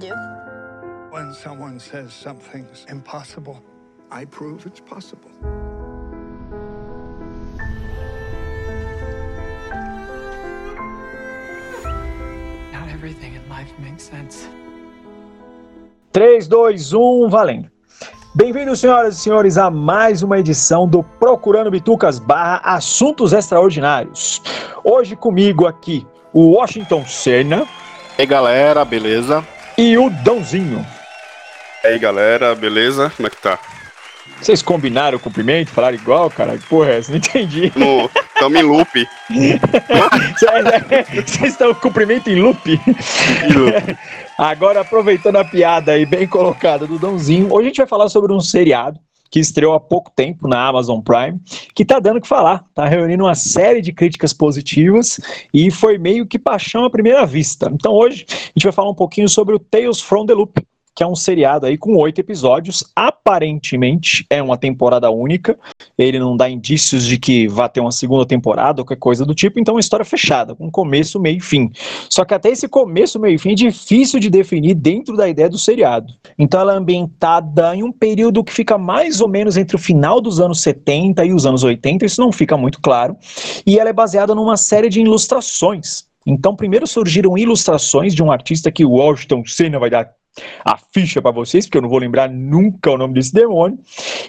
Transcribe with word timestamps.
do? 0.00 0.14
When 1.10 1.34
someone 1.34 1.78
says 1.78 2.12
something's 2.12 2.86
impossible, 2.88 3.62
I 4.10 4.24
prove 4.24 4.66
it's 4.66 4.80
possible. 4.80 5.30
Not 12.72 12.88
everything 12.88 13.34
in 13.34 13.46
life 13.48 13.72
makes 13.78 14.04
sense. 14.04 14.48
3, 16.12 16.48
2, 16.48 16.94
1, 16.94 17.28
valendo. 17.28 17.70
Bem-vindos, 18.34 18.80
senhoras 18.80 19.18
e 19.18 19.20
senhores, 19.20 19.58
a 19.58 19.70
mais 19.70 20.22
uma 20.22 20.38
edição 20.38 20.88
do 20.88 21.02
Procurando 21.02 21.70
Bitucas 21.70 22.18
barra 22.18 22.60
Assuntos 22.64 23.32
Extraordinários. 23.32 24.40
Hoje 24.82 25.14
comigo 25.14 25.66
aqui, 25.66 26.06
o 26.32 26.52
Washington 26.56 27.04
Senna. 27.04 27.66
E 28.16 28.22
aí, 28.22 28.26
galera, 28.26 28.84
beleza? 28.84 29.44
E 29.80 29.96
o 29.96 30.10
Dãozinho. 30.10 30.86
E 31.82 31.86
aí, 31.86 31.98
galera, 31.98 32.54
beleza? 32.54 33.10
Como 33.16 33.26
é 33.26 33.30
que 33.30 33.38
tá? 33.38 33.58
Vocês 34.38 34.60
combinaram 34.60 35.16
o 35.16 35.20
cumprimento? 35.20 35.70
Falaram 35.70 35.96
igual, 35.96 36.28
cara? 36.28 36.58
Porra 36.68 36.90
é 36.90 36.98
essa? 36.98 37.10
Não 37.10 37.16
entendi. 37.16 37.72
No, 37.74 38.06
tamo 38.38 38.58
em 38.58 38.62
loop. 38.62 39.08
Vocês 41.24 41.52
estão 41.52 41.72
com 41.72 41.80
cumprimento 41.80 42.28
em 42.28 42.34
loop? 42.34 42.72
Em 42.72 43.52
loop. 43.54 43.98
Agora, 44.36 44.82
aproveitando 44.82 45.36
a 45.36 45.46
piada 45.46 45.92
aí 45.92 46.04
bem 46.04 46.26
colocada 46.26 46.86
do 46.86 46.98
Dãozinho, 46.98 47.50
hoje 47.50 47.64
a 47.64 47.68
gente 47.68 47.78
vai 47.78 47.86
falar 47.86 48.10
sobre 48.10 48.34
um 48.34 48.40
seriado 48.40 49.00
que 49.30 49.38
estreou 49.38 49.74
há 49.74 49.80
pouco 49.80 50.10
tempo 50.14 50.48
na 50.48 50.66
Amazon 50.66 51.00
Prime, 51.00 51.40
que 51.74 51.84
tá 51.84 51.98
dando 52.00 52.16
o 52.16 52.20
que 52.20 52.28
falar, 52.28 52.64
tá 52.74 52.86
reunindo 52.86 53.24
uma 53.24 53.34
série 53.34 53.80
de 53.80 53.92
críticas 53.92 54.32
positivas 54.32 55.20
e 55.54 55.70
foi 55.70 55.96
meio 55.98 56.26
que 56.26 56.38
paixão 56.38 56.84
à 56.84 56.90
primeira 56.90 57.24
vista. 57.24 57.70
Então 57.72 57.92
hoje 57.92 58.26
a 58.28 58.34
gente 58.34 58.64
vai 58.64 58.72
falar 58.72 58.90
um 58.90 58.94
pouquinho 58.94 59.28
sobre 59.28 59.54
o 59.54 59.58
Tales 59.58 60.00
from 60.00 60.26
the 60.26 60.34
Loop, 60.34 60.60
que 60.94 61.02
é 61.02 61.06
um 61.06 61.14
seriado 61.14 61.66
aí 61.66 61.78
com 61.78 61.96
oito 61.96 62.20
episódios. 62.20 62.84
Aparentemente 62.94 64.26
é 64.28 64.42
uma 64.42 64.56
temporada 64.56 65.10
única. 65.10 65.58
Ele 65.96 66.18
não 66.18 66.36
dá 66.36 66.48
indícios 66.48 67.06
de 67.06 67.18
que 67.18 67.48
vai 67.48 67.68
ter 67.68 67.80
uma 67.80 67.92
segunda 67.92 68.26
temporada 68.26 68.80
ou 68.80 68.84
qualquer 68.84 69.00
coisa 69.00 69.24
do 69.24 69.34
tipo. 69.34 69.58
Então 69.58 69.72
é 69.72 69.76
uma 69.76 69.80
história 69.80 70.04
fechada, 70.04 70.54
com 70.54 70.70
começo, 70.70 71.20
meio 71.20 71.38
e 71.38 71.40
fim. 71.40 71.70
Só 72.08 72.24
que 72.24 72.34
até 72.34 72.50
esse 72.50 72.68
começo, 72.68 73.18
meio 73.18 73.36
e 73.36 73.38
fim 73.38 73.52
é 73.52 73.54
difícil 73.54 74.20
de 74.20 74.28
definir 74.28 74.74
dentro 74.74 75.16
da 75.16 75.28
ideia 75.28 75.48
do 75.48 75.58
seriado. 75.58 76.12
Então 76.38 76.60
ela 76.60 76.74
é 76.74 76.76
ambientada 76.76 77.74
em 77.74 77.82
um 77.82 77.92
período 77.92 78.44
que 78.44 78.52
fica 78.52 78.76
mais 78.76 79.20
ou 79.20 79.28
menos 79.28 79.56
entre 79.56 79.76
o 79.76 79.78
final 79.78 80.20
dos 80.20 80.40
anos 80.40 80.60
70 80.60 81.24
e 81.24 81.32
os 81.32 81.46
anos 81.46 81.62
80. 81.62 82.04
Isso 82.04 82.20
não 82.20 82.32
fica 82.32 82.56
muito 82.56 82.80
claro. 82.80 83.16
E 83.66 83.78
ela 83.78 83.90
é 83.90 83.92
baseada 83.92 84.34
numa 84.34 84.56
série 84.56 84.88
de 84.88 85.00
ilustrações. 85.00 86.10
Então, 86.26 86.54
primeiro 86.54 86.86
surgiram 86.86 87.36
ilustrações 87.38 88.14
de 88.14 88.22
um 88.22 88.30
artista 88.30 88.70
que 88.70 88.84
o 88.84 88.90
Washington 88.90 89.42
Senna 89.46 89.78
vai 89.78 89.88
dar 89.88 90.12
a 90.64 90.76
ficha 90.76 91.20
para 91.20 91.30
vocês, 91.30 91.66
porque 91.66 91.78
eu 91.78 91.82
não 91.82 91.88
vou 91.88 91.98
lembrar 91.98 92.28
nunca 92.30 92.90
o 92.90 92.98
nome 92.98 93.14
desse 93.14 93.32
demônio. 93.32 93.78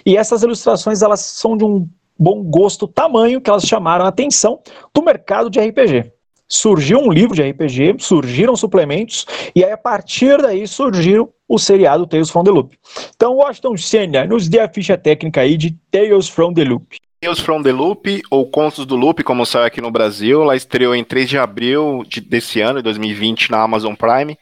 E 0.04 0.16
essas 0.16 0.42
ilustrações 0.42 1.02
elas 1.02 1.20
são 1.20 1.56
de 1.56 1.64
um 1.64 1.88
bom 2.18 2.42
gosto 2.42 2.86
tamanho 2.86 3.40
que 3.40 3.50
elas 3.50 3.64
chamaram 3.64 4.04
a 4.04 4.08
atenção 4.08 4.60
do 4.94 5.02
mercado 5.02 5.50
de 5.50 5.60
RPG. 5.60 6.12
Surgiu 6.48 6.98
um 6.98 7.10
livro 7.10 7.34
de 7.34 7.42
RPG, 7.42 7.96
surgiram 7.98 8.54
suplementos, 8.54 9.26
e 9.54 9.64
aí 9.64 9.72
a 9.72 9.78
partir 9.78 10.36
daí 10.42 10.66
surgiu 10.68 11.32
o 11.48 11.58
seriado 11.58 12.06
Tales 12.06 12.30
from 12.30 12.44
the 12.44 12.50
Loop. 12.50 12.78
Então, 13.14 13.36
Washington 13.36 13.76
Senna, 13.76 14.26
nos 14.26 14.48
dê 14.48 14.60
a 14.60 14.68
ficha 14.68 14.98
técnica 14.98 15.40
aí 15.40 15.56
de 15.56 15.70
Tales 15.90 16.28
from 16.28 16.52
the 16.52 16.64
Loop. 16.64 16.98
Tales 17.22 17.38
from 17.38 17.62
the 17.62 17.70
Loop, 17.70 18.20
ou 18.28 18.50
Contos 18.50 18.84
do 18.84 18.96
Loop, 18.96 19.22
como 19.22 19.46
sai 19.46 19.64
aqui 19.64 19.80
no 19.80 19.92
Brasil. 19.92 20.42
Ela 20.42 20.56
estreou 20.56 20.92
em 20.92 21.04
3 21.04 21.30
de 21.30 21.38
abril 21.38 22.02
de, 22.04 22.20
desse 22.20 22.60
ano, 22.60 22.82
2020, 22.82 23.48
na 23.48 23.62
Amazon 23.62 23.94
Prime. 23.94 24.36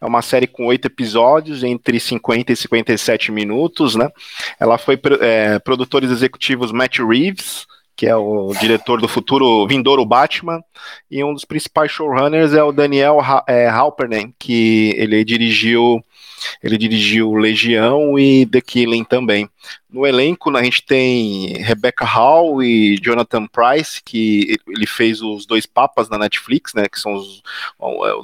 É 0.00 0.04
uma 0.04 0.20
série 0.20 0.48
com 0.48 0.66
oito 0.66 0.86
episódios, 0.86 1.62
entre 1.62 2.00
50 2.00 2.52
e 2.52 2.56
57 2.56 3.30
minutos, 3.30 3.94
né? 3.94 4.10
Ela 4.58 4.78
foi 4.78 4.98
é, 5.20 5.60
produtores 5.60 6.10
executivos 6.10 6.72
Matt 6.72 6.98
Reeves, 6.98 7.66
que 7.94 8.04
é 8.04 8.16
o 8.16 8.52
diretor 8.60 9.00
do 9.00 9.06
futuro 9.06 9.64
vindouro 9.68 10.04
Batman, 10.04 10.60
e 11.08 11.22
um 11.22 11.32
dos 11.32 11.44
principais 11.44 11.92
showrunners 11.92 12.52
é 12.52 12.64
o 12.64 12.72
Daniel 12.72 13.18
é, 13.46 13.68
Halpernen, 13.68 14.34
que 14.40 14.92
ele 14.96 15.24
dirigiu 15.24 16.04
ele 16.62 16.78
dirigiu 16.78 17.34
Legião 17.34 18.18
e 18.18 18.46
The 18.46 18.60
Killing 18.60 19.04
também. 19.04 19.48
No 19.90 20.06
elenco, 20.06 20.54
a 20.56 20.62
gente 20.62 20.84
tem 20.84 21.62
Rebecca 21.62 22.04
Hall 22.04 22.62
e 22.62 22.98
Jonathan 23.00 23.46
Price, 23.46 24.02
que 24.04 24.56
ele 24.66 24.86
fez 24.86 25.22
os 25.22 25.46
dois 25.46 25.66
papas 25.66 26.08
na 26.08 26.18
Netflix, 26.18 26.74
né? 26.74 26.88
Que 26.88 26.98
são 26.98 27.14
os 27.14 27.42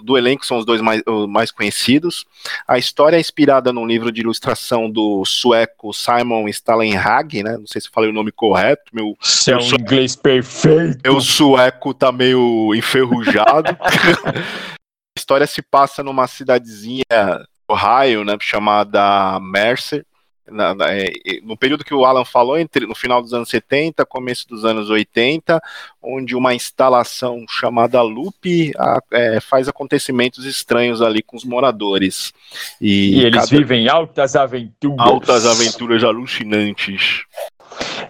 do 0.03 0.19
elenco 0.19 0.45
são 0.45 0.59
os 0.59 0.65
dois 0.65 0.81
mais, 0.81 1.03
mais 1.29 1.51
conhecidos. 1.51 2.25
A 2.67 2.79
história 2.79 3.17
é 3.17 3.21
inspirada 3.21 3.73
num 3.73 3.87
livro 3.87 4.11
de 4.11 4.21
ilustração 4.21 4.91
do 4.91 5.25
sueco 5.25 5.93
Simon 5.93 6.49
Stalenhag, 6.49 7.43
né? 7.43 7.57
Não 7.57 7.67
sei 7.67 7.81
se 7.81 7.91
falei 7.91 8.11
o 8.11 8.15
nome 8.15 8.33
correto. 8.33 8.85
Meu, 8.93 9.17
Seu 9.21 9.59
meu 9.59 9.79
inglês 9.79 10.17
perfeito. 10.17 10.99
Meu 11.05 11.21
sueco 11.21 11.95
tá 11.95 12.11
meio 12.11 12.75
enferrujado. 12.75 13.77
a 13.81 15.19
história 15.19 15.47
se 15.47 15.63
passa 15.63 16.03
numa 16.03 16.27
cidadezinha 16.27 17.05
Ohio, 17.73 18.25
né, 18.25 18.37
chamada 18.41 19.39
Mercer, 19.41 20.05
na, 20.51 20.75
na, 20.75 20.93
é, 20.93 21.13
no 21.43 21.57
período 21.57 21.85
que 21.85 21.95
o 21.95 22.05
Alan 22.05 22.25
falou, 22.25 22.59
entre, 22.59 22.87
no 22.87 22.95
final 22.95 23.23
dos 23.23 23.33
anos 23.33 23.49
70, 23.49 24.05
começo 24.05 24.49
dos 24.49 24.65
anos 24.65 24.91
80, 24.91 25.63
onde 26.03 26.35
uma 26.35 26.55
instalação 26.55 27.45
chamada 27.49 28.03
Loop 28.03 28.73
a, 28.77 28.99
é, 29.13 29.41
faz 29.41 29.69
acontecimentos 29.69 30.45
estranhos 30.45 31.01
ali 31.01 31.23
com 31.23 31.37
os 31.37 31.45
moradores. 31.45 32.33
E, 32.81 33.21
e 33.21 33.25
eles 33.25 33.45
cada... 33.45 33.59
vivem 33.59 33.89
altas 33.89 34.35
aventuras. 34.37 35.07
Altas 35.07 35.47
aventuras 35.47 36.03
alucinantes. 36.03 37.25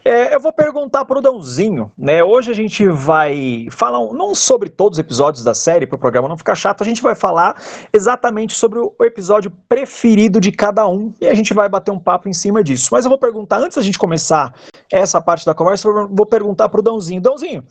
É, 0.04 0.34
eu 0.34 0.40
vou 0.40 0.52
perguntar 0.52 1.04
pro 1.04 1.20
Dãozinho, 1.20 1.92
né? 1.96 2.24
Hoje 2.24 2.50
a 2.50 2.54
gente 2.54 2.86
vai 2.88 3.66
falar 3.70 3.98
não 4.14 4.34
sobre 4.34 4.70
todos 4.70 4.98
os 4.98 5.04
episódios 5.04 5.44
da 5.44 5.54
série, 5.54 5.86
para 5.86 5.96
o 5.96 5.98
programa 5.98 6.28
não 6.28 6.38
ficar 6.38 6.54
chato, 6.54 6.82
a 6.82 6.86
gente 6.86 7.02
vai 7.02 7.14
falar 7.14 7.60
exatamente 7.92 8.54
sobre 8.54 8.78
o 8.78 8.94
episódio 9.02 9.52
preferido 9.68 10.40
de 10.40 10.52
cada 10.52 10.88
um 10.88 11.12
e 11.20 11.26
a 11.26 11.34
gente 11.34 11.52
vai 11.52 11.68
bater 11.68 11.90
um 11.90 11.98
papo 11.98 12.28
em 12.28 12.32
cima 12.32 12.64
disso. 12.64 12.88
Mas 12.92 13.04
eu 13.04 13.10
vou 13.10 13.18
perguntar, 13.18 13.58
antes 13.58 13.76
da 13.76 13.82
gente 13.82 13.98
começar 13.98 14.54
essa 14.90 15.20
parte 15.20 15.44
da 15.44 15.54
conversa, 15.54 15.88
eu 15.88 16.08
vou 16.08 16.26
perguntar 16.26 16.70
pro 16.70 16.82
Dãozinho. 16.82 17.20
Dãozinho, 17.20 17.62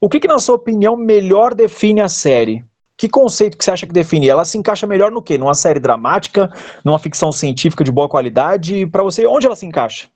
o 0.00 0.08
que, 0.08 0.20
que 0.20 0.28
na 0.28 0.38
sua 0.38 0.54
opinião 0.54 0.96
melhor 0.96 1.52
define 1.52 2.00
a 2.00 2.08
série? 2.08 2.64
Que 2.96 3.08
conceito 3.08 3.58
que 3.58 3.64
você 3.64 3.72
acha 3.72 3.86
que 3.86 3.92
define? 3.92 4.28
Ela 4.28 4.44
se 4.44 4.56
encaixa 4.56 4.86
melhor 4.86 5.10
no 5.10 5.20
quê? 5.20 5.36
Numa 5.36 5.54
série 5.54 5.80
dramática, 5.80 6.52
numa 6.84 6.98
ficção 6.98 7.32
científica 7.32 7.82
de 7.82 7.90
boa 7.90 8.08
qualidade? 8.08 8.86
Para 8.86 9.02
você, 9.02 9.26
onde 9.26 9.46
ela 9.46 9.56
se 9.56 9.66
encaixa? 9.66 10.06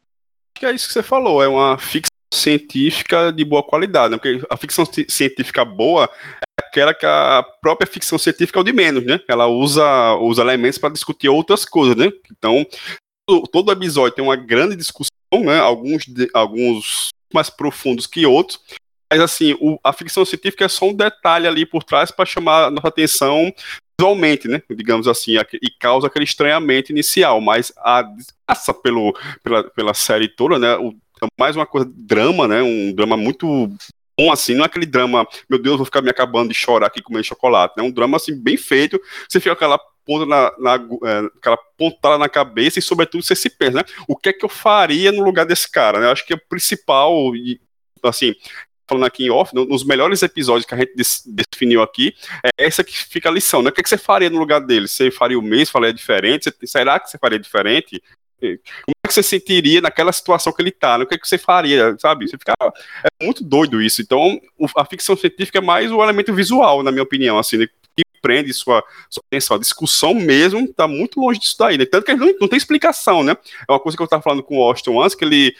Que 0.57 0.67
é 0.67 0.73
isso 0.73 0.87
que 0.87 0.93
você 0.93 1.03
falou, 1.03 1.43
é 1.43 1.49
uma 1.49 1.79
ficção 1.79 2.11
científica 2.33 3.33
de 3.33 3.45
boa 3.45 3.63
qualidade, 3.63 4.13
né? 4.13 4.19
porque 4.19 4.45
a 4.51 4.57
ficção 4.57 4.85
científica 4.85 5.65
boa 5.65 6.11
é 6.59 6.67
aquela 6.67 6.93
que 6.93 7.07
a 7.07 7.45
própria 7.61 7.87
ficção 7.87 8.19
científica 8.19 8.59
é 8.59 8.63
o 8.63 8.65
de 8.65 8.73
menos, 8.73 9.05
né? 9.05 9.21
Ela 9.29 9.47
usa 9.47 10.15
os 10.17 10.39
elementos 10.39 10.79
para 10.79 10.93
discutir 10.93 11.29
outras 11.29 11.65
coisas, 11.65 11.97
né? 11.97 12.11
Então, 12.31 12.67
todo 13.53 13.73
episódio 13.73 14.15
tem 14.15 14.25
uma 14.25 14.37
grande 14.37 14.77
discussão, 14.77 15.11
né? 15.33 15.59
Alguns, 15.59 16.05
alguns 16.35 17.09
mais 17.33 17.49
profundos 17.49 18.07
que 18.07 18.27
outros, 18.27 18.61
mas 19.11 19.21
assim, 19.21 19.57
o, 19.61 19.79
a 19.83 19.93
ficção 19.93 20.25
científica 20.25 20.65
é 20.65 20.69
só 20.69 20.87
um 20.87 20.95
detalhe 20.95 21.47
ali 21.47 21.65
por 21.65 21.85
trás 21.85 22.11
para 22.11 22.27
chamar 22.27 22.67
a 22.67 22.71
nossa 22.71 22.89
atenção 22.89 23.53
visualmente, 23.99 24.47
né? 24.47 24.63
Digamos 24.71 25.09
assim, 25.09 25.33
e 25.55 25.71
causa 25.71 26.07
aquele 26.07 26.25
estranhamento 26.25 26.93
inicial, 26.93 27.41
mas 27.41 27.73
a 27.79 28.05
passa 28.47 28.73
pelo, 28.73 29.17
pela, 29.43 29.65
pela 29.65 29.95
série 29.95 30.29
toda, 30.29 30.59
né? 30.59 30.77
O, 30.77 30.95
é 31.23 31.27
mais 31.39 31.57
uma 31.57 31.67
coisa 31.67 31.91
drama, 31.95 32.47
né? 32.47 32.63
Um 32.63 32.93
drama 32.93 33.17
muito 33.17 33.69
bom 34.19 34.33
assim, 34.33 34.55
não 34.55 34.65
é 34.65 34.67
aquele 34.67 34.87
drama, 34.87 35.27
meu 35.49 35.59
Deus, 35.59 35.77
vou 35.77 35.85
ficar 35.85 36.01
me 36.01 36.11
acabando 36.11 36.49
de 36.49 36.55
chorar 36.55 36.87
aqui 36.87 37.03
comendo 37.03 37.25
chocolate, 37.25 37.75
né? 37.77 37.83
Um 37.83 37.91
drama 37.91 38.17
assim 38.17 38.35
bem 38.35 38.57
feito, 38.57 39.01
você 39.29 39.41
fica 39.41 39.53
aquela 39.53 39.79
ponta 40.05 40.25
na, 40.25 40.53
na 40.59 40.75
é, 41.05 41.19
aquela 41.37 41.59
pontada 41.77 42.17
na 42.17 42.29
cabeça 42.29 42.79
e 42.79 42.83
sobretudo 42.83 43.25
você 43.25 43.35
se 43.35 43.51
pensa, 43.51 43.79
né? 43.79 43.85
O 44.07 44.17
que 44.17 44.29
é 44.29 44.33
que 44.33 44.45
eu 44.45 44.49
faria 44.49 45.11
no 45.11 45.23
lugar 45.23 45.47
desse 45.47 45.71
cara, 45.71 45.99
né? 45.99 46.07
Eu 46.07 46.13
acho 46.13 46.27
que 46.27 46.33
é 46.33 46.37
o 46.37 46.49
principal 46.49 47.33
assim, 48.03 48.35
falando 48.89 49.05
aqui 49.05 49.25
em 49.25 49.31
off, 49.31 49.55
nos 49.55 49.85
melhores 49.85 50.23
episódios 50.23 50.65
que 50.65 50.75
a 50.75 50.79
gente 50.79 50.93
definiu 51.27 51.83
aqui, 51.83 52.15
é 52.45 52.65
essa 52.65 52.85
que 52.85 52.97
fica 52.97 53.29
a 53.29 53.33
lição, 53.33 53.63
né? 53.63 53.71
O 53.71 53.73
que, 53.73 53.81
é 53.81 53.83
que 53.83 53.89
você 53.89 53.99
faria 53.99 54.31
no 54.31 54.39
lugar 54.39 54.61
dele? 54.61 54.87
Você 54.87 55.11
faria 55.11 55.39
o 55.39 55.43
mesmo, 55.43 55.73
faria 55.73 55.93
diferente? 55.93 56.53
Será 56.65 57.01
que 57.01 57.11
você 57.11 57.19
faria 57.19 57.39
diferente? 57.39 58.03
Como 58.41 58.95
é 59.05 59.09
que 59.09 59.15
você 59.15 59.23
sentiria 59.23 59.81
naquela 59.81 60.13
situação 60.13 60.53
que 60.53 60.63
ele 60.63 60.71
tá? 60.71 60.99
Né? 60.99 61.05
O 61.05 61.07
que, 61.07 61.15
é 61.15 61.19
que 61.19 61.27
você 61.27 61.39
faria, 61.39 61.97
sabe? 61.99 62.29
Você 62.29 62.37
fica, 62.37 62.53
é 62.61 63.25
muito 63.25 63.43
doido 63.43 63.81
isso. 63.81 64.03
Então, 64.03 64.41
a 64.77 64.85
ficção 64.85 65.17
científica 65.17 65.59
é 65.59 65.63
mais 65.63 65.91
o 65.91 66.03
elemento 66.03 66.35
visual, 66.35 66.83
na 66.83 66.93
minha 66.93 67.03
opinião, 67.03 67.39
assim, 67.39 67.57
né? 67.57 67.67
que 67.97 68.05
prende 68.21 68.53
sua, 68.53 68.85
sua 69.09 69.23
atenção. 69.27 69.57
A 69.57 69.61
discussão 69.61 70.13
mesmo 70.13 70.61
está 70.61 70.87
muito 70.87 71.19
longe 71.19 71.41
disso 71.41 71.57
daí, 71.59 71.79
né? 71.79 71.87
Tanto 71.87 72.05
que 72.05 72.15
não, 72.15 72.35
não 72.41 72.49
tem 72.49 72.57
explicação, 72.57 73.23
né? 73.23 73.37
É 73.69 73.73
uma 73.73 73.81
coisa 73.81 73.97
que 73.97 74.03
eu 74.03 74.05
estava 74.05 74.23
falando 74.23 74.43
com 74.43 74.59
o 74.59 74.63
Austin 74.63 74.99
antes, 74.99 75.15
que 75.15 75.25
ele 75.25 75.57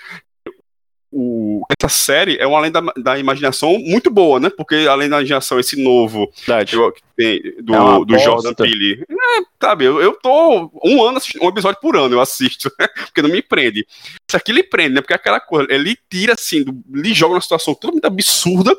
o, 1.13 1.63
essa 1.81 1.89
série 1.89 2.37
é 2.39 2.47
uma 2.47 2.59
além 2.59 2.71
da, 2.71 2.81
da, 2.97 3.19
imaginação 3.19 3.79
muito 3.79 4.11
boa, 4.11 4.41
né? 4.41 4.51
Porque 4.51 4.75
além 4.89 5.09
da 5.09 5.17
imaginação, 5.17 5.59
esse 5.59 5.83
novo 5.83 6.31
eu, 6.73 6.93
tem, 7.17 7.41
do, 7.63 7.75
é 7.75 8.05
do 8.05 8.19
Jordan 8.19 8.55
Peele. 8.55 9.05
É, 9.09 9.43
sabe, 9.61 9.85
eu, 9.85 10.01
eu 10.01 10.13
tô 10.21 10.71
um 10.85 11.03
ano 11.03 11.19
assistindo, 11.19 11.45
um 11.45 11.49
episódio 11.49 11.81
por 11.81 11.97
ano 11.97 12.15
eu 12.15 12.21
assisto, 12.21 12.71
porque 13.07 13.23
não 13.23 13.31
me 13.31 13.41
prende. 13.41 13.87
Isso 14.29 14.37
aqui 14.37 14.53
lhe 14.53 14.63
prende, 14.63 14.95
né? 14.95 15.01
Porque 15.01 15.15
é 15.15 15.17
aquela 15.17 15.41
coisa, 15.41 15.73
ele 15.73 15.97
tira 16.11 16.35
assim, 16.35 16.65
do, 16.65 16.75
lhe 16.93 17.15
joga 17.15 17.35
numa 17.35 17.41
situação 17.41 17.75
totalmente 17.75 18.07
absurda 18.07 18.77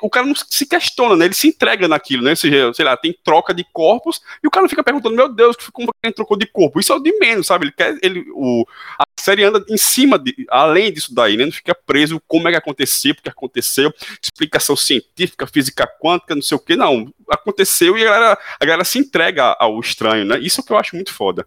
o 0.00 0.10
cara 0.10 0.26
não 0.26 0.34
se 0.34 0.66
questiona, 0.66 1.16
né? 1.16 1.26
Ele 1.26 1.34
se 1.34 1.48
entrega 1.48 1.86
naquilo, 1.86 2.22
né? 2.22 2.30
Ou 2.30 2.36
seja, 2.36 2.72
sei 2.74 2.84
lá, 2.84 2.96
tem 2.96 3.16
troca 3.24 3.52
de 3.52 3.64
corpos 3.72 4.20
e 4.42 4.46
o 4.46 4.50
cara 4.50 4.68
fica 4.68 4.82
perguntando, 4.82 5.16
meu 5.16 5.28
Deus, 5.28 5.56
como 5.72 5.88
ele 6.02 6.12
trocou 6.12 6.36
de 6.36 6.46
corpo? 6.46 6.80
Isso 6.80 6.92
é 6.92 6.96
o 6.96 7.00
de 7.00 7.16
menos, 7.18 7.46
sabe? 7.46 7.66
Ele 7.66 7.72
quer, 7.72 7.98
ele, 8.02 8.24
o, 8.32 8.64
a 8.98 9.04
série 9.20 9.44
anda 9.44 9.64
em 9.68 9.76
cima, 9.76 10.18
de, 10.18 10.46
além 10.50 10.92
disso 10.92 11.14
daí, 11.14 11.36
né? 11.36 11.44
Não 11.44 11.52
fica 11.52 11.74
preso 11.74 12.20
como 12.26 12.48
é 12.48 12.52
que 12.52 12.56
aconteceu, 12.56 13.14
porque 13.14 13.28
aconteceu, 13.28 13.92
explicação 14.22 14.76
científica, 14.76 15.46
física 15.46 15.86
quântica, 15.86 16.34
não 16.34 16.42
sei 16.42 16.56
o 16.56 16.60
que, 16.60 16.76
não. 16.76 17.12
Aconteceu 17.30 17.96
e 17.96 18.02
a 18.02 18.10
galera, 18.10 18.38
a 18.60 18.64
galera 18.64 18.84
se 18.84 18.98
entrega 18.98 19.56
ao 19.58 19.78
estranho, 19.80 20.24
né? 20.24 20.38
Isso 20.38 20.60
é 20.60 20.62
o 20.62 20.66
que 20.66 20.72
eu 20.72 20.78
acho 20.78 20.94
muito 20.94 21.12
foda. 21.12 21.46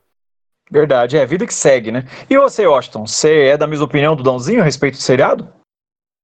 Verdade, 0.72 1.18
é 1.18 1.24
a 1.24 1.26
vida 1.26 1.48
que 1.48 1.54
segue, 1.54 1.92
né? 1.92 2.06
E 2.30 2.38
você, 2.38 2.66
Washington, 2.68 3.08
você 3.08 3.48
é 3.48 3.58
da 3.58 3.66
mesma 3.66 3.86
opinião 3.86 4.16
do 4.16 4.22
Dãozinho 4.22 4.62
a 4.62 4.64
respeito 4.64 4.96
do 4.96 5.02
seriado? 5.02 5.59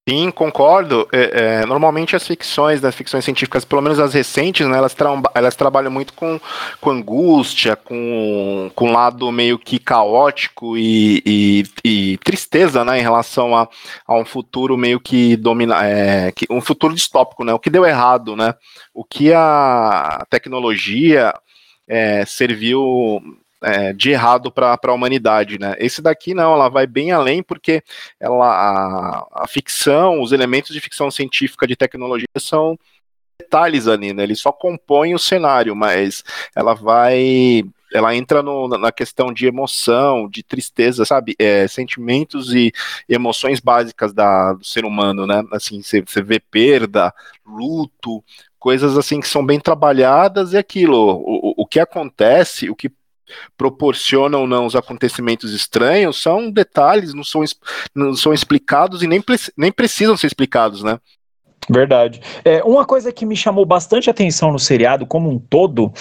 Sim, 0.07 0.29
concordo. 0.29 1.07
É, 1.11 1.61
é, 1.61 1.65
normalmente 1.65 2.15
as 2.15 2.27
ficções, 2.27 2.79
das 2.79 2.93
ficções 2.93 3.25
científicas, 3.25 3.65
pelo 3.65 3.81
menos 3.81 3.99
as 3.99 4.13
recentes, 4.13 4.67
né, 4.67 4.77
elas, 4.77 4.95
elas 5.33 5.55
trabalham 5.55 5.89
muito 5.89 6.13
com, 6.13 6.39
com 6.79 6.91
angústia, 6.91 7.75
com, 7.75 8.69
com 8.75 8.89
um 8.89 8.91
lado 8.93 9.31
meio 9.31 9.57
que 9.57 9.79
caótico 9.79 10.77
e, 10.77 11.23
e, 11.25 11.63
e 11.83 12.17
tristeza, 12.19 12.85
né, 12.85 12.99
em 12.99 13.01
relação 13.01 13.57
a, 13.57 13.67
a 14.05 14.15
um 14.15 14.23
futuro 14.23 14.77
meio 14.77 14.99
que 14.99 15.35
domina, 15.37 15.83
é, 15.83 16.31
que, 16.31 16.45
um 16.51 16.61
futuro 16.61 16.93
distópico, 16.93 17.43
né, 17.43 17.51
o 17.51 17.59
que 17.59 17.71
deu 17.71 17.83
errado, 17.83 18.35
né, 18.35 18.53
o 18.93 19.03
que 19.03 19.33
a 19.33 20.23
tecnologia 20.29 21.33
é, 21.87 22.23
serviu 22.27 23.23
é, 23.65 23.91
de 23.93 24.11
errado 24.11 24.51
para 24.51 24.77
a 24.79 24.93
humanidade, 24.93 25.57
né? 25.59 25.75
Esse 25.79 25.99
daqui 25.99 26.35
não, 26.35 26.53
ela 26.53 26.69
vai 26.69 26.85
bem 26.85 27.11
além 27.11 27.41
porque 27.41 27.81
ela 28.19 28.45
a, 28.45 29.43
a, 29.43 29.47
ficção, 29.47 30.21
os 30.21 30.31
elementos 30.31 30.71
de 30.71 30.79
ficção 30.79 31.09
científica 31.09 31.65
de 31.65 31.75
tecnologia 31.75 32.27
são 32.37 32.77
detalhes 33.39 33.87
ali, 33.87 34.13
né? 34.13 34.21
Ele 34.21 34.35
só 34.35 34.51
compõe 34.51 35.15
o 35.15 35.19
cenário, 35.19 35.75
mas 35.75 36.23
ela 36.55 36.75
vai 36.75 37.63
ela 37.91 38.15
entra 38.15 38.43
no, 38.43 38.67
na 38.67 38.91
questão 38.91 39.33
de 39.33 39.47
emoção, 39.47 40.29
de 40.29 40.43
tristeza, 40.43 41.03
sabe? 41.03 41.35
É, 41.39 41.67
sentimentos 41.67 42.53
e 42.53 42.71
emoções 43.09 43.59
básicas 43.59 44.13
da, 44.13 44.53
do 44.53 44.65
ser 44.65 44.85
humano, 44.85 45.25
né? 45.25 45.43
Assim, 45.51 45.81
você, 45.81 46.03
vê 46.21 46.39
perda, 46.39 47.11
luto, 47.45 48.23
coisas 48.59 48.95
assim 48.97 49.19
que 49.19 49.27
são 49.27 49.45
bem 49.45 49.59
trabalhadas 49.59 50.53
e 50.53 50.57
aquilo, 50.57 51.23
o, 51.25 51.63
o 51.63 51.65
que 51.65 51.79
acontece, 51.79 52.69
o 52.69 52.75
que 52.75 52.91
proporcionam 53.57 54.41
ou 54.41 54.47
não 54.47 54.65
os 54.65 54.75
acontecimentos 54.75 55.53
estranhos 55.53 56.21
são 56.21 56.49
detalhes, 56.49 57.13
não 57.13 57.23
são, 57.23 57.43
não 57.93 58.15
são 58.15 58.33
explicados 58.33 59.01
e 59.03 59.07
nem, 59.07 59.23
nem 59.57 59.71
precisam 59.71 60.17
ser 60.17 60.27
explicados, 60.27 60.83
né? 60.83 60.99
Verdade. 61.69 62.21
É, 62.43 62.63
uma 62.63 62.85
coisa 62.85 63.11
que 63.11 63.25
me 63.25 63.35
chamou 63.35 63.65
bastante 63.65 64.09
atenção 64.09 64.51
no 64.51 64.59
seriado 64.59 65.05
como 65.05 65.29
um 65.29 65.39
todo 65.39 65.91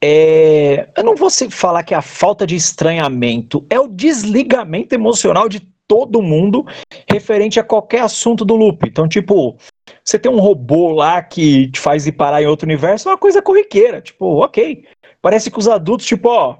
é. 0.00 0.88
Eu 0.96 1.04
não 1.04 1.14
vou 1.14 1.28
falar 1.50 1.82
que 1.82 1.94
é 1.94 1.96
a 1.96 2.02
falta 2.02 2.46
de 2.46 2.56
estranhamento, 2.56 3.66
é 3.68 3.78
o 3.78 3.88
desligamento 3.88 4.94
emocional 4.94 5.48
de 5.48 5.60
todo 5.86 6.22
mundo 6.22 6.64
referente 7.08 7.58
a 7.58 7.64
qualquer 7.64 8.02
assunto 8.02 8.44
do 8.44 8.54
loop. 8.54 8.88
Então, 8.88 9.08
tipo, 9.08 9.58
você 10.04 10.18
tem 10.18 10.30
um 10.30 10.38
robô 10.38 10.92
lá 10.92 11.20
que 11.20 11.68
te 11.72 11.80
faz 11.80 12.06
ir 12.06 12.12
parar 12.12 12.40
em 12.40 12.46
outro 12.46 12.64
universo, 12.64 13.08
é 13.08 13.12
uma 13.12 13.18
coisa 13.18 13.42
corriqueira. 13.42 14.00
Tipo, 14.00 14.42
ok. 14.42 14.84
Parece 15.22 15.50
que 15.50 15.58
os 15.58 15.68
adultos, 15.68 16.06
tipo, 16.06 16.28
ó, 16.28 16.58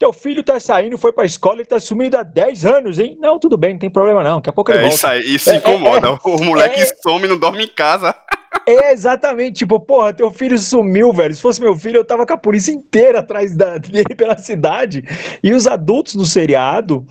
teu 0.00 0.12
filho 0.14 0.42
tá 0.42 0.58
saindo, 0.58 0.96
foi 0.96 1.12
pra 1.12 1.26
escola 1.26 1.60
e 1.60 1.64
tá 1.64 1.78
sumindo 1.78 2.16
há 2.16 2.22
10 2.22 2.64
anos, 2.64 2.98
hein? 2.98 3.18
Não, 3.20 3.38
tudo 3.38 3.58
bem, 3.58 3.74
não 3.74 3.78
tem 3.78 3.90
problema 3.90 4.24
não. 4.24 4.36
Daqui 4.36 4.48
a 4.48 4.52
pouco 4.52 4.70
ele 4.70 4.78
é, 4.78 4.82
volta. 4.82 4.96
Isso, 4.96 5.06
aí, 5.06 5.34
isso 5.34 5.50
é, 5.50 5.56
incomoda. 5.56 6.08
É, 6.08 6.18
o 6.24 6.42
moleque 6.42 6.80
é, 6.80 6.86
some 6.86 7.24
e 7.26 7.28
não 7.28 7.38
dorme 7.38 7.64
em 7.64 7.68
casa. 7.68 8.14
É, 8.66 8.92
exatamente. 8.92 9.58
Tipo, 9.58 9.78
porra, 9.78 10.14
teu 10.14 10.30
filho 10.30 10.58
sumiu, 10.58 11.12
velho. 11.12 11.34
Se 11.34 11.42
fosse 11.42 11.60
meu 11.60 11.76
filho, 11.76 11.98
eu 11.98 12.04
tava 12.04 12.26
com 12.26 12.32
a 12.32 12.38
polícia 12.38 12.72
inteira 12.72 13.20
atrás 13.20 13.54
da, 13.54 13.76
dele 13.78 14.14
pela 14.16 14.38
cidade. 14.38 15.04
E 15.42 15.52
os 15.52 15.66
adultos 15.66 16.14
no 16.14 16.24
seriado. 16.24 17.06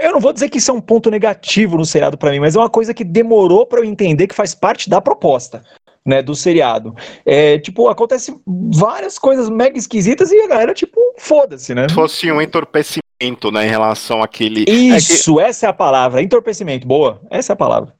Eu 0.00 0.12
não 0.12 0.20
vou 0.20 0.32
dizer 0.32 0.48
que 0.48 0.58
isso 0.58 0.72
é 0.72 0.74
um 0.74 0.80
ponto 0.80 1.10
negativo 1.10 1.78
no 1.78 1.86
seriado 1.86 2.18
para 2.18 2.32
mim, 2.32 2.40
mas 2.40 2.56
é 2.56 2.58
uma 2.58 2.68
coisa 2.68 2.92
que 2.92 3.04
demorou 3.04 3.64
para 3.64 3.78
eu 3.78 3.84
entender 3.84 4.26
que 4.26 4.34
faz 4.34 4.52
parte 4.52 4.90
da 4.90 5.00
proposta 5.00 5.62
né, 6.06 6.22
do 6.22 6.34
seriado. 6.36 6.94
É, 7.24 7.58
tipo, 7.58 7.88
acontece 7.88 8.34
várias 8.46 9.18
coisas 9.18 9.50
mega 9.50 9.76
esquisitas 9.76 10.30
e 10.30 10.40
a 10.40 10.46
galera, 10.46 10.72
tipo, 10.72 11.00
foda-se, 11.18 11.74
né? 11.74 11.88
Se 11.88 11.94
fosse 11.94 12.30
um 12.30 12.40
entorpecimento, 12.40 13.50
né, 13.50 13.66
em 13.66 13.70
relação 13.70 14.22
àquele... 14.22 14.64
Isso, 14.68 15.40
é 15.40 15.42
que... 15.42 15.48
essa 15.48 15.66
é 15.66 15.68
a 15.68 15.72
palavra, 15.72 16.22
entorpecimento, 16.22 16.86
boa, 16.86 17.20
essa 17.28 17.52
é 17.52 17.54
a 17.54 17.56
palavra. 17.56 17.94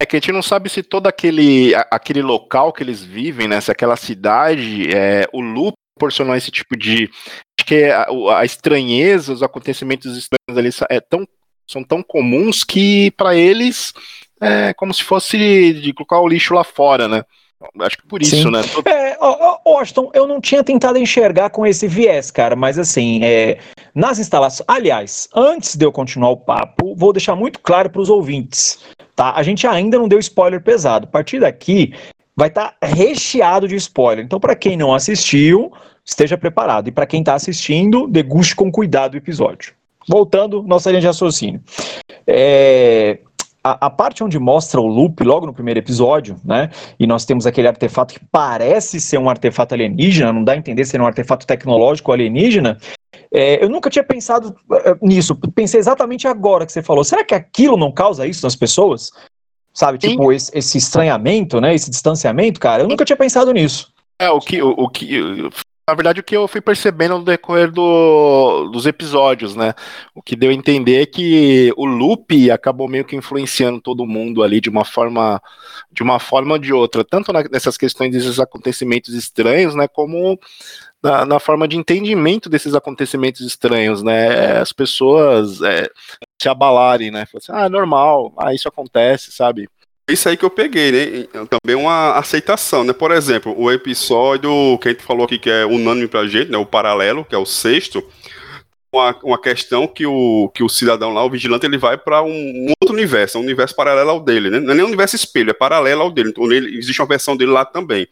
É 0.00 0.06
que 0.06 0.16
a 0.16 0.18
gente 0.18 0.32
não 0.32 0.42
sabe 0.42 0.70
se 0.70 0.82
todo 0.82 1.06
aquele, 1.06 1.74
aquele 1.90 2.22
local 2.22 2.72
que 2.72 2.82
eles 2.82 3.04
vivem, 3.04 3.46
né, 3.46 3.60
se 3.60 3.70
aquela 3.70 3.96
cidade, 3.96 4.88
é, 4.96 5.28
o 5.30 5.42
loop 5.42 5.74
proporcionou 5.94 6.34
esse 6.34 6.50
tipo 6.50 6.74
de... 6.74 7.10
Acho 7.58 7.66
que 7.66 7.84
a, 7.84 8.06
a 8.38 8.44
estranheza, 8.46 9.34
os 9.34 9.42
acontecimentos 9.42 10.16
estranhos 10.16 10.56
ali 10.56 10.70
é 10.88 10.98
tão, 10.98 11.28
são 11.68 11.84
tão 11.84 12.02
comuns 12.02 12.64
que 12.64 13.10
para 13.10 13.36
eles 13.36 13.92
é 14.40 14.72
como 14.72 14.94
se 14.94 15.04
fosse 15.04 15.36
de 15.74 15.92
colocar 15.92 16.18
o 16.20 16.26
lixo 16.26 16.54
lá 16.54 16.64
fora, 16.64 17.06
né? 17.06 17.22
Acho 17.80 17.98
que 17.98 18.06
por 18.06 18.22
isso, 18.22 18.36
Sim. 18.36 18.50
né? 18.50 18.60
É, 18.86 19.18
Austin, 19.64 20.08
eu 20.14 20.26
não 20.26 20.40
tinha 20.40 20.64
tentado 20.64 20.98
enxergar 20.98 21.50
com 21.50 21.66
esse 21.66 21.86
viés, 21.86 22.30
cara, 22.30 22.56
mas 22.56 22.78
assim, 22.78 23.20
é, 23.22 23.58
nas 23.94 24.18
instalações. 24.18 24.64
Aliás, 24.66 25.28
antes 25.34 25.76
de 25.76 25.84
eu 25.84 25.92
continuar 25.92 26.30
o 26.30 26.36
papo, 26.36 26.94
vou 26.96 27.12
deixar 27.12 27.36
muito 27.36 27.60
claro 27.60 27.90
para 27.90 28.00
os 28.00 28.08
ouvintes, 28.08 28.78
tá? 29.14 29.34
A 29.34 29.42
gente 29.42 29.66
ainda 29.66 29.98
não 29.98 30.08
deu 30.08 30.18
spoiler 30.18 30.62
pesado. 30.62 31.06
A 31.06 31.10
partir 31.10 31.40
daqui, 31.40 31.92
vai 32.34 32.48
estar 32.48 32.76
tá 32.80 32.86
recheado 32.86 33.68
de 33.68 33.76
spoiler. 33.76 34.24
Então, 34.24 34.40
para 34.40 34.56
quem 34.56 34.76
não 34.76 34.94
assistiu, 34.94 35.70
esteja 36.02 36.38
preparado. 36.38 36.88
E 36.88 36.92
para 36.92 37.06
quem 37.06 37.20
está 37.20 37.34
assistindo, 37.34 38.06
deguste 38.06 38.56
com 38.56 38.72
cuidado 38.72 39.14
o 39.14 39.18
episódio. 39.18 39.74
Voltando, 40.08 40.62
nossa 40.62 40.90
linha 40.90 41.02
de 41.02 41.06
raciocínio. 41.06 41.60
É, 42.26 43.18
a, 43.62 43.86
a, 43.86 43.90
parte 43.90 44.24
onde 44.24 44.38
mostra 44.38 44.80
o 44.80 44.86
loop, 44.86 45.22
logo 45.22 45.46
no 45.46 45.52
primeiro 45.52 45.78
episódio, 45.78 46.36
né? 46.44 46.70
E 46.98 47.06
nós 47.06 47.24
temos 47.24 47.46
aquele 47.46 47.68
artefato 47.68 48.14
que 48.14 48.20
parece 48.30 49.00
ser 49.00 49.18
um 49.18 49.28
artefato 49.28 49.74
alienígena, 49.74 50.32
não 50.32 50.42
dá 50.42 50.52
a 50.52 50.56
entender 50.56 50.84
ser 50.84 51.00
um 51.00 51.06
artefato 51.06 51.46
tecnológico 51.46 52.12
alienígena. 52.12 52.78
É, 53.32 53.62
eu 53.62 53.68
nunca 53.68 53.90
tinha 53.90 54.04
pensado 54.04 54.56
uh, 54.70 55.06
nisso. 55.06 55.36
Pensei 55.54 55.78
exatamente 55.78 56.26
agora 56.26 56.66
que 56.66 56.72
você 56.72 56.82
falou. 56.82 57.04
Será 57.04 57.24
que 57.24 57.34
aquilo 57.34 57.76
não 57.76 57.92
causa 57.92 58.26
isso 58.26 58.44
nas 58.44 58.56
pessoas? 58.56 59.10
Sabe, 59.72 59.98
tipo, 59.98 60.32
esse, 60.32 60.50
esse, 60.52 60.78
estranhamento, 60.78 61.60
né? 61.60 61.74
Esse 61.74 61.90
distanciamento, 61.90 62.58
cara. 62.58 62.82
Eu 62.82 62.88
nunca 62.88 63.04
tinha 63.04 63.16
pensado 63.16 63.52
nisso. 63.52 63.92
É, 64.18 64.28
o 64.28 64.40
que, 64.40 64.60
o, 64.60 64.70
o 64.70 64.88
que 64.88 65.50
na 65.88 65.94
verdade, 65.94 66.20
o 66.20 66.22
que 66.22 66.36
eu 66.36 66.46
fui 66.46 66.60
percebendo 66.60 67.18
no 67.18 67.24
decorrer 67.24 67.70
do, 67.70 68.68
dos 68.68 68.86
episódios, 68.86 69.56
né? 69.56 69.74
O 70.14 70.22
que 70.22 70.36
deu 70.36 70.50
a 70.50 70.54
entender 70.54 71.02
é 71.02 71.06
que 71.06 71.72
o 71.76 71.84
loop 71.84 72.50
acabou 72.50 72.88
meio 72.88 73.04
que 73.04 73.16
influenciando 73.16 73.80
todo 73.80 74.06
mundo 74.06 74.42
ali 74.42 74.60
de 74.60 74.68
uma 74.70 74.84
forma, 74.84 75.42
de 75.90 76.02
uma 76.02 76.20
forma 76.20 76.52
ou 76.52 76.58
de 76.58 76.72
outra, 76.72 77.04
tanto 77.04 77.32
na, 77.32 77.42
nessas 77.50 77.76
questões 77.76 78.12
desses 78.12 78.38
acontecimentos 78.38 79.14
estranhos, 79.14 79.74
né? 79.74 79.88
Como 79.88 80.38
na, 81.02 81.24
na, 81.24 81.40
forma 81.40 81.66
de 81.66 81.76
entendimento 81.76 82.48
desses 82.48 82.74
acontecimentos 82.74 83.40
estranhos, 83.40 84.02
né? 84.02 84.58
As 84.60 84.72
pessoas 84.72 85.60
é, 85.62 85.88
se 86.40 86.48
abalarem, 86.48 87.10
né? 87.10 87.24
Assim, 87.34 87.52
ah, 87.52 87.68
normal, 87.68 88.32
ah, 88.38 88.54
isso 88.54 88.68
acontece, 88.68 89.32
sabe? 89.32 89.68
Isso 90.10 90.28
aí 90.28 90.36
que 90.36 90.44
eu 90.44 90.50
peguei, 90.50 90.92
né? 90.92 91.26
Também 91.48 91.76
uma 91.76 92.12
aceitação, 92.18 92.84
né? 92.84 92.92
Por 92.92 93.10
exemplo, 93.10 93.54
o 93.58 93.70
episódio 93.70 94.78
que 94.78 94.88
a 94.88 94.92
gente 94.92 95.02
falou 95.02 95.24
aqui 95.24 95.38
que 95.38 95.50
é 95.50 95.64
unânime 95.64 96.08
pra 96.08 96.26
gente, 96.26 96.50
né? 96.50 96.58
O 96.58 96.66
paralelo, 96.66 97.24
que 97.24 97.34
é 97.34 97.38
o 97.38 97.46
sexto. 97.46 98.02
Uma, 98.92 99.16
uma 99.22 99.40
questão 99.40 99.86
que 99.86 100.04
o, 100.04 100.50
que 100.52 100.64
o 100.64 100.68
cidadão 100.68 101.14
lá, 101.14 101.24
o 101.24 101.30
vigilante, 101.30 101.64
ele 101.64 101.78
vai 101.78 101.96
para 101.96 102.22
um, 102.22 102.72
outro 102.80 102.94
universo, 102.94 103.38
um 103.38 103.42
universo 103.42 103.74
paralelo 103.76 104.10
ao 104.10 104.20
dele, 104.20 104.50
né? 104.50 104.58
Não 104.58 104.72
é 104.72 104.74
nem 104.74 104.84
um 104.84 104.88
universo 104.88 105.14
espelho, 105.14 105.50
é 105.50 105.54
paralelo 105.54 106.02
ao 106.02 106.10
dele. 106.10 106.30
Então 106.30 106.50
ele, 106.50 106.76
existe 106.76 107.00
uma 107.00 107.06
versão 107.06 107.36
dele 107.36 107.52
lá 107.52 107.64
também. 107.64 108.08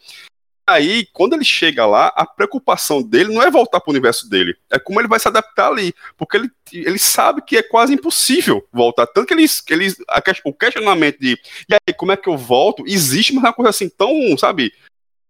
Aí, 0.69 1.07
quando 1.15 1.33
ele 1.33 1.45
chega 1.45 1.87
lá, 1.87 2.09
a 2.15 2.27
preocupação 2.27 3.03
dele 3.03 3.33
não 3.33 3.43
é 3.43 3.51
voltar 3.51 3.81
para 3.81 3.91
o 3.91 3.93
universo 3.95 4.29
dele, 4.29 4.55
é 4.71 4.79
como 4.79 5.01
ele 5.01 5.09
vai 5.09 5.19
se 5.19 5.27
adaptar 5.27 5.69
ali, 5.69 5.95
porque 6.15 6.37
ele, 6.37 6.51
ele 6.71 6.99
sabe 6.99 7.41
que 7.41 7.57
é 7.57 7.63
quase 7.63 7.95
impossível 7.95 8.63
voltar. 8.71 9.07
Tanto 9.07 9.27
que 9.27 9.33
ele, 9.33 9.47
ele 9.71 9.95
a, 10.07 10.23
o 10.45 10.53
questionamento 10.53 11.19
de 11.19 11.39
e 11.69 11.75
aí, 11.75 11.95
como 11.95 12.13
é 12.13 12.19
que 12.19 12.29
eu 12.29 12.37
volto? 12.37 12.85
Existe, 12.87 13.33
mas 13.33 13.45
é 13.45 13.47
uma 13.47 13.55
coisa 13.55 13.71
assim 13.71 13.89
tão, 13.89 14.13
sabe, 14.37 14.71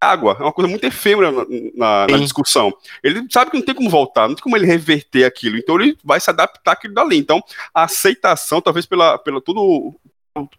água, 0.01 0.37
é 0.41 0.43
uma 0.43 0.53
coisa 0.53 0.69
muito 0.69 0.85
efêmera 0.85 1.31
na, 1.31 1.45
na, 1.75 2.07
na, 2.09 2.19
discussão. 2.19 2.77
Ele 3.01 3.25
sabe 3.31 3.53
que 3.53 3.57
não 3.57 3.65
tem 3.65 3.77
como 3.77 3.89
voltar, 3.89 4.27
não 4.27 4.35
tem 4.35 4.43
como 4.43 4.57
ele 4.57 4.67
reverter 4.67 5.25
aquilo, 5.25 5.57
então 5.57 5.81
ele 5.81 5.97
vai 6.03 6.19
se 6.19 6.31
adaptar 6.31 6.73
àquilo 6.73 6.95
dali. 6.95 7.17
Então, 7.17 7.41
a 7.73 7.85
aceitação, 7.85 8.61
talvez 8.61 8.87
pela, 8.87 9.19
pela 9.19 9.41
tudo 9.41 9.95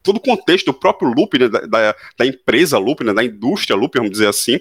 todo 0.01 0.17
o 0.17 0.21
contexto 0.21 0.67
do 0.67 0.73
próprio 0.73 1.13
Loop, 1.13 1.37
né, 1.37 1.47
da, 1.47 1.95
da, 2.17 2.25
empresa 2.25 2.77
Loop, 2.77 3.03
né, 3.03 3.13
da 3.13 3.23
indústria 3.23 3.75
Loop, 3.75 3.95
vamos 3.95 4.11
dizer 4.11 4.27
assim, 4.27 4.59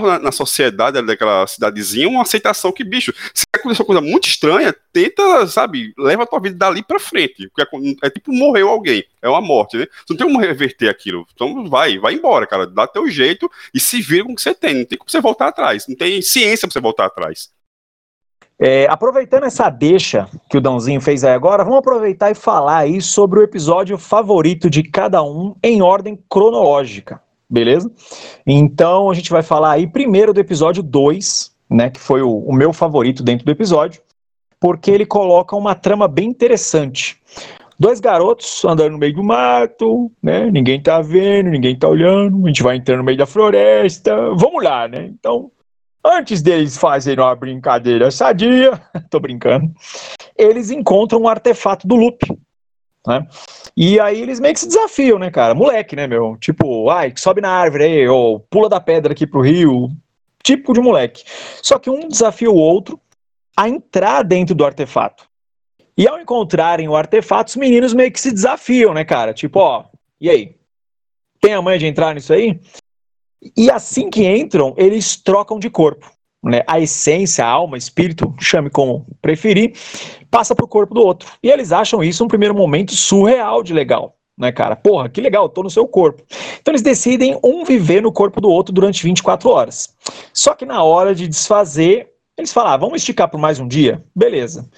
na, 0.00 0.18
na 0.18 0.32
sociedade 0.32 1.00
daquela 1.02 1.46
cidadezinha 1.46 2.08
uma 2.08 2.22
aceitação 2.22 2.72
que, 2.72 2.84
bicho, 2.84 3.12
se 3.34 3.44
aconteceu 3.54 3.82
uma 3.82 3.86
coisa 3.86 4.00
muito 4.00 4.28
estranha, 4.28 4.74
tenta, 4.92 5.46
sabe, 5.46 5.92
leva 5.98 6.22
a 6.22 6.26
tua 6.26 6.40
vida 6.40 6.56
dali 6.56 6.82
pra 6.82 6.98
frente. 6.98 7.50
É, 7.58 8.06
é 8.06 8.10
tipo 8.10 8.32
morreu 8.32 8.68
alguém, 8.68 9.04
é 9.22 9.28
uma 9.28 9.40
morte, 9.40 9.76
né? 9.76 9.86
Você 9.90 10.12
não 10.12 10.16
tem 10.16 10.26
como 10.26 10.40
reverter 10.40 10.88
aquilo. 10.88 11.26
Então 11.34 11.68
vai, 11.68 11.98
vai 11.98 12.14
embora, 12.14 12.46
cara, 12.46 12.66
dá 12.66 12.86
teu 12.86 13.08
jeito 13.08 13.50
e 13.72 13.80
se 13.80 14.00
vira 14.00 14.24
com 14.24 14.32
o 14.32 14.36
que 14.36 14.42
você 14.42 14.54
tem. 14.54 14.74
Não 14.74 14.84
tem 14.84 14.98
como 14.98 15.10
você 15.10 15.20
voltar 15.20 15.48
atrás, 15.48 15.86
não 15.88 15.96
tem 15.96 16.20
ciência 16.22 16.66
pra 16.66 16.72
você 16.72 16.80
voltar 16.80 17.06
atrás. 17.06 17.50
É, 18.58 18.86
aproveitando 18.88 19.44
essa 19.44 19.68
deixa 19.68 20.28
que 20.48 20.56
o 20.56 20.60
Dãozinho 20.60 21.00
fez 21.00 21.22
aí 21.24 21.34
agora, 21.34 21.62
vamos 21.62 21.78
aproveitar 21.78 22.30
e 22.30 22.34
falar 22.34 22.78
aí 22.78 23.02
sobre 23.02 23.38
o 23.38 23.42
episódio 23.42 23.98
favorito 23.98 24.70
de 24.70 24.82
cada 24.82 25.22
um 25.22 25.54
em 25.62 25.82
ordem 25.82 26.18
cronológica, 26.28 27.20
beleza? 27.50 27.92
Então 28.46 29.10
a 29.10 29.14
gente 29.14 29.30
vai 29.30 29.42
falar 29.42 29.72
aí 29.72 29.86
primeiro 29.86 30.32
do 30.32 30.40
episódio 30.40 30.82
2, 30.82 31.54
né, 31.68 31.90
que 31.90 32.00
foi 32.00 32.22
o, 32.22 32.30
o 32.30 32.52
meu 32.54 32.72
favorito 32.72 33.22
dentro 33.22 33.44
do 33.44 33.52
episódio, 33.52 34.00
porque 34.58 34.90
ele 34.90 35.04
coloca 35.04 35.54
uma 35.54 35.74
trama 35.74 36.08
bem 36.08 36.28
interessante. 36.28 37.20
Dois 37.78 38.00
garotos 38.00 38.64
andando 38.64 38.92
no 38.92 38.98
meio 38.98 39.14
do 39.14 39.22
mato, 39.22 40.10
né? 40.22 40.50
Ninguém 40.50 40.80
tá 40.80 41.02
vendo, 41.02 41.50
ninguém 41.50 41.76
tá 41.76 41.86
olhando, 41.86 42.42
a 42.42 42.48
gente 42.48 42.62
vai 42.62 42.76
entrando 42.76 42.98
no 43.00 43.04
meio 43.04 43.18
da 43.18 43.26
floresta. 43.26 44.16
Vamos 44.34 44.64
lá, 44.64 44.88
né? 44.88 45.10
Então, 45.12 45.50
Antes 46.08 46.40
deles 46.40 46.76
fazerem 46.76 47.24
uma 47.24 47.34
brincadeira 47.34 48.12
sadia, 48.12 48.80
tô 49.10 49.18
brincando, 49.18 49.72
eles 50.38 50.70
encontram 50.70 51.22
um 51.22 51.28
artefato 51.28 51.84
do 51.84 51.96
loop. 51.96 52.24
Né? 53.04 53.26
E 53.76 53.98
aí 53.98 54.22
eles 54.22 54.38
meio 54.38 54.54
que 54.54 54.60
se 54.60 54.68
desafiam, 54.68 55.18
né, 55.18 55.32
cara? 55.32 55.52
Moleque, 55.52 55.96
né, 55.96 56.06
meu? 56.06 56.36
Tipo, 56.36 56.88
ai, 56.90 57.12
sobe 57.16 57.40
na 57.40 57.50
árvore 57.50 57.84
aí, 57.84 58.08
ou 58.08 58.38
pula 58.38 58.68
da 58.68 58.80
pedra 58.80 59.12
aqui 59.12 59.26
pro 59.26 59.40
rio. 59.40 59.88
Típico 60.44 60.72
de 60.72 60.80
moleque. 60.80 61.24
Só 61.60 61.76
que 61.76 61.90
um 61.90 62.06
desafia 62.06 62.50
o 62.50 62.54
outro 62.54 63.00
a 63.56 63.68
entrar 63.68 64.22
dentro 64.22 64.54
do 64.54 64.64
artefato. 64.64 65.28
E 65.98 66.06
ao 66.06 66.20
encontrarem 66.20 66.88
o 66.88 66.94
artefato, 66.94 67.50
os 67.50 67.56
meninos 67.56 67.92
meio 67.92 68.12
que 68.12 68.20
se 68.20 68.30
desafiam, 68.30 68.94
né, 68.94 69.04
cara? 69.04 69.34
Tipo, 69.34 69.58
ó, 69.58 69.84
e 70.20 70.30
aí? 70.30 70.56
Tem 71.40 71.52
a 71.54 71.62
mãe 71.62 71.78
de 71.78 71.86
entrar 71.86 72.14
nisso 72.14 72.32
aí? 72.32 72.60
E 73.56 73.70
assim 73.70 74.10
que 74.10 74.26
entram, 74.26 74.74
eles 74.76 75.16
trocam 75.16 75.58
de 75.58 75.70
corpo. 75.70 76.10
Né? 76.42 76.62
A 76.66 76.78
essência, 76.80 77.44
a 77.44 77.48
alma, 77.48 77.76
espírito, 77.76 78.32
chame 78.40 78.70
como 78.70 79.06
preferir, 79.20 79.72
passa 80.30 80.54
para 80.54 80.64
o 80.64 80.68
corpo 80.68 80.94
do 80.94 81.02
outro. 81.02 81.28
E 81.42 81.50
eles 81.50 81.72
acham 81.72 82.02
isso 82.02 82.24
um 82.24 82.28
primeiro 82.28 82.54
momento 82.54 82.94
surreal 82.94 83.62
de 83.62 83.72
legal. 83.72 84.16
Né, 84.38 84.52
cara? 84.52 84.76
Porra, 84.76 85.08
que 85.08 85.20
legal, 85.20 85.48
tô 85.48 85.62
no 85.62 85.70
seu 85.70 85.88
corpo. 85.88 86.22
Então 86.60 86.72
eles 86.72 86.82
decidem 86.82 87.38
um 87.42 87.64
viver 87.64 88.02
no 88.02 88.12
corpo 88.12 88.38
do 88.38 88.50
outro 88.50 88.72
durante 88.72 89.02
24 89.02 89.48
horas. 89.48 89.96
Só 90.32 90.54
que 90.54 90.66
na 90.66 90.82
hora 90.82 91.14
de 91.14 91.26
desfazer, 91.26 92.10
eles 92.36 92.52
falam: 92.52 92.72
ah, 92.72 92.76
vamos 92.76 92.98
esticar 92.98 93.30
por 93.30 93.40
mais 93.40 93.58
um 93.58 93.66
dia? 93.66 94.04
Beleza. 94.14 94.68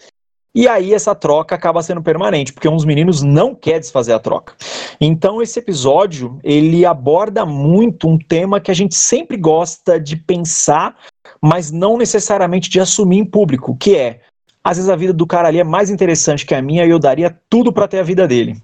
E 0.59 0.67
aí 0.67 0.93
essa 0.93 1.15
troca 1.15 1.55
acaba 1.55 1.81
sendo 1.85 2.03
permanente, 2.03 2.53
porque 2.53 2.69
uns 2.69 2.85
meninos 2.85 3.23
não 3.23 3.55
querem 3.55 3.79
desfazer 3.79 4.12
a 4.12 4.19
troca. 4.19 4.57
Então 5.00 5.41
esse 5.41 5.57
episódio, 5.57 6.41
ele 6.43 6.85
aborda 6.85 7.47
muito 7.47 8.09
um 8.09 8.19
tema 8.19 8.59
que 8.59 8.69
a 8.69 8.75
gente 8.75 8.97
sempre 8.97 9.37
gosta 9.37 10.00
de 10.00 10.17
pensar, 10.17 10.97
mas 11.41 11.71
não 11.71 11.97
necessariamente 11.97 12.69
de 12.69 12.81
assumir 12.81 13.19
em 13.19 13.25
público, 13.25 13.77
que 13.77 13.95
é, 13.95 14.23
às 14.65 14.79
vezes 14.79 14.91
a 14.91 14.97
vida 14.97 15.12
do 15.12 15.29
cara 15.29 15.47
ali 15.47 15.61
é 15.61 15.65
mais 15.65 15.91
interessante 15.91 16.45
que 16.45 16.57
a 16.57 16.61
minha 16.61 16.85
e 16.85 16.91
eu 16.91 16.99
daria 16.99 17.38
tudo 17.49 17.73
para 17.73 17.87
ter 17.87 18.00
a 18.00 18.03
vida 18.03 18.27
dele. 18.27 18.61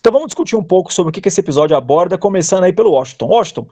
Então 0.00 0.10
vamos 0.10 0.28
discutir 0.28 0.56
um 0.56 0.64
pouco 0.64 0.90
sobre 0.90 1.10
o 1.10 1.12
que 1.12 1.28
esse 1.28 1.40
episódio 1.40 1.76
aborda, 1.76 2.16
começando 2.16 2.64
aí 2.64 2.72
pelo 2.72 2.92
Washington. 2.92 3.26
Washington, 3.26 3.68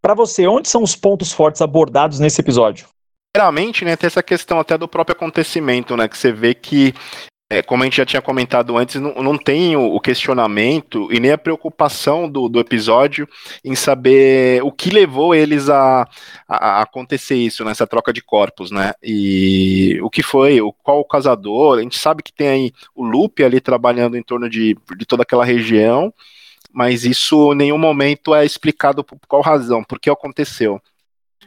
para 0.00 0.14
você, 0.14 0.46
onde 0.46 0.68
são 0.68 0.84
os 0.84 0.94
pontos 0.94 1.32
fortes 1.32 1.62
abordados 1.62 2.20
nesse 2.20 2.40
episódio? 2.40 2.86
Primeiramente, 3.32 3.84
né, 3.84 3.96
tem 3.96 4.06
essa 4.06 4.22
questão 4.22 4.58
até 4.58 4.76
do 4.78 4.88
próprio 4.88 5.14
acontecimento, 5.14 5.96
né, 5.96 6.08
que 6.08 6.16
você 6.16 6.32
vê 6.32 6.54
que, 6.54 6.94
é, 7.50 7.62
como 7.62 7.82
a 7.82 7.86
gente 7.86 7.98
já 7.98 8.06
tinha 8.06 8.22
comentado 8.22 8.76
antes, 8.76 8.96
não, 9.00 9.14
não 9.22 9.38
tem 9.38 9.76
o, 9.76 9.94
o, 9.94 10.00
questionamento 10.00 11.08
e 11.12 11.20
nem 11.20 11.30
a 11.32 11.38
preocupação 11.38 12.28
do, 12.28 12.48
do 12.48 12.58
episódio 12.58 13.28
em 13.62 13.74
saber 13.74 14.62
o 14.64 14.72
que 14.72 14.90
levou 14.90 15.34
eles 15.34 15.68
a, 15.68 16.08
a, 16.48 16.80
a, 16.80 16.82
acontecer 16.82 17.36
isso, 17.36 17.64
nessa 17.64 17.86
troca 17.86 18.12
de 18.12 18.22
corpos, 18.22 18.70
né, 18.70 18.94
e 19.02 20.00
o 20.02 20.10
que 20.10 20.22
foi, 20.22 20.60
o, 20.60 20.72
qual 20.72 20.98
o 21.00 21.04
casador, 21.04 21.78
a 21.78 21.82
gente 21.82 21.98
sabe 21.98 22.22
que 22.22 22.32
tem 22.32 22.48
aí 22.48 22.72
o 22.94 23.04
Lupe 23.04 23.44
ali 23.44 23.60
trabalhando 23.60 24.16
em 24.16 24.22
torno 24.22 24.48
de, 24.48 24.76
de 24.96 25.06
toda 25.06 25.22
aquela 25.22 25.44
região, 25.44 26.12
mas 26.72 27.04
isso 27.04 27.52
em 27.52 27.56
nenhum 27.56 27.78
momento 27.78 28.34
é 28.34 28.44
explicado 28.44 29.04
por 29.04 29.18
qual 29.28 29.42
razão, 29.42 29.84
por 29.84 30.00
que 30.00 30.10
aconteceu. 30.10 30.80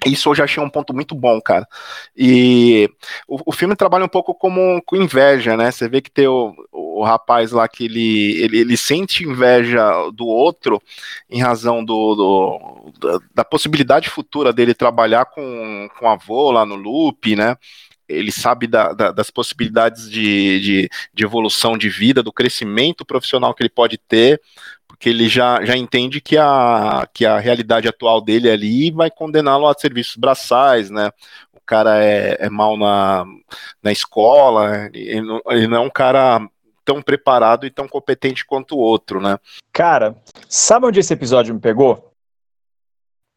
Isso 0.05 0.29
eu 0.29 0.36
já 0.36 0.46
achei 0.46 0.62
um 0.62 0.70
ponto 0.70 0.93
muito 0.93 1.13
bom, 1.13 1.39
cara. 1.39 1.67
E 2.17 2.89
o, 3.27 3.39
o 3.46 3.51
filme 3.51 3.75
trabalha 3.75 4.05
um 4.05 4.10
pouco 4.10 4.34
como 4.34 4.81
com 4.84 4.96
inveja, 4.96 5.55
né? 5.55 5.70
Você 5.70 5.88
vê 5.88 6.01
que 6.01 6.10
tem 6.10 6.27
o, 6.27 6.55
o 6.72 7.03
rapaz 7.03 7.51
lá 7.51 7.67
que 7.67 7.86
ele, 7.86 8.41
ele, 8.41 8.58
ele 8.60 8.77
sente 8.77 9.24
inveja 9.24 10.10
do 10.12 10.25
outro 10.25 10.81
em 11.29 11.39
razão 11.39 11.86
do, 11.86 12.15
do 12.15 12.91
da, 13.00 13.20
da, 13.36 13.46
possibilidade 13.46 14.10
futura 14.10 14.51
dele 14.51 14.74
trabalhar 14.74 15.25
com, 15.25 15.88
com 16.00 16.10
avô 16.10 16.51
lá 16.51 16.65
no 16.65 16.75
loop, 16.75 17.36
né? 17.36 17.55
Ele 18.10 18.31
sabe 18.31 18.67
da, 18.67 18.93
da, 18.93 19.12
das 19.12 19.29
possibilidades 19.29 20.10
de, 20.10 20.60
de, 20.60 20.89
de 21.13 21.24
evolução 21.24 21.77
de 21.77 21.89
vida, 21.89 22.24
do 22.24 22.34
crescimento 22.34 23.05
profissional 23.05 23.53
que 23.53 23.62
ele 23.62 23.70
pode 23.70 23.98
ter, 23.98 24.41
porque 25.01 25.10
ele 25.10 25.27
já, 25.27 25.65
já 25.65 25.75
entende 25.75 26.22
que 26.22 26.38
a, 26.38 27.10
que 27.12 27.25
a 27.25 27.39
realidade 27.39 27.88
atual 27.88 28.22
dele 28.22 28.48
ali 28.48 28.91
vai 28.91 29.10
condená-lo 29.10 29.67
a 29.67 29.74
serviços 29.74 30.15
braçais, 30.15 30.91
né? 30.91 31.10
O 31.51 31.60
cara 31.65 31.98
é, 31.98 32.38
é 32.39 32.50
mal 32.51 32.77
na, 32.77 33.25
na 33.81 33.91
escola, 33.91 34.91
ele 34.93 35.22
não, 35.22 35.41
ele 35.48 35.67
não 35.67 35.77
é 35.77 35.79
um 35.79 35.89
cara 35.89 36.48
tão 36.86 37.01
preparado 37.01 37.65
e 37.65 37.72
tão 37.72 37.88
competente 37.88 38.46
quanto 38.46 38.75
o 38.75 38.79
outro, 38.79 39.20
né? 39.20 39.39
Cara, 39.74 40.15
sabe 40.48 40.86
onde 40.86 41.00
esse 41.00 41.13
episódio 41.13 41.55
me 41.55 41.60
pegou? 41.60 42.13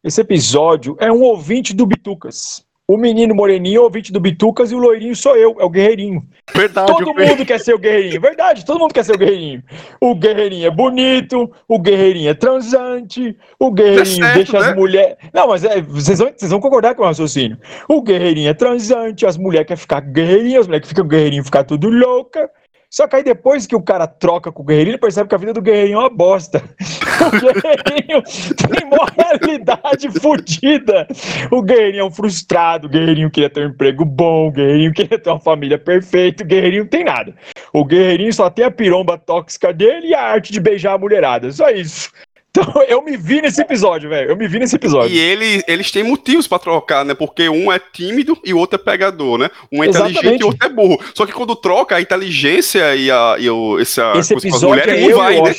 Esse 0.04 0.20
episódio 0.20 0.98
é 1.00 1.10
um 1.10 1.22
ouvinte 1.22 1.72
do 1.72 1.86
Bitucas. 1.86 2.62
O 2.86 2.98
menino 2.98 3.34
moreninho 3.34 3.78
é 3.78 3.80
o 3.80 3.84
ouvinte 3.84 4.12
do 4.12 4.20
Bitucas 4.20 4.70
e 4.70 4.74
o 4.74 4.78
loirinho 4.78 5.16
sou 5.16 5.34
eu, 5.34 5.56
é 5.58 5.64
o 5.64 5.70
guerreirinho. 5.70 6.22
Verdade. 6.54 6.92
Todo 6.92 7.14
mundo 7.14 7.46
quer 7.46 7.58
ser 7.58 7.74
o 7.74 7.78
guerreirinho. 7.78 8.20
Verdade, 8.20 8.62
todo 8.62 8.78
mundo 8.78 8.92
quer 8.92 9.02
ser 9.02 9.14
o 9.14 9.18
guerreirinho. 9.18 9.62
O 9.98 10.14
guerreirinho 10.14 10.66
é 10.66 10.70
bonito, 10.70 11.50
o 11.66 11.78
guerreirinho 11.78 12.28
é 12.28 12.34
transante, 12.34 13.38
o 13.58 13.70
guerreirinho 13.70 14.22
é 14.22 14.26
certo, 14.26 14.34
deixa 14.34 14.60
né? 14.60 14.68
as 14.68 14.76
mulheres. 14.76 15.16
Não, 15.32 15.48
mas 15.48 15.64
é, 15.64 15.80
vocês, 15.80 16.18
vão, 16.18 16.30
vocês 16.36 16.50
vão 16.50 16.60
concordar 16.60 16.94
com 16.94 17.02
o 17.02 17.06
raciocínio. 17.06 17.56
O 17.88 18.02
guerreirinho 18.02 18.50
é 18.50 18.54
transante, 18.54 19.24
as 19.24 19.38
mulheres 19.38 19.66
querem 19.66 19.80
ficar 19.80 20.00
guerreirinhas, 20.00 20.60
as 20.60 20.66
mulheres 20.66 20.84
que 20.86 20.88
ficam 20.90 21.08
guerreirinho 21.08 21.42
ficar 21.42 21.64
tudo 21.64 21.88
louca. 21.88 22.50
Só 22.94 23.08
que 23.08 23.16
aí 23.16 23.24
depois 23.24 23.66
que 23.66 23.74
o 23.74 23.82
cara 23.82 24.06
troca 24.06 24.52
com 24.52 24.62
o 24.62 24.64
guerreirinho, 24.64 24.92
ele 24.92 25.00
percebe 25.00 25.28
que 25.28 25.34
a 25.34 25.38
vida 25.38 25.52
do 25.52 25.60
guerreirinho 25.60 25.96
é 25.96 25.98
uma 25.98 26.08
bosta. 26.08 26.62
O 27.14 27.30
guerreirinho 27.30 28.22
tem 28.56 28.88
moralidade 28.88 30.10
fodida. 30.20 31.06
O 31.50 31.62
guerreirinho 31.62 32.02
é 32.02 32.04
um 32.04 32.10
frustrado, 32.10 32.86
o 32.86 32.90
guerreirinho 32.90 33.30
queria 33.30 33.48
ter 33.48 33.66
um 33.66 33.70
emprego 33.70 34.04
bom, 34.04 34.48
o 34.48 34.50
guerreirinho 34.50 34.92
queria 34.92 35.18
ter 35.18 35.30
uma 35.30 35.40
família 35.40 35.78
perfeita, 35.78 36.42
o 36.42 36.46
guerreirinho 36.46 36.82
não 36.82 36.90
tem 36.90 37.04
nada. 37.04 37.34
O 37.72 37.84
guerreirinho 37.84 38.32
só 38.32 38.50
tem 38.50 38.64
a 38.64 38.70
piromba 38.70 39.16
tóxica 39.16 39.72
dele 39.72 40.08
e 40.08 40.14
a 40.14 40.22
arte 40.22 40.52
de 40.52 40.60
beijar 40.60 40.94
a 40.94 40.98
mulherada. 40.98 41.50
Só 41.50 41.70
isso. 41.70 42.10
Então, 42.56 42.82
eu 42.88 43.02
me 43.02 43.16
vi 43.16 43.42
nesse 43.42 43.60
episódio, 43.60 44.08
velho. 44.08 44.30
Eu 44.30 44.36
me 44.36 44.46
vi 44.46 44.60
nesse 44.60 44.76
episódio. 44.76 45.14
E 45.14 45.18
ele, 45.18 45.62
eles 45.66 45.90
têm 45.90 46.04
motivos 46.04 46.46
para 46.46 46.60
trocar, 46.60 47.04
né? 47.04 47.12
Porque 47.12 47.48
um 47.48 47.72
é 47.72 47.80
tímido 47.80 48.38
e 48.44 48.54
o 48.54 48.58
outro 48.58 48.80
é 48.80 48.82
pegador, 48.82 49.38
né? 49.38 49.50
Um 49.72 49.82
é 49.82 49.88
Exatamente. 49.88 50.18
inteligente 50.18 50.40
e 50.40 50.44
o 50.44 50.46
outro 50.46 50.66
é 50.66 50.70
burro. 50.70 51.00
Só 51.12 51.26
que 51.26 51.32
quando 51.32 51.56
troca 51.56 51.96
a 51.96 52.00
inteligência 52.00 52.94
e, 52.94 53.10
a, 53.10 53.36
e 53.38 53.50
o, 53.50 53.80
essa 53.80 54.12
esse 54.16 54.34
episódio 54.34 54.68
mulheres, 54.68 54.94
é 54.94 55.10
eu 55.10 55.16
vai, 55.16 55.42
né? 55.42 55.52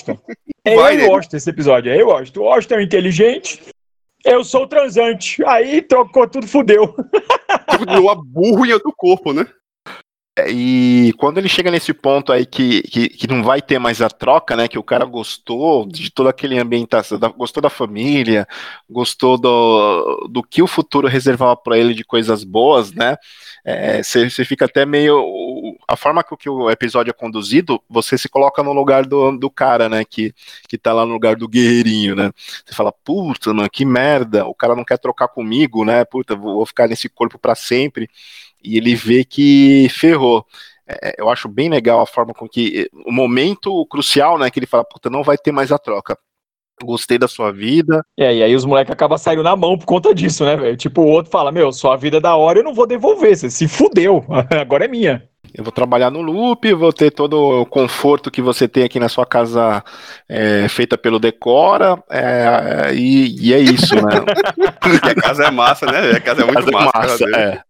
É 0.63 0.75
vai, 0.75 0.95
eu 0.95 0.99
né? 0.99 1.07
gosto 1.07 1.31
desse 1.31 1.49
episódio, 1.49 1.91
é 1.91 2.01
eu 2.01 2.05
gosto. 2.05 2.41
O 2.41 2.45
Washington 2.45 2.75
é 2.75 2.83
inteligente, 2.83 3.61
eu 4.23 4.43
sou 4.43 4.65
transante. 4.65 5.43
Aí 5.45 5.81
trocou 5.81 6.27
tudo, 6.27 6.47
fudeu. 6.47 6.95
Continua 7.77 8.15
burro 8.15 8.65
em 8.65 8.71
outro 8.71 8.93
corpo, 8.95 9.33
né? 9.33 9.45
E 10.49 11.13
quando 11.17 11.37
ele 11.37 11.47
chega 11.47 11.71
nesse 11.71 11.93
ponto 11.93 12.33
aí 12.33 12.45
que, 12.45 12.81
que, 12.81 13.07
que, 13.07 13.25
não 13.25 13.41
vai 13.41 13.61
ter 13.61 13.79
mais 13.79 14.01
a 14.01 14.09
troca, 14.09 14.53
né? 14.53 14.67
Que 14.67 14.77
o 14.77 14.83
cara 14.83 15.05
gostou 15.05 15.87
de 15.87 16.11
todo 16.11 16.27
aquele 16.27 16.59
ambientação, 16.59 17.17
gostou 17.37 17.63
da 17.63 17.69
família, 17.69 18.45
gostou 18.89 19.37
do, 19.37 20.27
do 20.29 20.43
que 20.43 20.61
o 20.61 20.67
futuro 20.67 21.07
reservava 21.07 21.55
para 21.55 21.77
ele 21.77 21.93
de 21.93 22.03
coisas 22.03 22.43
boas, 22.43 22.91
né? 22.91 23.15
Você 24.03 24.25
é, 24.25 24.45
fica 24.45 24.65
até 24.65 24.85
meio. 24.85 25.23
A 25.87 25.95
forma 25.95 26.21
que, 26.21 26.35
que, 26.35 26.49
o 26.49 26.69
episódio 26.69 27.11
é 27.11 27.13
conduzido, 27.13 27.81
você 27.89 28.17
se 28.17 28.27
coloca 28.27 28.61
no 28.61 28.73
lugar 28.73 29.05
do, 29.05 29.37
do 29.37 29.49
cara, 29.49 29.87
né? 29.87 30.03
Que, 30.03 30.33
que 30.67 30.77
tá 30.77 30.91
lá 30.91 31.05
no 31.05 31.13
lugar 31.13 31.37
do 31.37 31.47
guerreirinho, 31.47 32.13
né? 32.13 32.29
Você 32.65 32.75
fala, 32.75 32.91
puta, 32.91 33.53
mano, 33.53 33.69
que 33.69 33.85
merda, 33.85 34.45
o 34.45 34.53
cara 34.53 34.75
não 34.75 34.83
quer 34.83 34.97
trocar 34.97 35.29
comigo, 35.29 35.85
né? 35.85 36.03
Puta, 36.03 36.35
vou 36.35 36.65
ficar 36.65 36.89
nesse 36.89 37.07
corpo 37.07 37.39
para 37.39 37.55
sempre 37.55 38.09
e 38.65 38.77
ele 38.77 38.95
vê 38.95 39.23
que 39.23 39.87
ferrou. 39.89 40.45
é, 40.87 41.15
eu 41.17 41.29
acho 41.29 41.47
bem 41.47 41.69
legal 41.69 42.01
a 42.01 42.05
forma 42.05 42.33
com 42.33 42.47
que 42.47 42.89
o 43.05 43.11
momento 43.11 43.85
crucial, 43.87 44.37
né, 44.37 44.49
que 44.49 44.59
ele 44.59 44.67
fala, 44.67 44.83
puta, 44.83 45.09
não 45.09 45.23
vai 45.23 45.37
ter 45.37 45.51
mais 45.51 45.71
a 45.71 45.79
troca. 45.79 46.17
Gostei 46.83 47.17
da 47.17 47.27
sua 47.27 47.53
vida. 47.53 48.05
É, 48.19 48.35
e 48.35 48.43
aí 48.43 48.53
os 48.53 48.65
moleques 48.65 48.91
acabam 48.91 49.17
saindo 49.17 49.41
na 49.43 49.55
mão 49.55 49.77
por 49.77 49.85
conta 49.85 50.13
disso, 50.13 50.43
né, 50.43 50.57
velho? 50.57 50.75
Tipo, 50.75 51.01
o 51.01 51.07
outro 51.07 51.31
fala, 51.31 51.51
meu, 51.51 51.71
sua 51.71 51.95
vida 51.95 52.17
é 52.17 52.19
da 52.19 52.35
hora, 52.35 52.59
eu 52.59 52.63
não 52.63 52.73
vou 52.73 52.85
devolver, 52.85 53.35
você 53.35 53.49
se 53.49 53.67
fudeu, 53.67 54.25
agora 54.59 54.85
é 54.85 54.87
minha. 54.87 55.23
Eu 55.53 55.63
vou 55.63 55.71
trabalhar 55.71 56.11
no 56.11 56.21
loop, 56.21 56.73
vou 56.73 56.91
ter 56.91 57.11
todo 57.11 57.61
o 57.61 57.65
conforto 57.65 58.29
que 58.29 58.41
você 58.41 58.67
tem 58.67 58.83
aqui 58.83 58.99
na 58.99 59.07
sua 59.07 59.25
casa 59.25 59.81
é, 60.27 60.67
feita 60.67 60.97
pelo 60.97 61.17
Decora, 61.17 62.03
é, 62.11 62.93
e, 62.93 63.47
e, 63.47 63.53
é 63.53 63.59
isso, 63.59 63.95
né? 63.95 64.01
a 65.01 65.15
casa 65.15 65.45
é 65.45 65.51
massa, 65.51 65.85
né? 65.85 66.11
A 66.11 66.19
casa 66.19 66.41
é 66.41 66.45
muito 66.45 66.59
casa 66.59 66.71
massa. 66.71 66.97
É 66.97 67.01
massa 67.01 67.39
é. 67.39 67.61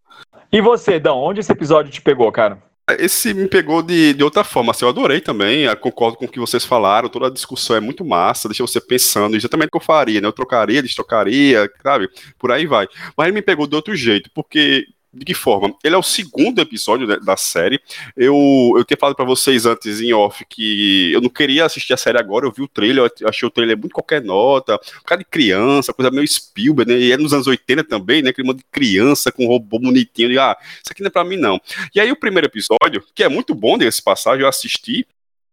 E 0.56 0.60
você, 0.62 0.98
Dão, 0.98 1.18
onde 1.18 1.40
esse 1.40 1.52
episódio 1.52 1.92
te 1.92 2.00
pegou, 2.00 2.32
cara? 2.32 2.56
Esse 2.98 3.34
me 3.34 3.46
pegou 3.46 3.82
de, 3.82 4.14
de 4.14 4.24
outra 4.24 4.42
forma, 4.42 4.70
assim, 4.70 4.86
eu 4.86 4.88
adorei 4.88 5.20
também, 5.20 5.64
eu 5.64 5.76
concordo 5.76 6.16
com 6.16 6.24
o 6.24 6.28
que 6.28 6.40
vocês 6.40 6.64
falaram, 6.64 7.10
toda 7.10 7.26
a 7.26 7.30
discussão 7.30 7.76
é 7.76 7.80
muito 7.80 8.06
massa, 8.06 8.48
deixa 8.48 8.66
você 8.66 8.80
pensando 8.80 9.36
exatamente 9.36 9.68
o 9.68 9.70
que 9.72 9.76
eu 9.76 9.82
faria, 9.82 10.18
né? 10.18 10.26
Eu 10.26 10.32
trocaria, 10.32 10.82
destrocaria, 10.82 11.70
sabe? 11.82 12.08
Por 12.38 12.50
aí 12.50 12.64
vai. 12.64 12.88
Mas 13.14 13.26
ele 13.26 13.34
me 13.34 13.42
pegou 13.42 13.66
de 13.66 13.76
outro 13.76 13.94
jeito, 13.94 14.30
porque 14.34 14.86
de 15.16 15.24
que 15.24 15.34
forma? 15.34 15.74
Ele 15.82 15.94
é 15.94 15.98
o 15.98 16.02
segundo 16.02 16.60
episódio 16.60 17.06
da 17.20 17.36
série. 17.36 17.80
Eu, 18.16 18.34
eu 18.76 18.84
tinha 18.84 18.98
falado 18.98 19.16
para 19.16 19.24
vocês 19.24 19.64
antes 19.64 20.00
em 20.00 20.12
off 20.12 20.44
que 20.48 21.10
eu 21.12 21.20
não 21.20 21.30
queria 21.30 21.64
assistir 21.64 21.94
a 21.94 21.96
série 21.96 22.18
agora. 22.18 22.46
Eu 22.46 22.52
vi 22.52 22.62
o 22.62 22.68
trailer, 22.68 23.10
eu 23.20 23.28
achei 23.28 23.46
o 23.46 23.50
trailer 23.50 23.78
muito 23.78 23.92
qualquer 23.92 24.22
nota, 24.22 24.74
um 24.74 25.06
cara 25.06 25.20
de 25.20 25.24
criança, 25.24 25.92
coisa 25.92 26.10
meio 26.10 26.28
Spielberg, 26.28 26.92
né? 26.92 26.98
E 26.98 27.12
é 27.12 27.16
nos 27.16 27.32
anos 27.32 27.46
80 27.46 27.84
também, 27.84 28.22
né? 28.22 28.30
Aquele 28.30 28.52
de 28.52 28.64
criança 28.70 29.32
com 29.32 29.44
um 29.44 29.48
robô 29.48 29.78
bonitinho. 29.78 30.40
Ah, 30.40 30.56
isso 30.60 30.92
aqui 30.92 31.02
não 31.02 31.08
é 31.08 31.10
pra 31.10 31.24
mim, 31.24 31.36
não. 31.36 31.60
E 31.94 32.00
aí 32.00 32.12
o 32.12 32.16
primeiro 32.16 32.46
episódio, 32.46 33.02
que 33.14 33.22
é 33.22 33.28
muito 33.28 33.54
bom 33.54 33.78
desse 33.78 34.02
passagem, 34.02 34.42
eu 34.42 34.48
assisti. 34.48 35.06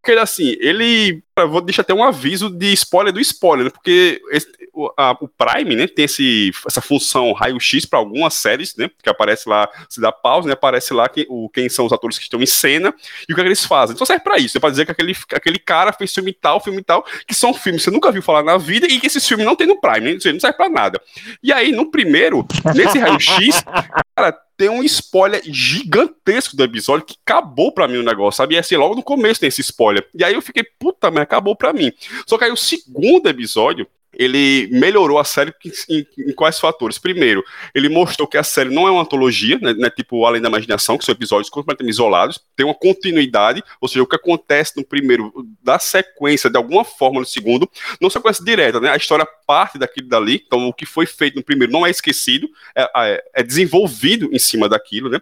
Porque 0.04 0.20
assim, 0.20 0.58
ele. 0.60 1.24
Vou 1.50 1.62
deixar 1.62 1.82
até 1.82 1.94
um 1.94 2.04
aviso 2.04 2.50
de 2.50 2.74
spoiler 2.74 3.14
do 3.14 3.22
spoiler, 3.22 3.66
né? 3.66 3.72
Porque 3.72 4.22
esse, 4.32 4.48
o, 4.74 4.92
a, 4.98 5.12
o, 5.20 5.28
Prime, 5.28 5.76
né, 5.76 5.88
tem 5.88 6.06
esse, 6.06 6.52
essa 6.68 6.82
função 6.82 7.32
raio-x 7.32 7.86
para 7.86 8.00
algumas 8.00 8.34
séries, 8.34 8.76
né? 8.76 8.90
Que 9.02 9.10
aparece 9.10 9.48
lá, 9.48 9.68
se 9.90 10.02
dá 10.02 10.12
pausa, 10.12 10.48
né? 10.48 10.54
Aparece 10.54 10.94
lá 10.94 11.08
quem, 11.08 11.26
o, 11.30 11.48
quem 11.50 11.70
são 11.70 11.86
os 11.86 11.94
atores 11.94 12.18
que 12.18 12.26
estão 12.26 12.42
em 12.42 12.46
cena 12.46 12.94
e 13.28 13.32
o 13.32 13.36
que, 13.36 13.42
é 13.42 13.44
que 13.46 13.48
eles 13.48 13.66
fazem. 13.66 13.96
Então 13.96 14.06
serve 14.06 14.24
para 14.24 14.38
isso, 14.38 14.58
é 14.58 14.60
pra 14.60 14.70
dizer 14.70 14.86
que 14.86 14.92
aquele, 14.92 15.16
aquele 15.32 15.58
cara 15.58 15.94
fez 15.94 16.14
filme 16.14 16.34
tal, 16.34 16.60
filme 16.60 16.84
tal, 16.84 17.06
que 17.26 17.34
são 17.34 17.54
filmes 17.54 17.82
que 17.82 17.90
você 17.90 17.96
nunca 17.96 18.12
viu 18.12 18.22
falar 18.22 18.44
na 18.44 18.58
vida 18.58 18.86
e 18.88 19.00
que 19.00 19.08
esses 19.08 19.26
filmes 19.26 19.46
não 19.46 19.56
tem 19.56 19.66
no 19.66 19.80
Prime, 19.80 20.02
né? 20.02 20.20
Não 20.34 20.40
serve 20.40 20.58
pra 20.58 20.68
nada. 20.68 21.02
E 21.42 21.54
aí, 21.54 21.72
no 21.72 21.90
primeiro, 21.90 22.46
nesse 22.76 23.00
raio-x, 23.00 23.64
cara, 24.16 24.38
tem 24.56 24.70
um 24.70 24.84
spoiler 24.84 25.42
gigantesco 25.46 26.56
do 26.56 26.64
episódio 26.64 27.06
que 27.06 27.18
acabou 27.26 27.72
pra 27.72 27.88
mim 27.88 27.98
o 27.98 28.04
negócio, 28.04 28.38
sabe? 28.38 28.56
E 28.56 28.58
assim, 28.58 28.76
logo 28.76 28.96
no 28.96 29.04
começo 29.04 29.40
tem 29.40 29.50
esse 29.50 29.62
spoiler. 29.62 30.08
E 30.14 30.24
aí 30.24 30.34
eu 30.34 30.42
fiquei, 30.42 30.64
puta, 30.64 31.10
mas 31.10 31.24
acabou 31.24 31.56
pra 31.56 31.74
mim. 31.74 31.92
Só 32.28 32.38
que 32.38 32.46
aí 32.46 32.52
o 32.52 32.58
segundo 32.58 33.28
episódio, 33.28 33.88
ele 34.14 34.68
melhorou 34.72 35.20
a 35.20 35.24
série 35.24 35.54
em, 35.90 36.06
em, 36.18 36.34
quais 36.34 36.60
fatores? 36.60 36.98
Primeiro, 36.98 37.44
ele 37.74 37.90
mostrou 37.90 38.28
que 38.28 38.38
a 38.38 38.44
série 38.44 38.70
não 38.70 38.88
é 38.88 38.92
uma 38.92 39.02
antologia, 39.02 39.58
né, 39.60 39.74
né, 39.74 39.90
tipo 39.90 40.26
Além 40.26 40.42
da 40.42 40.50
Imaginação, 40.50 40.98
que 40.98 41.06
são 41.06 41.14
episódios 41.14 41.50
completamente 41.50 41.94
isolados, 41.94 42.40
tem 42.56 42.66
uma 42.66 42.76
continuidade, 42.76 43.64
ou 43.82 43.88
seja, 43.88 44.04
o 44.04 44.08
que 44.08 44.16
acontece 44.16 44.74
no 44.78 44.86
primeiro 44.86 45.34
da 45.62 45.80
sequência, 45.80 46.50
de 46.50 46.58
alguma 46.58 46.84
forma, 46.84 47.20
no 47.20 47.26
segundo, 47.26 47.70
não 48.00 48.10
sequência 48.10 48.44
direta, 48.44 48.80
né? 48.80 48.90
A 48.90 48.98
história 48.98 49.28
parte 49.48 49.78
daquilo 49.78 50.08
dali, 50.08 50.44
então 50.46 50.68
o 50.68 50.74
que 50.74 50.86
foi 50.86 51.06
feito 51.06 51.36
no 51.36 51.44
primeiro 51.44 51.72
não 51.72 51.86
é 51.86 51.90
esquecido, 51.90 52.50
é, 52.76 52.90
é, 52.96 53.24
é 53.36 53.44
desenvolvido 53.44 54.30
em 54.34 54.40
cima 54.40 54.70
daquilo, 54.70 55.10
né? 55.10 55.20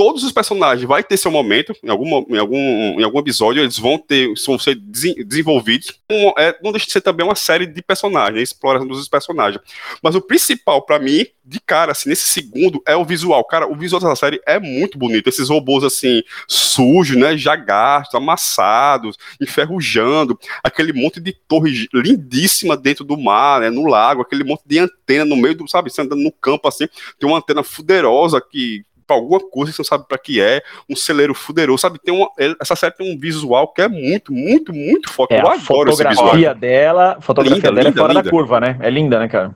Todos 0.00 0.24
os 0.24 0.32
personagens 0.32 0.88
vai 0.88 1.04
ter 1.04 1.18
seu 1.18 1.30
momento, 1.30 1.74
em 1.84 1.90
algum, 1.90 2.24
em 2.34 2.38
algum, 2.38 2.56
em 2.56 3.04
algum 3.04 3.18
episódio, 3.18 3.60
eles 3.62 3.78
vão 3.78 3.98
ter, 3.98 4.32
vão 4.46 4.58
ser 4.58 4.74
desenvolvidos. 4.74 6.00
Um, 6.10 6.32
é, 6.38 6.58
não 6.62 6.72
deixa 6.72 6.86
de 6.86 6.92
ser 6.92 7.02
também 7.02 7.22
uma 7.22 7.34
série 7.34 7.66
de 7.66 7.82
personagens, 7.82 8.48
exploração 8.48 8.88
dos 8.88 9.06
personagens. 9.10 9.62
Mas 10.02 10.14
o 10.14 10.22
principal, 10.22 10.80
para 10.80 10.98
mim, 10.98 11.26
de 11.44 11.60
cara, 11.60 11.92
assim, 11.92 12.08
nesse 12.08 12.26
segundo, 12.28 12.82
é 12.86 12.96
o 12.96 13.04
visual. 13.04 13.44
Cara, 13.44 13.70
o 13.70 13.76
visual 13.76 14.00
dessa 14.00 14.16
série 14.16 14.40
é 14.46 14.58
muito 14.58 14.96
bonito. 14.96 15.28
Esses 15.28 15.50
robôs, 15.50 15.84
assim, 15.84 16.22
sujos, 16.48 17.18
né, 17.18 17.36
já 17.36 17.54
gastos, 17.54 18.14
amassados, 18.14 19.18
enferrujando, 19.38 20.38
aquele 20.64 20.94
monte 20.94 21.20
de 21.20 21.34
torre 21.46 21.88
lindíssima 21.92 22.74
dentro 22.74 23.04
do 23.04 23.18
mar, 23.18 23.60
né, 23.60 23.68
no 23.68 23.84
lago, 23.84 24.22
aquele 24.22 24.44
monte 24.44 24.62
de 24.64 24.78
antena 24.78 25.26
no 25.26 25.36
meio 25.36 25.56
do, 25.56 25.68
sabe, 25.68 25.90
você 25.90 26.00
andando 26.00 26.22
no 26.22 26.32
campo, 26.32 26.66
assim, 26.66 26.86
tem 27.18 27.28
uma 27.28 27.36
antena 27.36 27.62
fuderosa 27.62 28.40
que 28.40 28.82
para 29.10 29.16
alguma 29.16 29.40
coisa, 29.40 29.72
você 29.72 29.80
não 29.80 29.84
sabe 29.84 30.04
para 30.06 30.16
que 30.16 30.40
é, 30.40 30.62
um 30.88 30.94
celeiro 30.94 31.34
fuderoso, 31.34 31.78
sabe? 31.78 31.98
Tem 31.98 32.14
uma, 32.14 32.30
essa 32.60 32.76
série 32.76 32.94
tem 32.94 33.12
um 33.12 33.18
visual 33.18 33.66
que 33.72 33.82
é 33.82 33.88
muito, 33.88 34.32
muito, 34.32 34.72
muito 34.72 35.10
forte. 35.10 35.34
É, 35.34 35.42
Eu 35.42 35.48
a 35.48 35.54
adoro 35.54 35.90
esse 35.90 36.06
visual. 36.06 36.54
Dela, 36.54 37.16
a 37.18 37.20
fotografia 37.20 37.56
linda, 37.56 37.72
dela 37.72 37.80
é 37.80 37.90
linda, 37.90 37.98
é 37.98 38.02
fora 38.02 38.12
linda. 38.12 38.22
da 38.22 38.30
curva, 38.30 38.60
né? 38.60 38.76
É 38.78 38.88
linda, 38.88 39.18
né, 39.18 39.26
cara? 39.26 39.52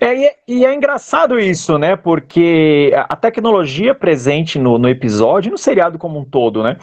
É, 0.00 0.14
e, 0.14 0.24
é, 0.24 0.36
e, 0.46 0.64
é 0.64 0.74
engraçado 0.74 1.38
isso, 1.38 1.78
né? 1.78 1.96
Porque 1.96 2.92
a 3.08 3.16
tecnologia 3.16 3.94
presente 3.94 4.58
no, 4.58 4.78
no 4.78 4.88
episódio, 4.88 5.50
no 5.50 5.58
seriado 5.58 5.98
como 5.98 6.18
um 6.18 6.24
todo, 6.24 6.62
né? 6.62 6.76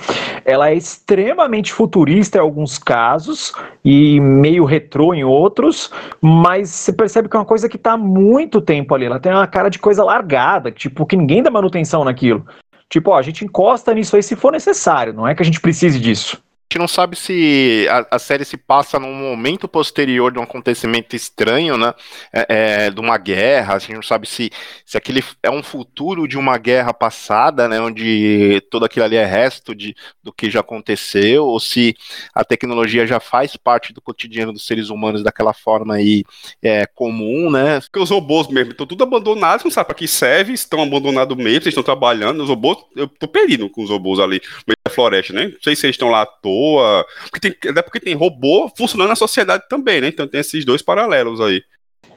Ela 0.45 0.69
é 0.69 0.75
extremamente 0.75 1.73
futurista 1.73 2.37
em 2.37 2.41
alguns 2.41 2.77
casos 2.77 3.53
e 3.83 4.19
meio 4.19 4.65
retrô 4.65 5.13
em 5.13 5.23
outros, 5.23 5.91
mas 6.21 6.69
você 6.69 6.93
percebe 6.93 7.29
que 7.29 7.35
é 7.35 7.39
uma 7.39 7.45
coisa 7.45 7.69
que 7.69 7.77
está 7.77 7.93
há 7.93 7.97
muito 7.97 8.61
tempo 8.61 8.93
ali. 8.95 9.05
Ela 9.05 9.19
tem 9.19 9.31
uma 9.31 9.47
cara 9.47 9.69
de 9.69 9.79
coisa 9.79 10.03
largada, 10.03 10.71
tipo, 10.71 11.05
que 11.05 11.15
ninguém 11.15 11.43
dá 11.43 11.51
manutenção 11.51 12.03
naquilo. 12.03 12.45
Tipo, 12.89 13.11
ó, 13.11 13.17
a 13.17 13.21
gente 13.21 13.43
encosta 13.43 13.93
nisso 13.93 14.15
aí 14.15 14.23
se 14.23 14.35
for 14.35 14.51
necessário, 14.51 15.13
não 15.13 15.27
é 15.27 15.35
que 15.35 15.41
a 15.41 15.45
gente 15.45 15.59
precise 15.59 15.99
disso 15.99 16.41
gente 16.69 16.79
não 16.79 16.87
sabe 16.87 17.15
se 17.15 17.87
a, 17.89 18.15
a, 18.15 18.19
série 18.19 18.43
se 18.43 18.57
passa 18.57 18.99
num 18.99 19.13
momento 19.13 19.69
posterior 19.69 20.31
de 20.33 20.37
um 20.37 20.43
acontecimento 20.43 21.15
estranho, 21.15 21.77
né? 21.77 21.93
É, 22.33 22.45
é, 22.49 22.89
de 22.91 22.99
uma 22.99 23.17
guerra. 23.17 23.75
A 23.75 23.79
gente 23.79 23.93
não 23.93 24.01
sabe 24.01 24.27
se, 24.27 24.51
se 24.85 24.97
aquele 24.97 25.23
é 25.41 25.49
um 25.49 25.63
futuro 25.63 26.27
de 26.27 26.37
uma 26.37 26.57
guerra 26.57 26.93
passada, 26.93 27.69
né? 27.69 27.79
Onde 27.79 28.61
todo 28.69 28.83
aquilo 28.83 29.05
ali 29.05 29.15
é 29.15 29.25
resto 29.25 29.73
de, 29.73 29.95
do 30.21 30.33
que 30.33 30.49
já 30.49 30.59
aconteceu, 30.59 31.45
ou 31.45 31.57
se 31.59 31.95
a 32.35 32.43
tecnologia 32.43 33.07
já 33.07 33.19
faz 33.19 33.55
parte 33.55 33.93
do 33.93 34.01
cotidiano 34.01 34.51
dos 34.51 34.67
seres 34.67 34.89
humanos 34.89 35.23
daquela 35.23 35.53
forma 35.53 35.95
aí 35.95 36.25
é, 36.61 36.85
comum, 36.85 37.49
né? 37.49 37.79
Porque 37.79 37.99
os 37.99 38.09
robôs 38.09 38.49
mesmo 38.49 38.71
estão 38.71 38.85
tudo 38.85 39.03
abandonados, 39.03 39.63
não 39.63 39.71
sabe 39.71 39.87
para 39.87 39.95
que 39.95 40.07
serve, 40.07 40.51
estão 40.51 40.83
abandonados 40.83 41.35
mesmo, 41.37 41.49
eles 41.49 41.67
estão 41.67 41.83
trabalhando. 41.83 42.43
Os 42.43 42.49
robôs, 42.49 42.79
eu 42.93 43.07
tô 43.07 43.27
perdido 43.27 43.69
com 43.69 43.83
os 43.83 43.89
robôs 43.89 44.19
ali 44.19 44.41
meio 44.67 44.77
da 44.85 44.93
floresta, 44.93 45.31
né? 45.31 45.47
Não 45.47 45.61
sei 45.63 45.73
se 45.73 45.85
eles 45.85 45.93
estão 45.93 46.09
lá 46.09 46.23
à 46.23 46.25
toa 46.25 46.56
boa. 46.57 47.05
Porque 47.29 47.39
tem, 47.39 47.71
até 47.71 47.81
porque 47.81 47.99
tem 47.99 48.15
robô 48.15 48.69
funcionando 48.75 49.09
na 49.09 49.15
sociedade 49.15 49.63
também, 49.69 50.01
né? 50.01 50.07
Então 50.07 50.27
tem 50.27 50.41
esses 50.41 50.65
dois 50.65 50.81
paralelos 50.81 51.39
aí. 51.39 51.61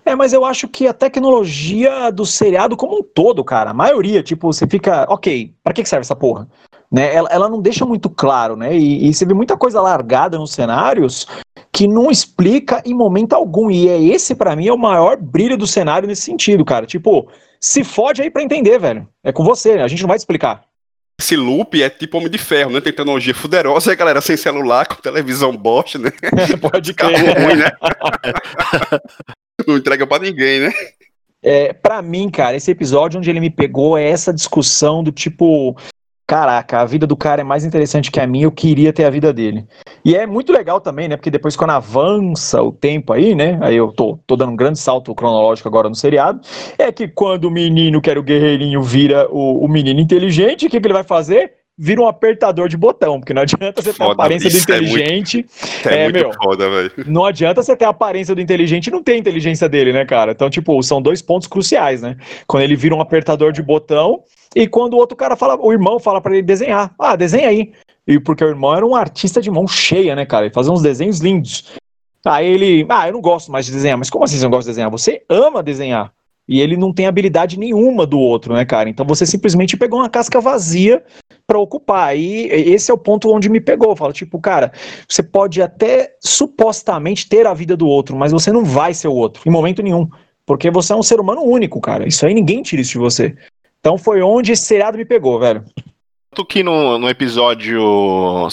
É, 0.04 0.14
mas 0.14 0.32
eu 0.32 0.44
acho 0.44 0.66
que 0.66 0.86
a 0.86 0.94
tecnologia 0.94 2.10
do 2.10 2.24
seriado 2.24 2.76
como 2.76 2.98
um 2.98 3.02
todo, 3.02 3.44
cara, 3.44 3.70
a 3.70 3.74
maioria, 3.74 4.22
tipo, 4.22 4.50
você 4.50 4.66
fica, 4.66 5.04
ok, 5.10 5.54
para 5.62 5.74
que 5.74 5.84
serve 5.84 6.02
essa 6.02 6.16
porra? 6.16 6.48
Né? 6.90 7.14
Ela, 7.14 7.28
ela 7.30 7.48
não 7.48 7.60
deixa 7.60 7.84
muito 7.84 8.08
claro, 8.08 8.56
né? 8.56 8.74
E, 8.76 9.08
e 9.08 9.14
você 9.14 9.26
vê 9.26 9.34
muita 9.34 9.56
coisa 9.56 9.80
largada 9.80 10.38
nos 10.38 10.52
cenários 10.52 11.26
que 11.70 11.86
não 11.86 12.10
explica 12.10 12.82
em 12.84 12.94
momento 12.94 13.34
algum. 13.34 13.70
E 13.70 13.88
é 13.88 14.02
esse, 14.02 14.34
para 14.34 14.56
mim, 14.56 14.66
é 14.66 14.72
o 14.72 14.78
maior 14.78 15.16
brilho 15.16 15.56
do 15.56 15.66
cenário 15.66 16.08
nesse 16.08 16.22
sentido, 16.22 16.64
cara. 16.64 16.86
Tipo, 16.86 17.28
se 17.60 17.84
fode 17.84 18.22
aí 18.22 18.30
pra 18.30 18.42
entender, 18.42 18.78
velho. 18.78 19.06
É 19.22 19.30
com 19.30 19.44
você, 19.44 19.72
a 19.72 19.86
gente 19.86 20.02
não 20.02 20.08
vai 20.08 20.16
te 20.16 20.22
explicar 20.22 20.69
esse 21.20 21.36
loop 21.36 21.80
é 21.80 21.88
tipo 21.88 22.16
Homem 22.18 22.30
de 22.30 22.38
Ferro, 22.38 22.70
né? 22.70 22.80
Tem 22.80 22.92
tecnologia 22.92 23.34
fuderosa 23.34 23.90
e 23.90 23.92
a 23.92 23.96
galera 23.96 24.20
sem 24.20 24.36
celular, 24.36 24.86
com 24.86 24.96
televisão 24.96 25.56
bosta, 25.56 25.98
né? 25.98 26.10
Pode 26.60 26.94
crer. 26.94 27.18
ruim, 27.38 27.56
né? 27.56 27.70
Não 29.68 29.76
entrega 29.76 30.06
pra 30.06 30.18
ninguém, 30.18 30.60
né? 30.60 30.72
É, 31.42 31.72
para 31.72 32.02
mim, 32.02 32.30
cara, 32.30 32.56
esse 32.56 32.70
episódio 32.70 33.18
onde 33.18 33.30
ele 33.30 33.40
me 33.40 33.50
pegou 33.50 33.96
é 33.96 34.08
essa 34.08 34.32
discussão 34.32 35.02
do 35.02 35.12
tipo, 35.12 35.76
caraca, 36.30 36.78
a 36.78 36.84
vida 36.84 37.08
do 37.08 37.16
cara 37.16 37.40
é 37.40 37.44
mais 37.44 37.64
interessante 37.64 38.08
que 38.08 38.20
a 38.20 38.26
minha, 38.26 38.44
eu 38.44 38.52
queria 38.52 38.92
ter 38.92 39.04
a 39.04 39.10
vida 39.10 39.32
dele. 39.32 39.66
E 40.04 40.14
é 40.14 40.28
muito 40.28 40.52
legal 40.52 40.80
também, 40.80 41.08
né? 41.08 41.16
Porque 41.16 41.28
depois, 41.28 41.56
quando 41.56 41.70
avança 41.70 42.62
o 42.62 42.70
tempo 42.70 43.12
aí, 43.12 43.34
né? 43.34 43.58
Aí 43.60 43.74
eu 43.74 43.90
tô, 43.90 44.16
tô 44.28 44.36
dando 44.36 44.52
um 44.52 44.56
grande 44.56 44.78
salto 44.78 45.12
cronológico 45.12 45.68
agora 45.68 45.88
no 45.88 45.94
seriado. 45.96 46.40
É 46.78 46.92
que 46.92 47.08
quando 47.08 47.46
o 47.46 47.50
menino, 47.50 48.00
que 48.00 48.08
era 48.08 48.20
o 48.20 48.22
guerreirinho, 48.22 48.80
vira 48.80 49.28
o, 49.28 49.64
o 49.64 49.68
menino 49.68 49.98
inteligente, 49.98 50.66
o 50.66 50.70
que, 50.70 50.80
que 50.80 50.86
ele 50.86 50.94
vai 50.94 51.02
fazer? 51.02 51.54
Vira 51.82 52.02
um 52.02 52.06
apertador 52.06 52.68
de 52.68 52.76
botão, 52.76 53.18
porque 53.18 53.32
não 53.32 53.40
adianta 53.40 53.80
você 53.80 53.94
ter 53.94 54.02
a 54.02 54.12
aparência 54.12 54.50
do 54.50 54.58
inteligente. 54.58 55.46
É, 55.86 56.04
muito, 56.04 56.18
é, 56.18 56.20
é 56.20 56.24
meu, 56.24 56.32
foda, 56.34 56.68
velho. 56.68 56.92
Não 57.06 57.24
adianta 57.24 57.62
você 57.62 57.74
ter 57.74 57.86
a 57.86 57.88
aparência 57.88 58.34
do 58.34 58.40
inteligente 58.42 58.88
e 58.88 58.90
não 58.90 59.02
ter 59.02 59.12
a 59.12 59.16
inteligência 59.16 59.66
dele, 59.66 59.90
né, 59.90 60.04
cara? 60.04 60.32
Então, 60.32 60.50
tipo, 60.50 60.80
são 60.82 61.00
dois 61.00 61.22
pontos 61.22 61.48
cruciais, 61.48 62.02
né? 62.02 62.18
Quando 62.46 62.64
ele 62.64 62.76
vira 62.76 62.94
um 62.94 63.00
apertador 63.00 63.50
de 63.50 63.62
botão 63.62 64.22
e 64.54 64.68
quando 64.68 64.92
o 64.92 64.98
outro 64.98 65.16
cara 65.16 65.36
fala, 65.36 65.56
o 65.58 65.72
irmão 65.72 65.98
fala 65.98 66.20
para 66.20 66.34
ele 66.34 66.42
desenhar. 66.42 66.92
Ah, 66.98 67.16
desenha 67.16 67.48
aí. 67.48 67.72
E 68.06 68.20
porque 68.20 68.44
o 68.44 68.48
irmão 68.48 68.76
era 68.76 68.84
um 68.84 68.94
artista 68.94 69.40
de 69.40 69.50
mão 69.50 69.66
cheia, 69.66 70.14
né, 70.14 70.26
cara? 70.26 70.44
Ele 70.44 70.54
fazia 70.54 70.72
uns 70.72 70.82
desenhos 70.82 71.20
lindos. 71.20 71.72
Aí 72.26 72.46
ele, 72.46 72.86
ah, 72.90 73.08
eu 73.08 73.14
não 73.14 73.22
gosto 73.22 73.50
mais 73.50 73.64
de 73.64 73.72
desenhar. 73.72 73.96
Mas 73.96 74.10
como 74.10 74.22
assim 74.22 74.36
você 74.36 74.44
não 74.44 74.50
gosta 74.50 74.64
de 74.64 74.72
desenhar? 74.72 74.90
Você 74.90 75.22
ama 75.30 75.62
desenhar. 75.62 76.12
E 76.50 76.60
ele 76.60 76.76
não 76.76 76.92
tem 76.92 77.06
habilidade 77.06 77.56
nenhuma 77.56 78.04
do 78.04 78.18
outro, 78.18 78.54
né, 78.54 78.64
cara? 78.64 78.88
Então 78.88 79.06
você 79.06 79.24
simplesmente 79.24 79.76
pegou 79.76 80.00
uma 80.00 80.08
casca 80.10 80.40
vazia 80.40 81.00
para 81.46 81.60
ocupar. 81.60 82.16
E 82.16 82.46
esse 82.48 82.90
é 82.90 82.94
o 82.94 82.98
ponto 82.98 83.30
onde 83.30 83.48
me 83.48 83.60
pegou. 83.60 83.94
Fala, 83.94 84.12
tipo, 84.12 84.40
cara, 84.40 84.72
você 85.08 85.22
pode 85.22 85.62
até 85.62 86.16
supostamente 86.18 87.28
ter 87.28 87.46
a 87.46 87.54
vida 87.54 87.76
do 87.76 87.86
outro, 87.86 88.16
mas 88.16 88.32
você 88.32 88.50
não 88.50 88.64
vai 88.64 88.92
ser 88.92 89.06
o 89.06 89.14
outro, 89.14 89.40
em 89.46 89.50
momento 89.50 89.80
nenhum. 89.80 90.08
Porque 90.44 90.72
você 90.72 90.92
é 90.92 90.96
um 90.96 91.04
ser 91.04 91.20
humano 91.20 91.40
único, 91.42 91.80
cara. 91.80 92.08
Isso 92.08 92.26
aí 92.26 92.34
ninguém 92.34 92.62
tira 92.62 92.82
isso 92.82 92.92
de 92.92 92.98
você. 92.98 93.36
Então 93.78 93.96
foi 93.96 94.20
onde 94.20 94.50
esse 94.50 94.64
seriado 94.64 94.98
me 94.98 95.04
pegou, 95.04 95.38
velho. 95.38 95.64
Tanto 96.30 96.44
que 96.44 96.64
no, 96.64 96.98
no 96.98 97.08
episódio 97.08 98.48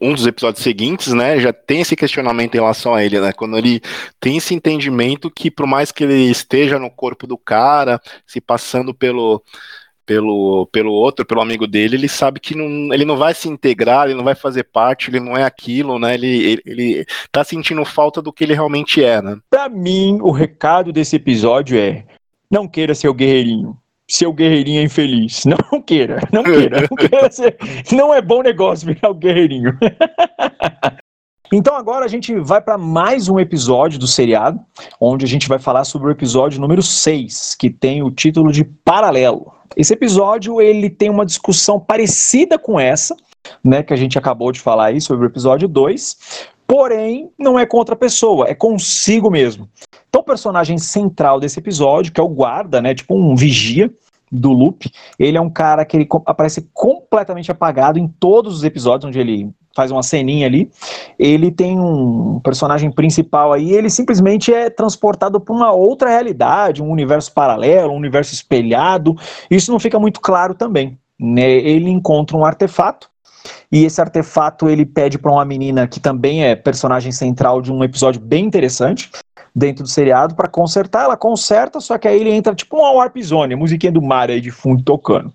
um 0.00 0.12
dos 0.12 0.26
episódios 0.26 0.62
seguintes, 0.62 1.12
né, 1.14 1.40
já 1.40 1.52
tem 1.52 1.80
esse 1.80 1.96
questionamento 1.96 2.54
em 2.54 2.58
relação 2.58 2.94
a 2.94 3.02
ele, 3.02 3.18
né, 3.18 3.32
quando 3.32 3.56
ele 3.56 3.80
tem 4.20 4.36
esse 4.36 4.54
entendimento 4.54 5.30
que 5.30 5.50
por 5.50 5.66
mais 5.66 5.90
que 5.90 6.04
ele 6.04 6.30
esteja 6.30 6.78
no 6.78 6.90
corpo 6.90 7.26
do 7.26 7.38
cara, 7.38 8.00
se 8.26 8.40
passando 8.40 8.94
pelo 8.94 9.42
pelo, 10.06 10.66
pelo 10.66 10.92
outro, 10.92 11.24
pelo 11.24 11.40
amigo 11.40 11.66
dele, 11.66 11.96
ele 11.96 12.08
sabe 12.08 12.38
que 12.38 12.54
não, 12.54 12.92
ele 12.92 13.06
não 13.06 13.16
vai 13.16 13.32
se 13.32 13.48
integrar, 13.48 14.04
ele 14.04 14.14
não 14.14 14.22
vai 14.22 14.34
fazer 14.34 14.64
parte, 14.64 15.08
ele 15.08 15.18
não 15.18 15.34
é 15.34 15.44
aquilo, 15.44 15.98
né? 15.98 16.12
Ele, 16.12 16.44
ele, 16.44 16.62
ele 16.66 17.06
tá 17.32 17.42
sentindo 17.42 17.82
falta 17.86 18.20
do 18.20 18.30
que 18.30 18.44
ele 18.44 18.52
realmente 18.52 19.02
é, 19.02 19.22
né? 19.22 19.38
Pra 19.48 19.66
mim, 19.66 20.18
o 20.20 20.30
recado 20.30 20.92
desse 20.92 21.16
episódio 21.16 21.78
é: 21.78 22.04
não 22.50 22.68
queira 22.68 22.94
ser 22.94 23.08
o 23.08 23.14
guerreirinho 23.14 23.78
seu 24.08 24.32
guerreirinho 24.32 24.80
é 24.80 24.84
infeliz. 24.84 25.44
Não 25.46 25.80
queira, 25.80 26.20
não 26.32 26.42
queira. 26.42 26.82
Não, 26.90 26.96
queira 26.96 27.30
ser, 27.30 27.56
não 27.92 28.14
é 28.14 28.20
bom 28.20 28.42
negócio 28.42 28.86
virar 28.86 29.10
o 29.10 29.14
guerreirinho. 29.14 29.76
Então 31.52 31.76
agora 31.76 32.04
a 32.04 32.08
gente 32.08 32.34
vai 32.40 32.60
para 32.60 32.76
mais 32.76 33.28
um 33.28 33.38
episódio 33.38 33.96
do 33.96 34.08
seriado, 34.08 34.58
onde 34.98 35.24
a 35.24 35.28
gente 35.28 35.46
vai 35.46 35.58
falar 35.58 35.84
sobre 35.84 36.08
o 36.08 36.10
episódio 36.10 36.60
número 36.60 36.82
6, 36.82 37.54
que 37.54 37.70
tem 37.70 38.02
o 38.02 38.10
título 38.10 38.50
de 38.50 38.64
Paralelo. 38.64 39.52
Esse 39.76 39.92
episódio 39.92 40.60
ele 40.60 40.90
tem 40.90 41.10
uma 41.10 41.24
discussão 41.24 41.78
parecida 41.78 42.58
com 42.58 42.80
essa, 42.80 43.14
né, 43.62 43.84
que 43.84 43.92
a 43.92 43.96
gente 43.96 44.18
acabou 44.18 44.50
de 44.50 44.58
falar 44.58 44.86
aí 44.86 45.00
sobre 45.00 45.26
o 45.26 45.28
episódio 45.28 45.68
2, 45.68 46.48
porém 46.66 47.30
não 47.38 47.58
é 47.58 47.66
com 47.66 47.76
outra 47.76 47.96
pessoa, 47.96 48.46
é 48.48 48.54
consigo 48.54 49.30
mesmo. 49.30 49.68
Então, 50.08 50.20
o 50.20 50.24
personagem 50.24 50.78
central 50.78 51.40
desse 51.40 51.58
episódio, 51.58 52.12
que 52.12 52.20
é 52.20 52.24
o 52.24 52.28
guarda, 52.28 52.80
né, 52.80 52.94
tipo 52.94 53.14
um 53.14 53.34
vigia 53.34 53.90
do 54.30 54.52
Loop, 54.52 54.90
ele 55.18 55.36
é 55.36 55.40
um 55.40 55.50
cara 55.50 55.84
que 55.84 55.96
ele 55.96 56.08
aparece 56.26 56.68
completamente 56.72 57.50
apagado 57.50 57.98
em 57.98 58.08
todos 58.08 58.56
os 58.56 58.64
episódios 58.64 59.08
onde 59.08 59.18
ele 59.18 59.50
faz 59.74 59.90
uma 59.90 60.02
ceninha 60.02 60.46
ali. 60.46 60.70
Ele 61.18 61.50
tem 61.50 61.78
um 61.78 62.40
personagem 62.40 62.90
principal 62.90 63.52
aí, 63.52 63.72
ele 63.72 63.90
simplesmente 63.90 64.52
é 64.52 64.70
transportado 64.70 65.40
para 65.40 65.54
uma 65.54 65.72
outra 65.72 66.08
realidade, 66.08 66.82
um 66.82 66.90
universo 66.90 67.32
paralelo, 67.32 67.92
um 67.92 67.96
universo 67.96 68.34
espelhado. 68.34 69.16
Isso 69.50 69.70
não 69.70 69.78
fica 69.78 69.98
muito 69.98 70.20
claro 70.20 70.54
também. 70.54 70.98
Né? 71.18 71.50
Ele 71.50 71.90
encontra 71.90 72.36
um 72.36 72.44
artefato 72.44 73.08
e 73.70 73.84
esse 73.84 74.00
artefato 74.00 74.68
ele 74.68 74.86
pede 74.86 75.18
para 75.18 75.32
uma 75.32 75.44
menina 75.44 75.86
que 75.86 76.00
também 76.00 76.44
é 76.44 76.54
personagem 76.54 77.12
central 77.12 77.60
de 77.60 77.72
um 77.72 77.82
episódio 77.82 78.20
bem 78.20 78.44
interessante, 78.44 79.10
dentro 79.54 79.84
do 79.84 79.88
seriado 79.88 80.34
para 80.34 80.48
consertar. 80.48 81.04
Ela 81.04 81.16
conserta, 81.16 81.80
só 81.80 81.96
que 81.96 82.08
aí 82.08 82.20
ele 82.20 82.30
entra 82.30 82.54
tipo 82.54 82.76
uma 82.76 82.92
Warp 82.92 83.16
Zone, 83.18 83.54
musiquinha 83.54 83.92
do 83.92 84.02
mar 84.02 84.30
aí 84.30 84.40
de 84.40 84.50
fundo 84.50 84.82
tocando. 84.82 85.32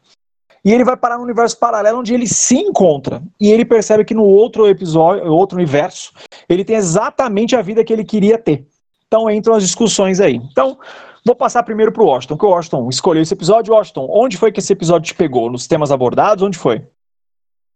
E 0.63 0.73
ele 0.73 0.83
vai 0.83 0.97
parar 0.97 1.17
no 1.17 1.23
universo 1.23 1.57
paralelo 1.57 1.99
onde 1.99 2.13
ele 2.13 2.27
se 2.27 2.57
encontra. 2.57 3.23
E 3.39 3.49
ele 3.49 3.63
percebe 3.63 4.03
que 4.03 4.13
no 4.13 4.25
outro 4.25 4.67
episódio, 4.67 5.31
outro 5.31 5.57
universo, 5.57 6.11
ele 6.49 6.65
tem 6.65 6.75
exatamente 6.75 7.55
a 7.55 7.61
vida 7.61 7.83
que 7.83 7.93
ele 7.93 8.03
queria 8.03 8.37
ter. 8.37 8.67
Então 9.07 9.29
entram 9.29 9.55
as 9.55 9.63
discussões 9.63 10.19
aí. 10.19 10.35
Então, 10.35 10.77
vou 11.25 11.33
passar 11.33 11.63
primeiro 11.63 11.91
para 11.91 12.03
o 12.03 12.07
Washington, 12.07 12.37
que 12.37 12.45
o 12.45 12.49
Washington 12.49 12.89
escolheu 12.89 13.23
esse 13.23 13.33
episódio. 13.33 13.73
Washington, 13.73 14.07
onde 14.11 14.37
foi 14.37 14.51
que 14.51 14.59
esse 14.59 14.73
episódio 14.73 15.07
te 15.07 15.15
pegou? 15.15 15.49
Nos 15.49 15.65
temas 15.65 15.91
abordados? 15.91 16.43
Onde 16.43 16.57
foi? 16.57 16.85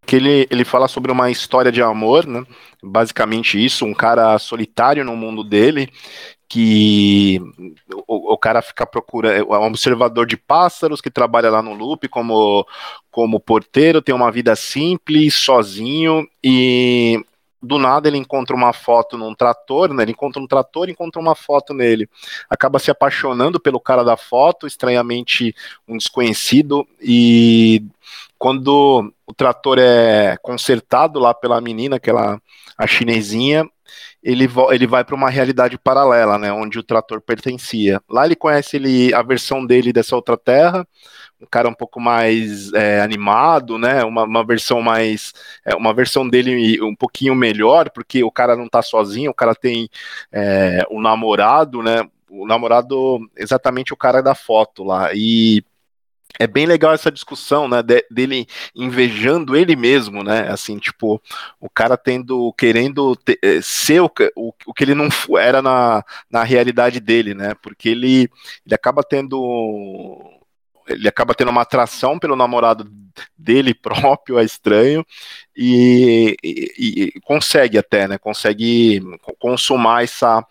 Que 0.06 0.16
ele, 0.16 0.48
ele 0.50 0.66
fala 0.66 0.88
sobre 0.88 1.12
uma 1.12 1.32
história 1.32 1.72
de 1.72 1.82
amor, 1.82 2.26
né? 2.26 2.44
Basicamente 2.82 3.64
isso, 3.64 3.86
um 3.86 3.94
cara 3.94 4.38
solitário 4.38 5.06
no 5.06 5.16
mundo 5.16 5.44
dele, 5.44 5.90
que 6.48 7.42
o, 8.08 8.34
o 8.34 8.38
cara 8.38 8.62
fica 8.62 8.86
procurando, 8.86 9.36
é 9.36 9.58
um 9.58 9.66
observador 9.66 10.26
de 10.26 10.38
pássaros 10.38 11.02
que 11.02 11.10
trabalha 11.10 11.50
lá 11.50 11.62
no 11.62 11.74
loop 11.74 12.08
como, 12.10 12.68
como 13.10 13.40
porteiro, 13.40 14.02
tem 14.02 14.14
uma 14.14 14.32
vida 14.32 14.56
simples, 14.56 15.34
sozinho, 15.34 16.28
e 16.44 17.24
do 17.64 17.80
nada 17.80 18.10
ele 18.10 18.18
encontra 18.18 18.54
uma 18.54 18.74
foto 18.74 19.18
num 19.18 19.34
trator, 19.34 19.94
né? 19.94 20.04
Ele 20.04 20.12
encontra 20.12 20.42
um 20.42 20.46
trator, 20.46 20.90
encontra 20.90 21.22
uma 21.22 21.34
foto 21.34 21.74
nele. 21.74 22.10
Acaba 22.50 22.78
se 22.78 22.92
apaixonando 22.92 23.60
pelo 23.60 23.80
cara 23.80 24.04
da 24.04 24.18
foto, 24.18 24.68
estranhamente 24.68 25.56
um 25.88 25.98
desconhecido, 25.98 26.86
e 27.02 27.82
quando 28.44 29.10
o 29.26 29.34
trator 29.34 29.80
é 29.80 30.36
consertado 30.42 31.18
lá 31.18 31.34
pela 31.34 31.62
menina, 31.62 31.96
aquela 31.96 32.42
a 32.78 32.86
chinesinha, 32.86 33.66
ele, 34.22 34.50
ele 34.70 34.86
vai 34.86 35.06
para 35.06 35.16
uma 35.16 35.30
realidade 35.30 35.78
paralela, 35.78 36.38
né, 36.38 36.52
onde 36.52 36.78
o 36.78 36.84
trator 36.84 37.22
pertencia. 37.22 38.02
Lá 38.10 38.26
ele 38.26 38.36
conhece 38.36 38.76
ele, 38.76 39.14
a 39.14 39.22
versão 39.22 39.66
dele 39.66 39.94
dessa 39.94 40.14
outra 40.14 40.36
terra, 40.36 40.86
um 41.40 41.46
cara 41.50 41.70
um 41.70 41.74
pouco 41.74 42.02
mais 42.02 42.74
é, 42.74 43.00
animado, 43.00 43.78
né, 43.78 44.04
uma, 44.04 44.24
uma 44.26 44.46
versão 44.46 44.82
mais, 44.82 45.32
é, 45.66 45.74
uma 45.74 45.94
versão 45.94 46.28
dele 46.28 46.82
um 46.82 46.98
pouquinho 46.98 47.34
melhor, 47.34 47.90
porque 47.92 48.26
o 48.26 48.32
cara 48.32 48.58
não 48.58 48.66
está 48.66 48.82
sozinho, 48.82 49.32
o 49.32 49.34
cara 49.34 49.56
tem 49.56 49.88
é, 50.34 50.86
um 50.92 51.00
namorado, 51.00 51.82
né, 51.82 52.06
o 52.30 52.46
namorado, 52.46 53.20
exatamente 53.38 53.94
o 53.94 53.98
cara 53.98 54.22
da 54.22 54.36
foto 54.36 54.84
lá, 54.84 55.12
e 55.14 55.64
é 56.40 56.48
bem 56.48 56.66
legal 56.66 56.94
essa 56.94 57.12
discussão, 57.12 57.68
né, 57.68 57.82
de, 57.84 58.06
dele 58.10 58.48
invejando 58.76 59.56
ele 59.56 59.76
mesmo, 59.76 60.24
né, 60.24 60.50
assim, 60.50 60.78
tipo, 60.80 61.22
o 61.60 61.70
cara 61.70 61.96
tendo, 61.98 62.52
querendo 62.54 63.16
ter, 63.16 63.38
eh, 63.42 63.62
ser 63.62 64.02
o, 64.02 64.12
o, 64.36 64.54
o, 64.66 64.74
que 64.74 64.84
ele 64.84 64.96
não 64.96 65.10
era 65.38 65.62
na, 65.62 66.04
na 66.30 66.44
realidade 66.44 67.00
dele, 67.00 67.34
né, 67.34 67.54
porque 67.62 67.90
ele, 67.90 68.30
ele 68.66 68.74
acaba 68.74 69.04
tendo, 69.04 70.20
ele 70.88 71.08
acaba 71.08 71.36
tendo 71.36 71.52
uma 71.52 71.62
atração 71.62 72.18
pelo 72.18 72.36
namorado 72.36 72.90
dele 73.38 73.74
próprio, 73.76 74.40
é 74.40 74.44
estranho, 74.44 75.06
e, 75.56 76.36
e, 76.44 77.14
e 77.16 77.22
consegue 77.22 77.78
até, 77.78 78.08
né, 78.08 78.18
consegue 78.18 79.02
consumar 79.40 80.04
essa 80.04 80.44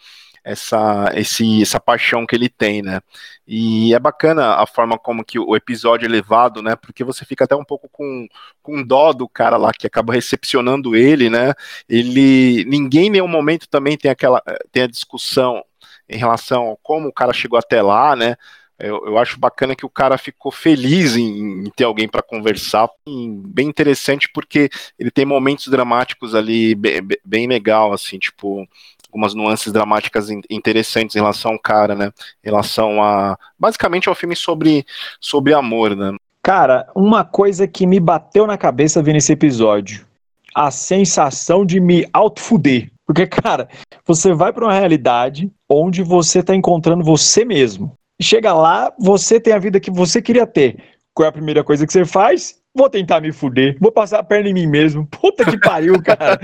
essa, 0.44 1.10
esse, 1.14 1.62
essa 1.62 1.80
paixão 1.80 2.26
que 2.26 2.34
ele 2.34 2.48
tem, 2.48 2.82
né? 2.82 3.00
E 3.46 3.94
é 3.94 3.98
bacana 3.98 4.56
a 4.56 4.66
forma 4.66 4.98
como 4.98 5.24
que 5.24 5.38
o 5.38 5.54
episódio 5.56 6.06
é 6.06 6.08
levado, 6.08 6.62
né? 6.62 6.76
Porque 6.76 7.04
você 7.04 7.24
fica 7.24 7.44
até 7.44 7.54
um 7.54 7.64
pouco 7.64 7.88
com, 7.88 8.26
com 8.62 8.82
dó 8.82 9.12
do 9.12 9.28
cara 9.28 9.56
lá 9.56 9.72
que 9.72 9.86
acaba 9.86 10.12
recepcionando 10.12 10.96
ele, 10.96 11.30
né? 11.30 11.54
Ele, 11.88 12.64
ninguém 12.66 13.06
em 13.06 13.10
nenhum 13.10 13.28
momento 13.28 13.68
também 13.68 13.96
tem 13.96 14.10
aquela, 14.10 14.42
tem 14.70 14.84
a 14.84 14.88
discussão 14.88 15.64
em 16.08 16.18
relação 16.18 16.72
a 16.72 16.76
como 16.82 17.08
o 17.08 17.12
cara 17.12 17.32
chegou 17.32 17.58
até 17.58 17.82
lá, 17.82 18.16
né? 18.16 18.36
Eu, 18.78 19.06
eu, 19.06 19.18
acho 19.18 19.38
bacana 19.38 19.76
que 19.76 19.86
o 19.86 19.90
cara 19.90 20.18
ficou 20.18 20.50
feliz 20.50 21.14
em, 21.16 21.66
em 21.66 21.70
ter 21.70 21.84
alguém 21.84 22.08
para 22.08 22.20
conversar. 22.20 22.88
Bem 23.06 23.68
interessante 23.68 24.28
porque 24.28 24.68
ele 24.98 25.10
tem 25.10 25.24
momentos 25.24 25.68
dramáticos 25.68 26.34
ali 26.34 26.74
bem, 26.74 27.00
bem 27.24 27.46
legal, 27.46 27.92
assim, 27.92 28.18
tipo, 28.18 28.66
algumas 29.12 29.34
nuances 29.34 29.70
dramáticas 29.70 30.28
interessantes 30.48 31.14
em 31.14 31.18
relação 31.18 31.52
ao 31.52 31.58
cara, 31.58 31.94
né? 31.94 32.06
Em 32.42 32.48
relação 32.48 33.02
a. 33.02 33.38
Basicamente 33.58 34.08
é 34.08 34.12
um 34.12 34.14
filme 34.14 34.34
sobre, 34.34 34.86
sobre 35.20 35.52
amor, 35.52 35.94
né? 35.94 36.16
Cara, 36.42 36.88
uma 36.96 37.22
coisa 37.22 37.68
que 37.68 37.86
me 37.86 38.00
bateu 38.00 38.46
na 38.46 38.56
cabeça 38.56 39.02
vendo 39.02 39.16
esse 39.16 39.32
episódio. 39.32 40.06
A 40.54 40.70
sensação 40.70 41.64
de 41.64 41.78
me 41.78 42.06
autofuder. 42.12 42.90
Porque, 43.06 43.26
cara, 43.26 43.68
você 44.04 44.32
vai 44.32 44.52
para 44.52 44.64
uma 44.64 44.72
realidade 44.72 45.50
onde 45.68 46.02
você 46.02 46.42
tá 46.42 46.54
encontrando 46.54 47.04
você 47.04 47.44
mesmo. 47.44 47.92
Chega 48.20 48.52
lá, 48.52 48.92
você 48.98 49.38
tem 49.38 49.52
a 49.52 49.58
vida 49.58 49.80
que 49.80 49.90
você 49.90 50.22
queria 50.22 50.46
ter. 50.46 50.82
Qual 51.14 51.26
é 51.26 51.28
a 51.28 51.32
primeira 51.32 51.62
coisa 51.62 51.86
que 51.86 51.92
você 51.92 52.04
faz? 52.04 52.61
Vou 52.74 52.88
tentar 52.88 53.20
me 53.20 53.30
fuder, 53.32 53.76
vou 53.78 53.92
passar 53.92 54.20
a 54.20 54.22
perna 54.22 54.48
em 54.48 54.54
mim 54.54 54.66
mesmo. 54.66 55.06
Puta 55.06 55.44
que 55.44 55.58
pariu, 55.58 56.00
cara. 56.02 56.40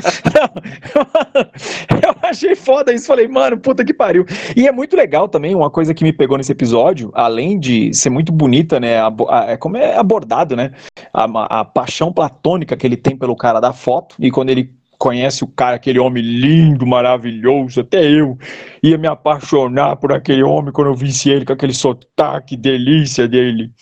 eu 1.91 2.14
achei 2.23 2.55
foda 2.55 2.93
isso. 2.93 3.07
Falei, 3.07 3.27
mano, 3.27 3.59
puta 3.59 3.83
que 3.83 3.95
pariu. 3.95 4.27
E 4.55 4.69
é 4.69 4.73
muito 4.73 4.95
legal 4.95 5.27
também, 5.27 5.55
uma 5.55 5.71
coisa 5.71 5.95
que 5.95 6.05
me 6.05 6.12
pegou 6.12 6.37
nesse 6.37 6.53
episódio, 6.53 7.11
além 7.14 7.59
de 7.59 7.95
ser 7.95 8.11
muito 8.11 8.31
bonita, 8.31 8.79
né? 8.79 8.99
A, 8.99 9.11
a, 9.31 9.53
é 9.53 9.57
como 9.57 9.79
é 9.79 9.97
abordado, 9.97 10.55
né? 10.55 10.73
A, 11.14 11.61
a 11.61 11.64
paixão 11.64 12.12
platônica 12.12 12.77
que 12.77 12.87
ele 12.87 12.99
tem 12.99 13.17
pelo 13.17 13.35
cara 13.35 13.59
da 13.59 13.73
foto. 13.73 14.14
E 14.19 14.31
quando 14.31 14.51
ele 14.51 14.77
conhece 14.99 15.45
o 15.45 15.49
cara, 15.49 15.77
aquele 15.77 15.99
homem 15.99 16.23
lindo, 16.23 16.87
maravilhoso, 16.87 17.81
até 17.81 18.05
eu 18.05 18.37
ia 18.83 18.99
me 18.99 19.09
apaixonar 19.09 19.97
por 19.97 20.12
aquele 20.12 20.43
homem 20.43 20.73
quando 20.73 20.88
eu 20.88 20.95
visse 20.95 21.31
ele 21.31 21.47
com 21.47 21.55
aquele 21.55 21.73
sotaque 21.73 22.55
delícia 22.55 23.27
dele. 23.27 23.73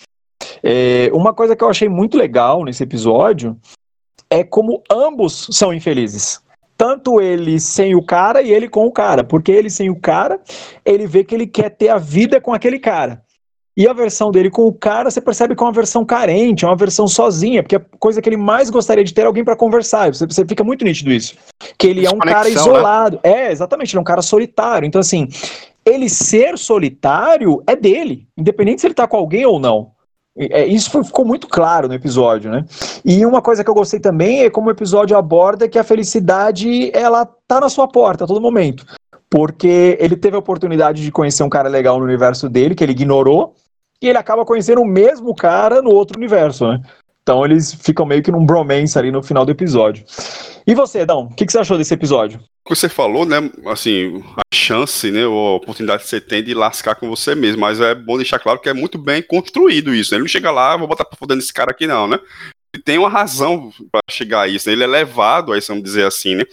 É, 0.62 1.10
uma 1.12 1.32
coisa 1.32 1.54
que 1.54 1.62
eu 1.62 1.68
achei 1.68 1.88
muito 1.88 2.16
legal 2.16 2.64
nesse 2.64 2.82
episódio 2.82 3.56
é 4.28 4.42
como 4.42 4.82
ambos 4.90 5.48
são 5.52 5.72
infelizes. 5.72 6.40
Tanto 6.76 7.20
ele 7.20 7.58
sem 7.58 7.94
o 7.94 8.02
cara 8.02 8.42
e 8.42 8.52
ele 8.52 8.68
com 8.68 8.86
o 8.86 8.92
cara. 8.92 9.24
Porque 9.24 9.50
ele 9.50 9.70
sem 9.70 9.88
o 9.88 9.96
cara, 9.96 10.40
ele 10.84 11.06
vê 11.06 11.24
que 11.24 11.34
ele 11.34 11.46
quer 11.46 11.70
ter 11.70 11.88
a 11.88 11.98
vida 11.98 12.40
com 12.40 12.52
aquele 12.52 12.78
cara. 12.78 13.22
E 13.76 13.86
a 13.86 13.92
versão 13.92 14.30
dele 14.30 14.50
com 14.50 14.66
o 14.66 14.72
cara, 14.72 15.10
você 15.10 15.20
percebe 15.20 15.54
que 15.54 15.62
é 15.62 15.66
uma 15.66 15.72
versão 15.72 16.02
carente, 16.02 16.64
é 16.64 16.68
uma 16.68 16.76
versão 16.76 17.06
sozinha, 17.06 17.62
porque 17.62 17.76
a 17.76 17.80
coisa 17.98 18.22
que 18.22 18.28
ele 18.28 18.38
mais 18.38 18.70
gostaria 18.70 19.04
de 19.04 19.12
ter 19.12 19.20
é 19.20 19.24
alguém 19.26 19.44
para 19.44 19.54
conversar. 19.54 20.14
Você, 20.14 20.26
você, 20.26 20.46
fica 20.46 20.64
muito 20.64 20.82
nítido 20.82 21.12
isso. 21.12 21.34
Que 21.76 21.88
ele 21.88 22.06
é 22.06 22.10
um 22.10 22.18
cara 22.18 22.44
né? 22.44 22.54
isolado. 22.54 23.20
Né? 23.22 23.30
É, 23.30 23.52
exatamente, 23.52 23.92
ele 23.92 23.98
é 23.98 24.00
um 24.00 24.04
cara 24.04 24.22
solitário. 24.22 24.86
Então, 24.86 24.98
assim, 24.98 25.28
ele 25.84 26.08
ser 26.08 26.56
solitário 26.56 27.62
é 27.66 27.76
dele, 27.76 28.26
independente 28.36 28.80
se 28.80 28.86
ele 28.86 28.94
tá 28.94 29.06
com 29.06 29.18
alguém 29.18 29.44
ou 29.44 29.60
não. 29.60 29.92
É, 30.38 30.66
isso 30.66 31.02
ficou 31.02 31.24
muito 31.24 31.48
claro 31.48 31.88
no 31.88 31.94
episódio, 31.94 32.50
né? 32.50 32.64
E 33.04 33.24
uma 33.24 33.40
coisa 33.40 33.64
que 33.64 33.70
eu 33.70 33.74
gostei 33.74 33.98
também 33.98 34.44
é 34.44 34.50
como 34.50 34.68
o 34.68 34.70
episódio 34.70 35.16
aborda 35.16 35.68
que 35.68 35.78
a 35.78 35.84
felicidade 35.84 36.90
ela 36.94 37.26
tá 37.48 37.58
na 37.58 37.70
sua 37.70 37.88
porta 37.88 38.24
a 38.24 38.26
todo 38.26 38.40
momento. 38.40 38.84
Porque 39.30 39.96
ele 39.98 40.14
teve 40.14 40.36
a 40.36 40.38
oportunidade 40.38 41.02
de 41.02 41.10
conhecer 41.10 41.42
um 41.42 41.48
cara 41.48 41.68
legal 41.68 41.98
no 41.98 42.04
universo 42.04 42.48
dele, 42.48 42.74
que 42.74 42.84
ele 42.84 42.92
ignorou, 42.92 43.54
e 44.00 44.08
ele 44.08 44.18
acaba 44.18 44.44
conhecendo 44.44 44.82
o 44.82 44.86
mesmo 44.86 45.34
cara 45.34 45.80
no 45.80 45.90
outro 45.90 46.18
universo, 46.18 46.68
né? 46.68 46.82
Então 47.26 47.44
eles 47.44 47.74
ficam 47.74 48.06
meio 48.06 48.22
que 48.22 48.30
num 48.30 48.46
bromance 48.46 48.96
ali 48.96 49.10
no 49.10 49.20
final 49.20 49.44
do 49.44 49.50
episódio. 49.50 50.04
E 50.64 50.76
você, 50.76 51.04
Dão, 51.04 51.22
o 51.22 51.34
que, 51.34 51.44
que, 51.44 51.50
você 51.50 51.58
achou 51.58 51.76
desse 51.76 51.92
episódio? 51.92 52.38
O 52.64 52.68
que 52.68 52.76
você 52.76 52.88
falou, 52.88 53.26
né? 53.26 53.50
Assim, 53.66 54.22
a 54.36 54.54
chance, 54.54 55.10
né? 55.10 55.26
Ou 55.26 55.48
a 55.48 55.56
oportunidade 55.56 56.04
que 56.04 56.08
você 56.08 56.20
tem 56.20 56.40
de 56.44 56.54
lascar 56.54 56.94
com 56.94 57.08
você 57.08 57.34
mesmo. 57.34 57.60
Mas 57.60 57.80
é 57.80 57.96
bom 57.96 58.16
deixar 58.16 58.38
claro 58.38 58.60
que 58.60 58.68
é 58.68 58.72
muito 58.72 58.96
bem 58.96 59.20
construído 59.22 59.92
isso. 59.92 60.12
Né? 60.12 60.18
Ele 60.18 60.22
não 60.22 60.28
chega 60.28 60.52
lá, 60.52 60.76
vou 60.76 60.86
botar 60.86 61.04
pra 61.04 61.18
foder 61.18 61.36
nesse 61.36 61.52
cara 61.52 61.72
aqui, 61.72 61.84
não, 61.88 62.06
né? 62.06 62.16
Ele 62.72 62.84
tem 62.84 62.96
uma 62.96 63.08
razão 63.08 63.72
para 63.90 64.02
chegar 64.08 64.42
a 64.42 64.48
isso. 64.48 64.68
Né? 64.68 64.74
Ele 64.74 64.84
é 64.84 64.86
levado 64.86 65.52
a 65.52 65.58
isso, 65.58 65.68
vamos 65.68 65.82
dizer 65.82 66.06
assim, 66.06 66.36
né? 66.36 66.44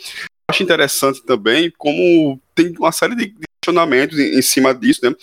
acho 0.49 0.63
interessante 0.63 1.23
também 1.23 1.71
como 1.77 2.39
tem 2.55 2.73
uma 2.79 2.91
série 2.91 3.15
de 3.15 3.33
questionamentos 3.61 4.17
em, 4.17 4.39
em 4.39 4.41
cima 4.41 4.73
disso, 4.73 5.01
né? 5.03 5.15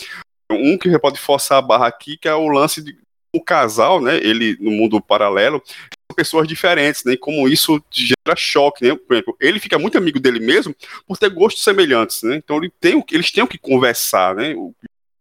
Um 0.53 0.79
que 0.79 0.97
pode 0.99 1.19
forçar 1.19 1.59
a 1.59 1.63
barra 1.63 1.89
aqui, 1.89 2.17
que 2.17 2.29
é 2.29 2.35
o 2.35 2.49
lance 2.49 2.83
de 2.83 2.97
o 3.35 3.43
casal, 3.43 4.01
né? 4.01 4.17
Ele 4.17 4.57
no 4.61 4.71
mundo 4.71 5.01
paralelo, 5.01 5.63
são 5.67 6.17
pessoas 6.17 6.49
diferentes, 6.49 7.05
né? 7.05 7.13
E 7.13 7.17
como 7.17 7.49
isso 7.49 7.83
gera 7.91 8.37
choque, 8.37 8.85
né? 8.85 8.95
Por 8.95 9.15
exemplo, 9.15 9.37
ele 9.41 9.61
fica 9.61 9.79
muito 9.79 9.99
amigo 9.99 10.19
dele 10.19 10.41
mesmo 10.41 10.75
por 11.07 11.17
ter 11.17 11.31
gostos 11.31 11.63
semelhantes, 11.63 12.23
né? 12.23 12.37
Então 12.37 12.57
ele 12.59 12.73
tem, 12.81 13.03
eles 13.13 13.31
têm 13.31 13.45
o 13.45 13.49
que 13.49 13.59
conversar, 13.59 14.35
né? 14.35 14.55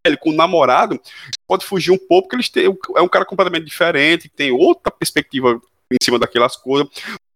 Ele 0.06 0.18
com 0.18 0.30
o 0.30 0.36
namorado 0.36 1.00
pode 1.48 1.66
fugir 1.66 1.92
um 1.92 1.98
pouco, 1.98 2.28
porque 2.28 2.38
eles 2.38 2.50
têm, 2.50 2.66
é 2.96 3.02
um 3.02 3.08
cara 3.08 3.26
completamente 3.26 3.66
diferente, 3.66 4.30
tem 4.30 4.52
outra 4.52 4.92
perspectiva 4.92 5.62
em 5.92 5.98
cima 6.02 6.20
daquelas 6.20 6.56
coisas 6.56 6.88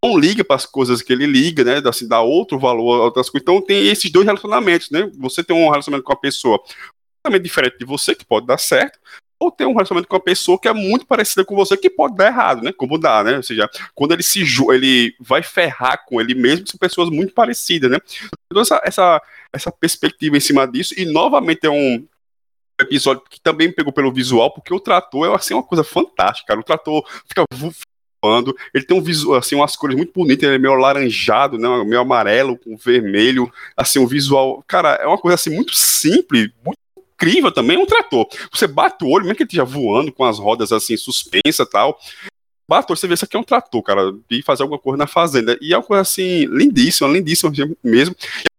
não 0.04 0.20
liga 0.20 0.44
para 0.44 0.58
as 0.58 0.66
coisas 0.66 1.02
que 1.02 1.14
ele 1.14 1.26
liga, 1.26 1.64
né? 1.64 1.82
Assim, 1.86 2.06
dá 2.06 2.20
outro 2.20 2.60
valor 2.60 3.00
a 3.00 3.04
outras 3.06 3.30
coisas. 3.30 3.44
Então 3.44 3.62
tem 3.62 3.88
esses 3.88 4.12
dois 4.12 4.26
relacionamentos, 4.26 4.92
né? 4.92 5.10
Você 5.18 5.42
tem 5.42 5.56
um 5.56 5.70
relacionamento 5.70 6.06
com 6.06 6.12
a 6.12 6.18
pessoa 6.18 6.60
completamente 6.60 7.48
diferente 7.48 7.78
de 7.80 7.86
você, 7.86 8.14
que 8.14 8.26
pode 8.26 8.46
dar 8.46 8.58
certo, 8.58 9.00
ou 9.44 9.52
ter 9.52 9.66
um 9.66 9.74
relacionamento 9.74 10.08
com 10.08 10.16
uma 10.16 10.24
pessoa 10.24 10.60
que 10.60 10.68
é 10.68 10.74
muito 10.74 11.06
parecida 11.06 11.44
com 11.44 11.56
você, 11.56 11.76
que 11.76 11.90
pode 11.90 12.16
dar 12.16 12.28
errado, 12.28 12.64
né? 12.64 12.72
Como 12.72 12.98
dá, 12.98 13.24
né? 13.24 13.38
Ou 13.38 13.44
seja, 13.44 13.70
quando 13.94 14.14
ele 14.14 14.24
se 14.24 14.42
ele 14.72 15.16
vai 15.20 15.44
ferrar 15.44 16.04
com 16.06 16.22
ele 16.22 16.34
mesmo, 16.34 16.68
são 16.68 16.78
pessoas 16.78 17.10
muito 17.10 17.34
parecidas, 17.34 17.92
né? 17.92 18.00
Então, 18.46 18.62
essa, 18.62 18.82
essa, 18.84 19.22
essa 19.52 19.72
perspectiva 19.72 20.38
em 20.38 20.40
cima 20.40 20.68
disso, 20.68 20.94
e 20.98 21.06
novamente 21.06 21.66
é 21.66 21.70
um 21.70 22.06
episódio 22.80 23.24
que 23.30 23.42
também 23.42 23.68
me 23.68 23.74
pegou 23.74 23.94
pelo 23.94 24.12
visual, 24.12 24.52
porque 24.52 24.74
o 24.74 24.80
trator 24.80 25.28
é 25.28 25.36
assim, 25.36 25.54
uma 25.54 25.64
coisa 25.64 25.84
fantástica, 25.84 26.48
cara. 26.48 26.60
O 26.60 26.64
trator 26.64 27.04
fica 27.28 27.44
ele 28.74 28.86
tem 28.86 28.98
um 28.98 29.02
visual, 29.02 29.38
assim, 29.38 29.54
umas 29.56 29.76
cores 29.76 29.98
muito 29.98 30.14
bonitas, 30.14 30.44
ele 30.44 30.56
é 30.56 30.58
meio 30.58 30.76
laranjado, 30.76 31.58
né, 31.58 31.68
meio 31.84 32.00
amarelo 32.00 32.58
com 32.58 32.78
vermelho, 32.78 33.52
assim, 33.76 34.00
um 34.00 34.08
visual, 34.08 34.64
cara, 34.66 34.94
é 34.96 35.06
uma 35.06 35.18
coisa 35.18 35.36
assim 35.36 35.50
muito 35.50 35.74
simples, 35.74 36.50
muito 36.64 36.78
incrível 37.24 37.52
também, 37.52 37.78
é 37.78 37.80
um 37.80 37.86
trator. 37.86 38.28
Você 38.52 38.68
bate 38.68 39.04
o 39.04 39.10
olho, 39.10 39.24
mesmo 39.24 39.36
que 39.36 39.44
ele 39.44 39.48
esteja 39.48 39.64
voando 39.64 40.12
com 40.12 40.24
as 40.24 40.38
rodas 40.38 40.72
assim 40.72 40.98
suspensa 40.98 41.66
tal, 41.66 41.98
bate 42.68 42.90
o 42.90 42.92
olho, 42.92 43.00
você 43.00 43.08
vê 43.08 43.14
isso 43.14 43.26
aqui 43.26 43.36
é 43.36 43.40
um 43.40 43.44
trator, 43.44 43.82
cara, 43.82 44.14
de 44.30 44.42
fazer 44.44 44.64
alguma 44.64 44.80
coisa 44.80 44.98
na 44.98 45.08
fazenda. 45.08 45.58
E 45.62 45.74
é 45.74 45.78
uma 45.78 45.84
coisa 45.84 46.02
assim 46.02 46.46
lindíssima, 46.46 47.10
lindíssima 47.10 47.52
mesmo 47.84 48.16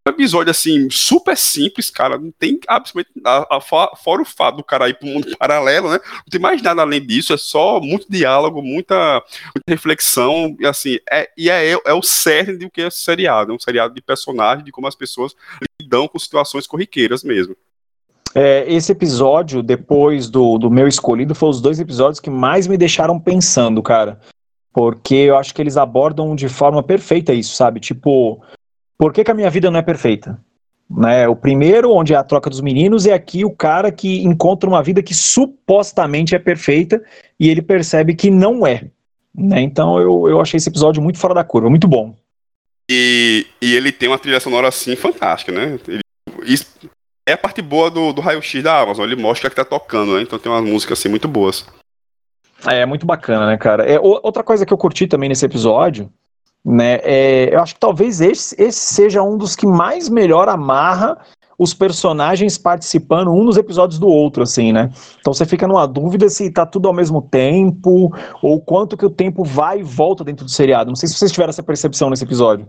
um 0.07 0.11
episódio 0.11 0.51
assim, 0.51 0.91
super 0.91 1.37
simples, 1.37 1.89
cara. 1.89 2.19
Não 2.19 2.31
tem 2.31 2.61
absolutamente. 2.69 3.21
A, 3.25 3.57
a, 3.57 3.61
fora 3.61 4.21
o 4.21 4.25
fato 4.25 4.57
do 4.57 4.65
cara 4.65 4.89
ir 4.89 4.99
pro 4.99 5.09
mundo 5.09 5.35
paralelo, 5.39 5.91
né? 5.91 5.99
Não 6.05 6.25
tem 6.31 6.41
mais 6.41 6.61
nada 6.61 6.83
além 6.83 7.05
disso, 7.05 7.33
é 7.33 7.39
só 7.39 7.81
muito 7.81 8.07
diálogo, 8.11 8.63
muita, 8.63 9.23
muita 9.55 9.69
reflexão, 9.69 10.55
e 10.61 10.67
assim, 10.67 10.99
é, 11.11 11.31
e 11.37 11.49
é, 11.49 11.71
é 11.71 11.95
o 11.95 12.03
cerne 12.03 12.59
do 12.59 12.71
que 12.71 12.83
é 12.83 12.91
seriado. 12.91 13.53
É 13.53 13.55
um 13.55 13.59
seriado 13.59 13.95
de 13.95 14.03
personagem, 14.03 14.65
de 14.65 14.73
como 14.73 14.87
as 14.87 14.95
pessoas 14.95 15.35
lidam 15.81 16.07
com 16.07 16.19
situações 16.19 16.67
corriqueiras 16.67 17.25
mesmo. 17.25 17.57
É, 18.35 18.65
esse 18.67 18.91
episódio, 18.91 19.63
depois 19.63 20.29
do, 20.29 20.59
do 20.59 20.71
meu 20.71 20.89
escolhido, 20.89 21.35
foi 21.35 21.49
os 21.49 21.61
dois 21.61 21.79
episódios 21.79 22.19
que 22.19 22.29
mais 22.29 22.67
me 22.67 22.77
deixaram 22.77 23.19
pensando, 23.21 23.81
cara. 23.81 24.19
Porque 24.73 25.15
eu 25.15 25.37
acho 25.37 25.55
que 25.55 25.63
eles 25.63 25.77
abordam 25.77 26.35
de 26.35 26.49
forma 26.49 26.83
perfeita 26.83 27.33
isso, 27.33 27.55
sabe? 27.55 27.79
Tipo, 27.79 28.43
por 28.99 29.13
que, 29.13 29.23
que 29.23 29.31
a 29.31 29.35
minha 29.35 29.51
vida 29.51 29.71
não 29.71 29.79
é 29.79 29.83
perfeita? 29.83 30.41
Né, 30.91 31.27
o 31.27 31.35
primeiro, 31.35 31.93
onde 31.93 32.13
é 32.13 32.17
a 32.17 32.25
troca 32.25 32.51
dos 32.51 32.61
meninos, 32.61 33.07
é 33.07 33.13
aqui 33.13 33.45
o 33.45 33.51
cara 33.51 33.91
que 33.91 34.23
encontra 34.23 34.69
uma 34.69 34.83
vida 34.83 35.03
que 35.03 35.15
supostamente 35.15 36.35
é 36.35 36.39
perfeita 36.39 37.03
e 37.41 37.49
ele 37.49 37.63
percebe 37.63 38.15
que 38.15 38.31
não 38.31 38.67
é. 38.67 38.91
Né? 39.35 39.63
Então 39.63 39.99
eu, 39.99 40.29
eu 40.29 40.41
achei 40.41 40.59
esse 40.59 40.69
episódio 40.69 41.03
muito 41.03 41.19
fora 41.19 41.35
da 41.35 41.43
curva, 41.43 41.71
muito 41.71 41.89
bom. 41.89 42.15
E, 42.91 43.47
e 43.63 43.75
ele 43.75 43.91
tem 43.91 44.09
uma 44.09 44.19
trilha 44.19 44.39
sonora 44.41 44.69
assim 44.69 44.95
fantástica, 44.95 45.51
né? 45.51 45.79
Ele, 45.89 46.01
isso 46.45 46.67
é 47.27 47.33
a 47.33 47.39
parte 47.39 47.63
boa 47.63 47.91
do, 47.91 48.13
do 48.13 48.21
raio-x 48.21 48.63
da 48.63 48.81
Amazon, 48.81 49.05
ele 49.05 49.21
mostra 49.21 49.51
que 49.51 49.57
tá 49.57 49.65
tocando, 49.65 50.15
né? 50.15 50.23
Então 50.23 50.39
tem 50.39 50.51
umas 50.51 50.65
músicas 50.65 50.99
assim 50.99 51.09
muito 51.09 51.29
boas. 51.29 51.67
É, 52.67 52.81
é 52.81 52.87
muito 52.87 53.05
bacana, 53.05 53.47
né, 53.47 53.57
cara? 53.57 53.85
É, 53.85 53.99
outra 54.01 54.43
coisa 54.43 54.65
que 54.65 54.73
eu 54.73 54.79
curti 54.79 55.07
também 55.07 55.29
nesse 55.29 55.45
episódio 55.45 56.11
né? 56.65 56.99
É, 57.03 57.55
eu 57.55 57.61
acho 57.61 57.75
que 57.75 57.81
talvez 57.81 58.21
esse, 58.21 58.61
esse 58.61 58.95
seja 58.95 59.23
um 59.23 59.37
dos 59.37 59.55
que 59.55 59.67
mais 59.67 60.09
melhor 60.09 60.49
amarra 60.49 61.19
os 61.57 61.73
personagens 61.75 62.59
participando 62.59 63.31
um 63.31 63.45
nos 63.45 63.57
episódios 63.57 63.99
do 64.01 64.09
outro, 64.09 64.43
assim, 64.43 64.73
né? 64.73 64.91
Então 65.21 65.33
você 65.33 65.45
fica 65.47 65.69
numa 65.69 65.87
dúvida 65.87 66.29
se 66.29 66.51
tá 66.51 66.67
tudo 66.67 66.89
ao 66.89 66.95
mesmo 66.95 67.23
tempo, 67.23 68.13
ou 68.43 68.61
quanto 68.61 68.97
que 68.97 69.07
o 69.07 69.11
tempo 69.11 69.45
vai 69.45 69.79
e 69.79 69.83
volta 69.83 70.25
dentro 70.25 70.45
do 70.45 70.51
seriado. 70.51 70.91
Não 70.91 70.97
sei 70.97 71.09
se 71.09 71.15
vocês 71.15 71.31
tiveram 71.31 71.51
essa 71.51 71.63
percepção 71.63 72.11
nesse 72.11 72.25
episódio. 72.25 72.67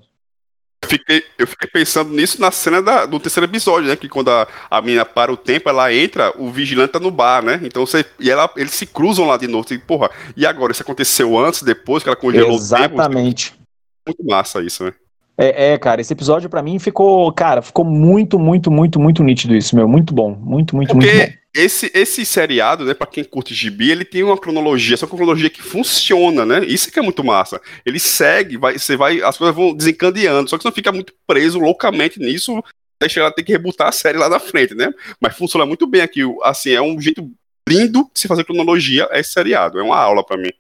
Eu 0.86 0.90
fiquei, 0.90 1.24
eu 1.38 1.48
fiquei 1.48 1.70
pensando 1.70 2.12
nisso 2.12 2.40
na 2.40 2.52
cena 2.52 2.82
da, 2.82 3.06
do 3.06 3.20
terceiro 3.20 3.50
episódio, 3.50 3.90
né? 3.90 3.96
Que 3.96 4.08
quando 4.08 4.30
a, 4.30 4.48
a 4.70 4.82
menina 4.82 5.06
para 5.06 5.32
o 5.32 5.38
tempo, 5.38 5.70
ela 5.70 5.94
entra, 5.94 6.34
o 6.38 6.50
vigilante 6.52 6.94
tá 6.94 7.00
no 7.00 7.12
bar, 7.12 7.44
né? 7.44 7.60
Então 7.64 7.86
você. 7.86 8.06
E 8.20 8.30
ela, 8.30 8.50
eles 8.56 8.74
se 8.74 8.86
cruzam 8.86 9.28
lá 9.28 9.38
de 9.38 9.48
novo. 9.48 9.68
Você, 9.68 9.78
porra, 9.78 10.10
e 10.36 10.46
agora? 10.46 10.72
Isso 10.72 10.84
aconteceu 10.84 11.38
antes, 11.38 11.64
depois 11.64 12.04
que 12.04 12.10
ela 12.10 12.16
congelou 12.16 12.56
Exatamente. 12.56 12.86
o 12.86 12.90
tempo? 12.90 13.02
Exatamente 13.02 13.66
muito 14.06 14.24
massa 14.24 14.62
isso, 14.62 14.84
né? 14.84 14.94
É, 15.38 15.74
é, 15.74 15.78
cara, 15.78 16.00
esse 16.00 16.14
episódio 16.14 16.50
para 16.50 16.64
mim 16.64 16.80
ficou, 16.80 17.32
cara, 17.34 17.62
ficou 17.62 17.84
muito, 17.84 18.40
muito, 18.40 18.72
muito, 18.72 19.00
muito 19.00 19.22
nítido 19.22 19.54
isso, 19.54 19.76
meu, 19.76 19.86
muito 19.86 20.14
bom, 20.14 20.34
muito, 20.34 20.76
muito, 20.76 20.94
Porque 20.94 21.14
muito 21.14 21.32
bom. 21.32 21.38
Esse, 21.56 21.90
esse 21.94 22.26
seriado, 22.26 22.84
né, 22.84 22.94
para 22.94 23.08
quem 23.08 23.24
curte 23.24 23.54
gibi, 23.54 23.90
ele 23.90 24.04
tem 24.04 24.24
uma 24.24 24.38
cronologia, 24.38 24.94
essa 24.94 25.08
cronologia 25.08 25.50
que 25.50 25.62
funciona, 25.62 26.46
né? 26.46 26.66
Isso 26.66 26.92
que 26.92 27.00
é 27.00 27.02
muito 27.02 27.24
massa. 27.24 27.62
Ele 27.86 27.98
segue, 27.98 28.58
vai, 28.58 28.78
você 28.78 28.98
vai, 28.98 29.22
as 29.22 29.38
coisas 29.38 29.56
vão 29.56 29.74
desencadeando, 29.74 30.50
só 30.50 30.58
que 30.58 30.64
você 30.64 30.68
não 30.68 30.76
fica 30.76 30.92
muito 30.92 31.14
preso 31.26 31.58
loucamente 31.58 32.20
nisso, 32.20 32.62
até 33.00 33.08
chegar 33.08 33.32
ter 33.32 33.44
que 33.44 33.54
rebutar 33.54 33.88
a 33.88 33.94
série 33.94 34.18
lá 34.18 34.28
na 34.28 34.40
frente, 34.40 34.76
né? 34.76 34.92
Mas 35.20 35.38
funciona 35.38 35.66
muito 35.66 35.88
bem 35.88 36.02
aqui, 36.02 36.22
assim, 36.44 36.72
é 36.72 36.82
um 36.82 37.00
jeito 37.00 37.32
lindo 37.68 38.10
de 38.14 38.20
se 38.20 38.28
fazer 38.28 38.44
cronologia, 38.44 39.08
é 39.12 39.22
esse 39.22 39.32
seriado, 39.32 39.80
é 39.80 39.84
uma 39.84 39.98
aula 39.98 40.26
para 40.26 40.38
mim. 40.38 40.52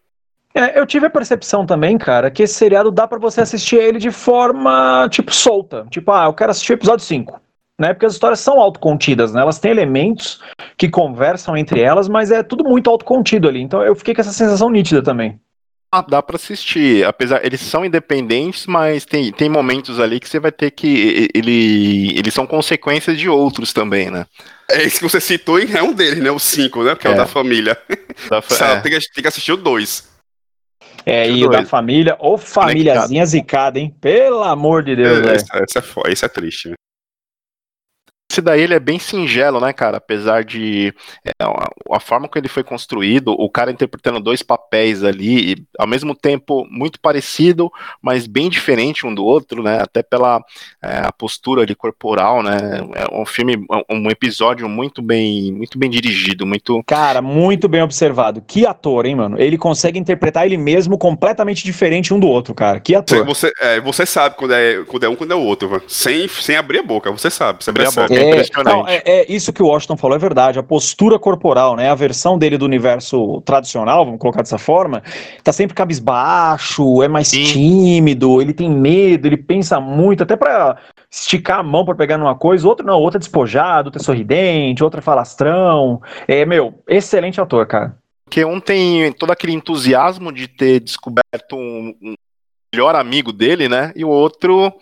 É, 0.53 0.79
eu 0.79 0.85
tive 0.85 1.05
a 1.05 1.09
percepção 1.09 1.65
também, 1.65 1.97
cara, 1.97 2.31
que 2.31 2.43
esse 2.43 2.53
seriado 2.53 2.89
dá 2.89 3.05
para 3.05 3.19
você 3.19 3.41
assistir 3.41 3.75
ele 3.75 3.99
de 3.99 4.09
forma, 4.09 5.05
tipo, 5.11 5.35
solta. 5.35 5.85
Tipo, 5.89 6.13
ah, 6.13 6.25
eu 6.27 6.33
quero 6.33 6.51
assistir 6.51 6.71
o 6.71 6.75
episódio 6.75 7.05
5. 7.05 7.41
Né? 7.79 7.93
Porque 7.93 8.05
as 8.05 8.13
histórias 8.13 8.39
são 8.39 8.59
autocontidas, 8.59 9.33
né? 9.33 9.41
Elas 9.41 9.59
têm 9.59 9.71
elementos 9.71 10.39
que 10.77 10.87
conversam 10.87 11.57
entre 11.57 11.81
elas, 11.81 12.07
mas 12.07 12.31
é 12.31 12.41
tudo 12.41 12.63
muito 12.63 12.89
autocontido 12.89 13.49
ali. 13.49 13.61
Então 13.61 13.83
eu 13.83 13.95
fiquei 13.95 14.15
com 14.15 14.21
essa 14.21 14.31
sensação 14.31 14.69
nítida 14.69 15.03
também. 15.03 15.39
Ah, 15.91 16.01
dá 16.01 16.21
para 16.21 16.35
assistir. 16.35 17.05
Apesar, 17.05 17.45
eles 17.45 17.61
são 17.61 17.85
independentes, 17.85 18.65
mas 18.65 19.05
tem, 19.05 19.31
tem 19.31 19.47
momentos 19.47 19.97
ali 19.99 20.19
que 20.19 20.27
você 20.27 20.39
vai 20.39 20.51
ter 20.51 20.71
que. 20.71 21.29
Ele, 21.33 22.17
eles 22.17 22.33
são 22.33 22.45
consequências 22.45 23.17
de 23.17 23.29
outros 23.29 23.71
também, 23.71 24.11
né? 24.11 24.25
É 24.69 24.83
esse 24.83 24.97
que 24.97 25.03
você 25.03 25.21
citou, 25.21 25.57
é 25.57 25.81
um 25.81 25.93
deles, 25.93 26.21
né? 26.21 26.31
O 26.31 26.39
5, 26.39 26.83
né? 26.83 26.95
Que 26.95 27.07
é, 27.07 27.11
é 27.11 27.13
o 27.13 27.17
da 27.17 27.25
família. 27.25 27.77
Da 28.29 28.41
fa 28.41 28.65
é. 28.65 28.79
tem, 28.79 28.91
que, 28.93 29.11
tem 29.13 29.21
que 29.21 29.27
assistir 29.27 29.51
o 29.51 29.57
2. 29.57 30.09
É, 31.05 31.29
e 31.29 31.45
o 31.45 31.49
da 31.49 31.65
família, 31.65 32.15
ou 32.17 32.37
famíliazinha 32.37 33.25
zicada, 33.25 33.77
hein? 33.77 33.93
Pelo 34.01 34.41
amor 34.41 34.83
de 34.83 34.95
Deus, 34.95 35.17
é, 35.17 35.21
velho. 35.21 35.35
Esse, 35.35 35.53
é, 35.53 35.81
é, 36.09 36.13
isso 36.13 36.25
é 36.25 36.29
triste, 36.29 36.69
né? 36.69 36.75
Esse 38.35 38.41
daí 38.41 38.63
ele 38.63 38.73
é 38.73 38.79
bem 38.81 38.99
singelo, 38.99 39.61
né, 39.61 39.71
cara? 39.71 39.95
Apesar 39.95 40.43
de 40.43 40.93
é, 41.23 41.31
a, 41.41 41.99
forma 42.01 42.27
que 42.27 42.37
ele 42.37 42.49
foi 42.49 42.65
construído, 42.65 43.31
o 43.31 43.49
cara 43.49 43.71
interpretando 43.71 44.19
dois 44.19 44.43
papéis 44.43 45.05
ali, 45.05 45.53
e, 45.53 45.55
ao 45.79 45.87
mesmo 45.87 46.13
tempo 46.13 46.67
muito 46.69 46.99
parecido, 46.99 47.71
mas 48.01 48.27
bem 48.27 48.49
diferente 48.49 49.07
um 49.07 49.15
do 49.15 49.23
outro, 49.23 49.63
né? 49.63 49.79
Até 49.81 50.03
pela 50.03 50.43
é, 50.83 50.97
a 51.05 51.13
postura 51.13 51.61
ali 51.61 51.73
corporal, 51.73 52.43
né? 52.43 52.57
É 52.93 53.15
um 53.15 53.25
filme, 53.25 53.55
um 53.89 54.09
episódio 54.09 54.67
muito 54.67 55.01
bem, 55.01 55.53
muito 55.53 55.79
bem 55.79 55.89
dirigido, 55.89 56.45
muito. 56.45 56.83
Cara, 56.85 57.21
muito 57.21 57.69
bem 57.69 57.83
observado. 57.83 58.43
Que 58.45 58.67
ator, 58.67 59.05
hein, 59.05 59.15
mano? 59.15 59.39
Ele 59.39 59.57
consegue 59.57 59.97
interpretar 59.97 60.45
ele 60.45 60.57
mesmo 60.57 60.97
completamente 60.97 61.63
diferente 61.63 62.13
um 62.13 62.19
do 62.19 62.27
outro, 62.27 62.53
cara. 62.53 62.81
Que 62.81 62.95
ator. 62.95 63.25
Você, 63.25 63.49
é, 63.61 63.79
você 63.79 64.05
sabe 64.05 64.35
quando 64.35 64.53
é, 64.53 64.83
quando 64.83 65.03
é 65.05 65.09
um, 65.09 65.15
quando 65.15 65.31
é 65.31 65.35
o 65.35 65.41
outro, 65.41 65.81
sem, 65.87 66.27
sem 66.27 66.57
abrir 66.57 66.79
a 66.79 66.83
boca. 66.83 67.09
Você 67.11 67.29
sabe. 67.29 67.63
Você 67.63 67.69
abrir 67.69 67.87
a 67.87 67.91
boca. 67.91 68.13
É 68.13 68.24
impressionante. 68.29 68.75
Não, 68.75 68.87
é, 68.87 69.01
é, 69.05 69.31
isso 69.31 69.53
que 69.53 69.61
o 69.61 69.67
Washington 69.67 69.97
falou 69.97 70.15
é 70.15 70.19
verdade. 70.19 70.59
A 70.59 70.63
postura 70.63 71.17
corporal, 71.17 71.75
né? 71.75 71.89
A 71.89 71.95
versão 71.95 72.37
dele 72.37 72.57
do 72.57 72.65
universo 72.65 73.41
tradicional, 73.41 74.05
vamos 74.05 74.19
colocar 74.19 74.41
dessa 74.41 74.57
forma, 74.57 75.01
tá 75.43 75.51
sempre 75.51 75.75
cabisbaixo, 75.75 77.01
é 77.03 77.07
mais 77.07 77.27
Sim. 77.27 77.43
tímido, 77.43 78.41
ele 78.41 78.53
tem 78.53 78.69
medo, 78.69 79.27
ele 79.27 79.37
pensa 79.37 79.79
muito, 79.79 80.23
até 80.23 80.35
para 80.35 80.77
esticar 81.09 81.59
a 81.59 81.63
mão 81.63 81.85
para 81.85 81.95
pegar 81.95 82.17
numa 82.17 82.35
coisa, 82.35 82.67
outro 82.67 82.85
não, 82.85 82.99
outro 82.99 83.17
é 83.17 83.19
despojado, 83.19 83.87
outro 83.87 84.01
é 84.01 84.03
sorridente, 84.03 84.83
outro 84.83 84.99
é 84.99 85.03
falastrão. 85.03 86.01
É, 86.27 86.45
meu, 86.45 86.73
excelente 86.87 87.39
ator, 87.39 87.65
cara. 87.65 87.97
Porque 88.25 88.43
um 88.43 88.59
tem 88.59 89.13
todo 89.13 89.31
aquele 89.31 89.53
entusiasmo 89.53 90.31
de 90.31 90.47
ter 90.47 90.79
descoberto 90.79 91.53
um, 91.53 91.95
um 92.01 92.15
melhor 92.75 92.95
amigo 92.95 93.31
dele, 93.31 93.69
né? 93.69 93.93
E 93.95 94.03
o 94.03 94.09
outro, 94.09 94.73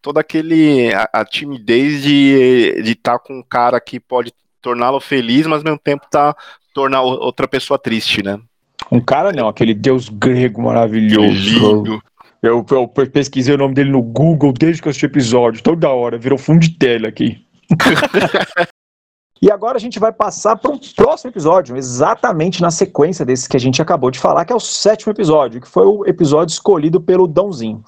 toda 0.00 0.20
aquele 0.20 0.92
a, 0.94 1.20
a 1.20 1.24
timidez 1.24 2.02
de 2.02 2.74
estar 2.84 3.18
tá 3.18 3.18
com 3.18 3.38
um 3.38 3.42
cara 3.42 3.78
que 3.78 4.00
pode 4.00 4.32
torná-lo 4.62 5.00
feliz, 5.00 5.46
mas 5.46 5.58
ao 5.58 5.64
mesmo 5.64 5.78
tempo 5.78 6.06
tá 6.10 6.34
tornar 6.72 7.02
outra 7.02 7.46
pessoa 7.46 7.78
triste, 7.78 8.22
né? 8.22 8.40
Um 8.90 9.00
cara 9.00 9.32
não, 9.32 9.48
aquele 9.48 9.74
deus 9.74 10.08
grego 10.08 10.62
maravilhoso. 10.62 12.00
Eu, 12.42 12.64
eu, 12.70 12.88
pesquisei 12.88 13.54
o 13.54 13.58
nome 13.58 13.74
dele 13.74 13.90
no 13.90 14.02
Google 14.02 14.52
desde 14.52 14.80
que 14.80 14.88
eu 14.88 14.90
assisti 14.90 15.06
o 15.06 15.06
episódio, 15.06 15.62
toda 15.62 15.88
hora, 15.90 16.18
virou 16.18 16.38
fundo 16.38 16.60
de 16.60 16.70
tela 16.70 17.08
aqui. 17.08 17.44
E 19.42 19.50
agora 19.50 19.76
a 19.76 19.80
gente 19.80 19.98
vai 19.98 20.12
passar 20.12 20.54
para 20.54 20.70
um 20.70 20.78
próximo 20.94 21.32
episódio, 21.32 21.76
exatamente 21.76 22.62
na 22.62 22.70
sequência 22.70 23.24
desse 23.24 23.48
que 23.48 23.56
a 23.56 23.60
gente 23.60 23.82
acabou 23.82 24.08
de 24.08 24.20
falar, 24.20 24.44
que 24.44 24.52
é 24.52 24.56
o 24.56 24.60
sétimo 24.60 25.10
episódio, 25.12 25.60
que 25.60 25.66
foi 25.66 25.84
o 25.84 26.06
episódio 26.06 26.52
escolhido 26.52 27.00
pelo 27.00 27.26
Dãozinho. 27.26 27.82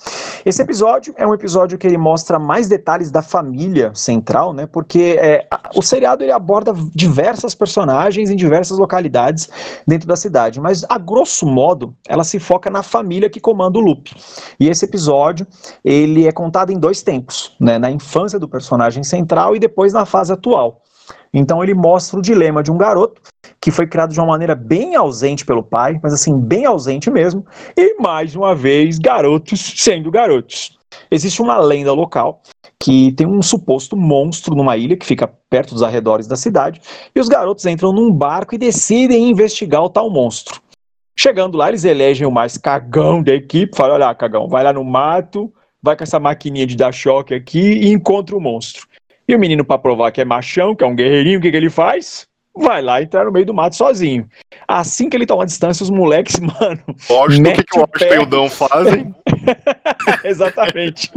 Esse 0.45 0.61
episódio 0.61 1.15
é 1.17 1.25
um 1.25 1.33
episódio 1.33 1.79
que 1.79 1.87
ele 1.87 1.97
mostra 1.97 2.41
mais 2.41 2.67
detalhes 2.67 3.13
da 3.13 3.23
família 3.23 3.93
central, 3.95 4.53
né? 4.53 4.67
Porque 4.67 5.17
é, 5.21 5.47
o 5.77 5.81
seriado 5.81 6.25
ele 6.25 6.33
aborda 6.33 6.75
diversas 6.93 7.55
personagens 7.55 8.31
em 8.31 8.37
diversas 8.37 8.77
localidades 8.77 9.49
dentro 9.87 10.09
da 10.09 10.17
cidade, 10.17 10.61
mas 10.61 10.85
a 10.89 10.99
grosso 10.99 11.47
modo 11.47 11.95
ela 12.09 12.25
se 12.25 12.41
foca 12.41 12.69
na 12.69 12.83
família 12.83 13.31
que 13.31 13.39
comanda 13.39 13.79
o 13.79 13.81
loop. 13.81 14.13
E 14.59 14.69
esse 14.69 14.85
episódio 14.85 15.47
ele 15.85 16.27
é 16.27 16.33
contado 16.33 16.73
em 16.73 16.81
dois 16.81 17.01
tempos, 17.01 17.55
né? 17.61 17.79
Na 17.79 17.93
infância 17.93 18.41
do 18.41 18.49
personagem 18.49 19.05
central 19.05 19.55
e 19.55 19.61
depois 19.61 19.93
na 19.93 20.05
fase 20.05 20.33
atual. 20.33 20.83
Então 21.33 21.63
ele 21.63 21.75
mostra 21.75 22.19
o 22.19 22.23
dilema 22.23 22.63
de 22.63 22.71
um 22.71 22.79
garoto 22.79 23.21
que 23.61 23.71
foi 23.71 23.87
criado 23.87 24.13
de 24.13 24.21
uma 24.21 24.27
maneira 24.27 24.55
bem 24.55 24.95
ausente 24.95 25.45
pelo 25.45 25.63
pai, 25.63 25.99
mas 26.03 26.13
assim, 26.13 26.39
bem 26.39 26.67
ausente 26.67 27.11
mesmo, 27.11 27.47
e 27.77 27.95
mais 28.01 28.37
uma 28.37 28.55
vez, 28.55 28.99
garotos 28.99 29.75
sendo 29.77 30.11
garotos. 30.11 30.79
Existe 31.11 31.41
uma 31.41 31.59
lenda 31.59 31.93
local 31.93 32.43
que 32.79 33.13
tem 33.13 33.27
um 33.27 33.41
suposto 33.41 33.97
monstro 33.97 34.55
numa 34.55 34.77
ilha 34.77 34.97
que 34.97 35.07
fica 35.07 35.27
perto 35.49 35.73
dos 35.73 35.83
arredores 35.83 36.27
da 36.27 36.37
cidade, 36.37 36.81
e 37.15 37.21
os 37.21 37.29
garotos 37.29 37.65
entram 37.65 37.93
num 37.93 38.13
barco 38.13 38.55
e 38.55 38.59
decidem 38.59 39.31
investigar 39.31 39.83
o 39.83 39.89
tal 39.89 40.11
monstro. 40.11 40.61
Chegando 41.17 41.57
lá, 41.57 41.69
eles 41.69 41.85
elegem 41.85 42.27
o 42.27 42.31
mais 42.31 42.59
cagão 42.59 43.23
da 43.23 43.33
equipe, 43.33 43.77
falam, 43.77 43.95
olha 43.95 44.15
cagão, 44.15 44.47
vai 44.47 44.63
lá 44.63 44.73
no 44.73 44.85
mato, 44.85 45.51
vai 45.83 45.97
com 45.97 46.03
essa 46.03 46.21
maquininha 46.21 46.67
de 46.67 46.77
dar 46.77 46.93
choque 46.93 47.35
aqui 47.35 47.61
e 47.61 47.93
encontra 47.93 48.37
o 48.37 48.41
monstro. 48.41 48.87
E 49.27 49.35
o 49.35 49.39
menino, 49.39 49.65
para 49.65 49.79
provar 49.79 50.13
que 50.13 50.21
é 50.21 50.25
machão, 50.25 50.75
que 50.75 50.85
é 50.85 50.87
um 50.87 50.95
guerreirinho, 50.95 51.39
o 51.39 51.43
que, 51.43 51.51
que 51.51 51.57
ele 51.57 51.71
faz? 51.71 52.29
Vai 52.57 52.81
lá 52.81 53.03
entrar 53.03 53.25
no 53.25 53.33
meio 53.33 53.45
do 53.45 53.53
mato 53.53 53.75
sozinho. 53.75 54.29
Assim 54.69 55.09
que 55.09 55.17
ele 55.17 55.27
toma 55.27 55.45
distância, 55.45 55.83
os 55.83 55.91
moleques, 55.91 56.39
mano. 56.41 56.81
Lógico 57.11 57.53
que, 57.53 57.65
que 57.65 57.79
o 57.79 57.81
Washington 57.81 58.15
e 58.15 58.19
o 58.19 58.27
Dão 58.27 58.49
fazem. 58.49 59.15
Exatamente. 60.25 61.11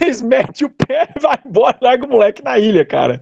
Eles 0.00 0.22
metem 0.22 0.66
o 0.66 0.70
pé 0.70 1.08
e 1.16 1.20
vai 1.20 1.38
embora, 1.44 1.76
larga 1.80 2.06
o 2.06 2.08
moleque 2.08 2.44
na 2.44 2.58
ilha, 2.58 2.84
cara. 2.84 3.20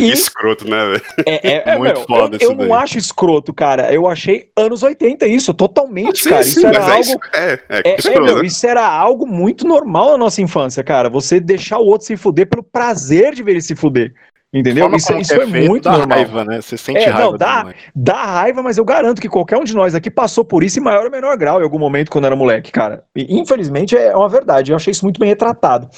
E... 0.00 0.10
escroto, 0.10 0.68
né, 0.68 0.84
velho? 0.84 1.02
É, 1.26 1.48
é, 1.48 1.62
é, 1.66 1.78
Muito 1.78 1.94
meu, 1.94 2.06
foda 2.06 2.38
Eu, 2.40 2.50
eu 2.50 2.56
não 2.56 2.74
acho 2.74 2.98
escroto, 2.98 3.52
cara. 3.54 3.92
Eu 3.92 4.08
achei 4.08 4.50
anos 4.56 4.82
80 4.82 5.26
isso, 5.28 5.54
totalmente, 5.54 6.22
sim, 6.22 6.30
cara. 6.30 6.42
Sim, 6.42 6.50
isso 6.50 6.66
era 6.66 6.76
é 6.76 6.80
algo. 6.80 7.20
É, 7.32 7.52
é, 7.68 7.82
é, 7.84 7.96
escroto, 7.96 8.22
meu, 8.22 8.42
né? 8.42 8.46
isso 8.46 8.66
era 8.66 8.86
algo 8.86 9.26
muito 9.26 9.66
normal 9.66 10.12
na 10.12 10.18
nossa 10.18 10.42
infância, 10.42 10.82
cara. 10.82 11.08
Você 11.08 11.38
deixar 11.38 11.78
o 11.78 11.86
outro 11.86 12.06
se 12.06 12.16
fuder 12.16 12.48
pelo 12.48 12.62
prazer 12.62 13.34
de 13.34 13.42
ver 13.42 13.52
ele 13.52 13.62
se 13.62 13.76
fuder. 13.76 14.12
Entendeu? 14.52 14.92
Isso, 14.96 15.12
isso 15.16 15.32
é, 15.32 15.42
é 15.42 15.68
muito 15.68 15.84
dá 15.84 15.92
normal. 15.92 16.18
raiva, 16.18 16.44
né? 16.44 16.60
Você 16.60 16.76
sente 16.76 16.98
é, 16.98 17.08
raiva. 17.08 17.30
Não, 17.30 17.36
dá, 17.38 17.72
dá 17.94 18.24
raiva, 18.24 18.60
mas 18.62 18.78
eu 18.78 18.84
garanto 18.84 19.20
que 19.20 19.28
qualquer 19.28 19.56
um 19.56 19.62
de 19.62 19.72
nós 19.74 19.94
aqui 19.94 20.10
passou 20.10 20.44
por 20.44 20.64
isso 20.64 20.80
em 20.80 20.82
maior 20.82 21.04
ou 21.04 21.10
menor 21.10 21.36
grau 21.36 21.60
em 21.60 21.62
algum 21.62 21.78
momento 21.78 22.10
quando 22.10 22.24
era 22.24 22.34
moleque, 22.34 22.72
cara. 22.72 23.04
E, 23.14 23.38
infelizmente 23.38 23.96
é 23.96 24.14
uma 24.16 24.28
verdade. 24.28 24.72
Eu 24.72 24.76
achei 24.76 24.90
isso 24.90 25.04
muito 25.04 25.20
bem 25.20 25.28
retratado. 25.28 25.88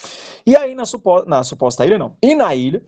E 0.44 0.54
aí, 0.54 0.74
na, 0.74 0.84
supo 0.84 1.24
na 1.24 1.42
suposta 1.42 1.86
ilha, 1.86 1.96
não. 1.96 2.18
E 2.22 2.34
na 2.34 2.54
ilha, 2.54 2.82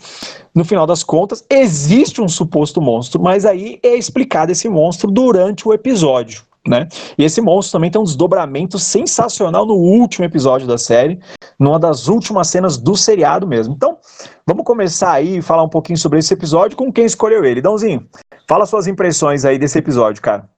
no 0.55 0.67
final 0.67 0.87
das 0.87 1.03
contas, 1.03 1.43
existe 1.51 2.21
um 2.21 2.29
suposto 2.29 2.83
monstro, 2.83 3.23
mas 3.23 3.47
aí 3.47 3.79
é 3.83 3.97
explicado 3.97 4.53
esse 4.53 4.69
monstro 4.69 5.11
durante 5.11 5.67
o 5.67 5.73
episódio. 5.73 6.43
Né? 6.67 6.89
E 7.19 7.25
esse 7.25 7.43
monstro 7.43 7.73
também 7.73 7.91
tem 7.91 8.01
um 8.01 8.05
desdobramento 8.05 8.79
sensacional 8.79 9.67
no 9.67 9.75
último 9.75 10.25
episódio 10.25 10.67
da 10.67 10.79
série, 10.79 11.21
numa 11.61 11.79
das 11.79 12.09
últimas 12.09 12.49
cenas 12.49 12.79
do 12.79 12.97
seriado 12.97 13.47
mesmo. 13.47 13.75
Então, 13.75 13.99
vamos 14.47 14.65
começar 14.65 15.13
aí 15.13 15.39
e 15.39 15.43
falar 15.43 15.63
um 15.63 15.69
pouquinho 15.69 15.99
sobre 15.99 16.21
esse 16.21 16.33
episódio 16.33 16.77
com 16.77 16.91
quem 16.91 17.05
escolheu 17.05 17.45
ele. 17.45 17.61
Dãozinho, 17.61 18.07
fala 18.49 18.65
suas 18.65 18.87
impressões 18.87 19.45
aí 19.45 19.59
desse 19.59 19.79
episódio, 19.79 20.23
cara 20.23 20.54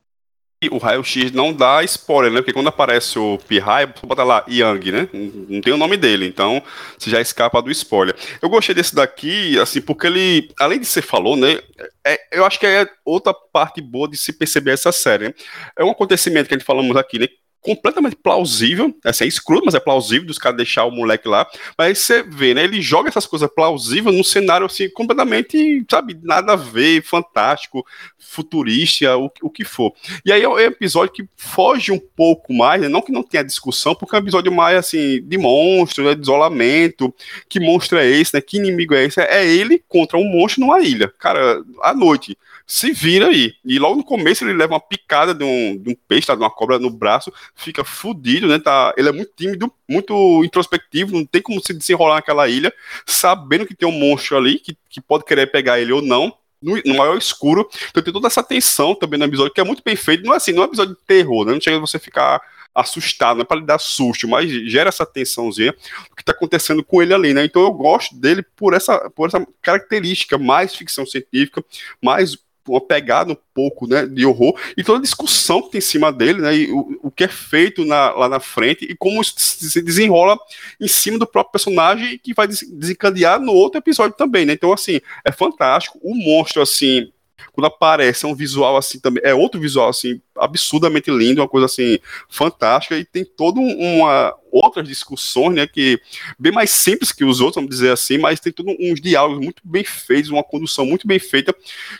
o 0.71 0.79
raio-x 0.79 1.33
não 1.33 1.53
dá 1.53 1.83
spoiler, 1.85 2.33
né? 2.33 2.39
Porque 2.41 2.53
quando 2.53 2.69
aparece 2.69 3.19
o 3.19 3.39
Pihai, 3.49 3.87
bota 4.03 4.23
lá 4.23 4.45
Yang, 4.49 4.93
né? 4.93 5.09
Não 5.13 5.61
tem 5.61 5.73
o 5.73 5.77
nome 5.77 5.97
dele, 5.97 6.27
então 6.27 6.63
você 6.99 7.11
já 7.11 7.21
escapa 7.21 7.61
do 7.63 7.71
spoiler. 7.71 8.15
Eu 8.41 8.49
gostei 8.49 8.75
desse 8.75 8.95
daqui, 8.95 9.59
assim, 9.59 9.81
porque 9.81 10.07
ele, 10.07 10.51
além 10.59 10.79
de 10.79 10.87
ser 10.87 11.03
falou, 11.03 11.37
né? 11.37 11.59
É, 12.05 12.19
eu 12.33 12.45
acho 12.45 12.59
que 12.59 12.67
é 12.67 12.87
outra 13.05 13.35
parte 13.35 13.81
boa 13.81 14.09
de 14.09 14.17
se 14.17 14.33
perceber 14.33 14.73
essa 14.73 14.93
série. 14.93 15.29
Né? 15.29 15.35
É 15.79 15.85
um 15.85 15.91
acontecimento 15.91 16.49
que 16.49 16.55
a 16.55 16.59
gente 16.59 16.67
falamos 16.67 16.97
aqui, 16.97 17.19
né? 17.19 17.29
Completamente 17.61 18.15
plausível, 18.17 18.95
assim, 19.05 19.25
é 19.25 19.27
escroto, 19.27 19.65
mas 19.67 19.75
é 19.75 19.81
plausível 19.81 20.27
dos 20.27 20.39
caras 20.39 20.57
deixar 20.57 20.85
o 20.85 20.91
moleque 20.91 21.27
lá, 21.27 21.47
mas 21.77 21.99
você 21.99 22.23
vê, 22.23 22.55
né, 22.55 22.63
ele 22.63 22.81
joga 22.81 23.09
essas 23.09 23.27
coisas 23.27 23.51
plausíveis 23.53 24.15
num 24.15 24.23
cenário, 24.23 24.67
assim, 24.67 24.89
completamente, 24.91 25.85
sabe, 25.91 26.17
nada 26.23 26.53
a 26.53 26.57
ver, 26.57 27.03
fantástico, 27.03 27.85
futurista, 28.19 29.17
o, 29.17 29.31
o 29.43 29.51
que 29.51 29.65
for. 29.65 29.93
E 30.25 30.31
aí 30.31 30.43
é 30.43 30.49
um 30.49 30.59
episódio 30.59 31.13
que 31.13 31.29
foge 31.37 31.91
um 31.91 31.99
pouco 31.99 32.53
mais, 32.53 32.81
né, 32.81 32.89
não 32.89 33.03
que 33.03 33.11
não 33.11 33.23
tenha 33.23 33.43
discussão, 33.43 33.95
porque 33.95 34.15
é 34.15 34.19
um 34.19 34.23
episódio 34.23 34.53
mais, 34.53 34.77
assim, 34.77 35.21
de 35.23 35.37
monstro, 35.37 36.05
né, 36.05 36.15
de 36.15 36.23
isolamento, 36.23 37.13
que 37.49 37.59
monstro 37.59 37.99
é 37.99 38.07
esse, 38.07 38.35
né, 38.35 38.41
que 38.41 38.59
inimigo 38.59 38.95
é 38.95 39.05
esse? 39.05 39.21
É 39.21 39.45
ele 39.45 39.83
contra 39.89 40.17
um 40.17 40.25
monstro 40.25 40.61
numa 40.61 40.81
ilha, 40.81 41.13
cara, 41.19 41.63
à 41.83 41.93
noite 41.93 42.37
se 42.67 42.93
vira 42.93 43.29
aí. 43.29 43.55
E 43.65 43.79
logo 43.79 43.97
no 43.97 44.05
começo 44.05 44.45
ele 44.45 44.53
leva 44.53 44.75
uma 44.75 44.81
picada 44.81 45.33
de 45.33 45.45
um, 45.45 45.79
de 45.79 45.91
um 45.91 45.97
peixe, 46.09 46.27
tá, 46.27 46.35
de 46.35 46.41
uma 46.41 46.51
cobra 46.51 46.79
no 46.79 46.91
braço, 46.91 47.33
fica 47.55 47.85
fudido, 47.85 48.49
né? 48.49 48.59
Tá, 48.59 48.93
ele 48.97 49.09
é 49.09 49.13
muito 49.13 49.33
tímido, 49.37 49.73
muito 49.89 50.43
introspectivo, 50.45 51.13
não 51.13 51.25
tem 51.25 51.41
como 51.41 51.65
se 51.65 51.73
desenrolar 51.73 52.17
naquela 52.17 52.49
ilha, 52.49 52.73
sabendo 53.07 53.67
que 53.67 53.75
tem 53.75 53.89
um 53.89 53.93
monstro 53.93 54.37
ali 54.37 54.59
que, 54.59 54.77
que 54.91 55.01
pode 55.01 55.25
querer 55.25 55.51
pegar 55.51 55.81
ele 55.81 55.93
ou 55.93 56.03
não. 56.03 56.37
No, 56.61 56.75
no 56.87 56.95
maior 56.97 57.19
escuro, 57.19 57.69
então 57.91 58.03
tem 58.03 58.13
toda 58.13 58.29
essa 58.29 58.43
tensão 58.43 58.95
também 58.95 59.19
no 59.19 59.27
episódio, 59.27 59.53
que 59.53 59.61
é 59.61 59.65
muito 59.65 59.83
bem 59.85 59.95
feito. 59.95 60.25
Não 60.25 60.33
é 60.33 60.39
assim, 60.39 60.53
não 60.53 60.63
é 60.63 60.65
um 60.65 60.69
episódio 60.69 60.95
de 60.95 61.01
terror, 61.07 61.45
né? 61.45 61.53
Não 61.53 61.61
chega 61.61 61.79
você 61.79 61.99
ficar 61.99 62.41
assustado, 62.75 63.37
não 63.37 63.43
é 63.43 63.45
para 63.45 63.59
lhe 63.59 63.67
dar 63.67 63.79
susto, 63.79 64.27
mas 64.27 64.51
gera 64.71 64.89
essa 64.89 65.05
tensãozinha 65.05 65.73
do 65.73 66.17
que 66.17 66.23
está 66.23 66.33
acontecendo 66.33 66.83
com 66.83 67.03
ele 67.03 67.13
ali, 67.13 67.35
né? 67.35 67.45
Então 67.45 67.63
eu 67.63 67.73
gosto 67.73 68.15
dele 68.17 68.43
por 68.57 68.73
essa, 68.73 69.11
por 69.11 69.29
essa 69.29 69.47
característica 69.61 70.39
mais 70.39 70.75
ficção 70.75 71.05
científica, 71.07 71.63
mais 72.03 72.37
uma 72.67 72.81
pegada 72.81 73.33
um 73.33 73.37
pouco 73.55 73.87
né, 73.87 74.07
de 74.07 74.25
horror, 74.27 74.59
e 74.77 74.85
toda 74.85 74.99
a 74.99 75.03
discussão 75.03 75.63
que 75.63 75.71
tem 75.71 75.79
em 75.79 75.83
cima 75.83 76.13
dele, 76.13 76.41
né, 76.41 76.57
e 76.57 76.73
o, 76.73 77.01
o 77.05 77.11
que 77.11 77.25
é 77.25 77.29
feito 77.29 77.85
na, 77.85 78.11
lá 78.11 78.29
na 78.29 78.41
frente, 78.41 78.85
e 78.85 78.95
como 78.97 79.21
isso 79.21 79.35
se 79.37 79.83
desenrola 79.83 80.39
em 80.81 80.89
cima 80.89 81.19
do 81.19 81.27
próprio 81.27 81.53
personagem, 81.53 82.19
que 82.19 82.35
vai 82.35 82.47
desencadear 82.47 83.41
no 83.41 83.53
outro 83.53 83.79
episódio 83.79 84.17
também, 84.17 84.45
né, 84.47 84.53
então, 84.53 84.73
assim, 84.73 85.01
é 85.25 85.33
fantástico, 85.33 85.99
o 86.03 86.15
monstro, 86.15 86.63
assim, 86.63 87.13
quando 87.53 87.67
aparece 87.67 88.25
é 88.25 88.29
um 88.29 88.35
visual 88.35 88.77
assim 88.77 88.99
também, 88.99 89.23
é 89.25 89.35
outro 89.35 89.61
visual 89.61 89.89
assim, 89.89 90.21
absurdamente 90.37 91.11
lindo, 91.11 91.41
uma 91.41 91.49
coisa 91.49 91.67
assim, 91.67 91.99
fantástica, 92.29 92.97
e 92.97 93.05
tem 93.05 93.25
toda 93.25 93.61
uma 93.61 94.35
outras 94.51 94.89
discussões, 94.89 95.55
né, 95.55 95.67
que 95.67 96.01
bem 96.39 96.53
mais 96.53 96.71
simples 96.71 97.13
que 97.13 97.25
os 97.25 97.41
outros, 97.41 97.57
vamos 97.57 97.71
dizer 97.71 97.91
assim, 97.91 98.17
mas 98.17 98.41
tem 98.41 98.53
todos 98.53 98.75
uns 98.81 99.01
diálogos 99.01 99.43
muito 99.43 99.61
bem 99.65 99.85
feitos, 99.85 100.31
uma 100.31 100.43
condução 100.43 100.87
muito 100.87 101.07
bem 101.07 101.19
feita, 101.19 101.55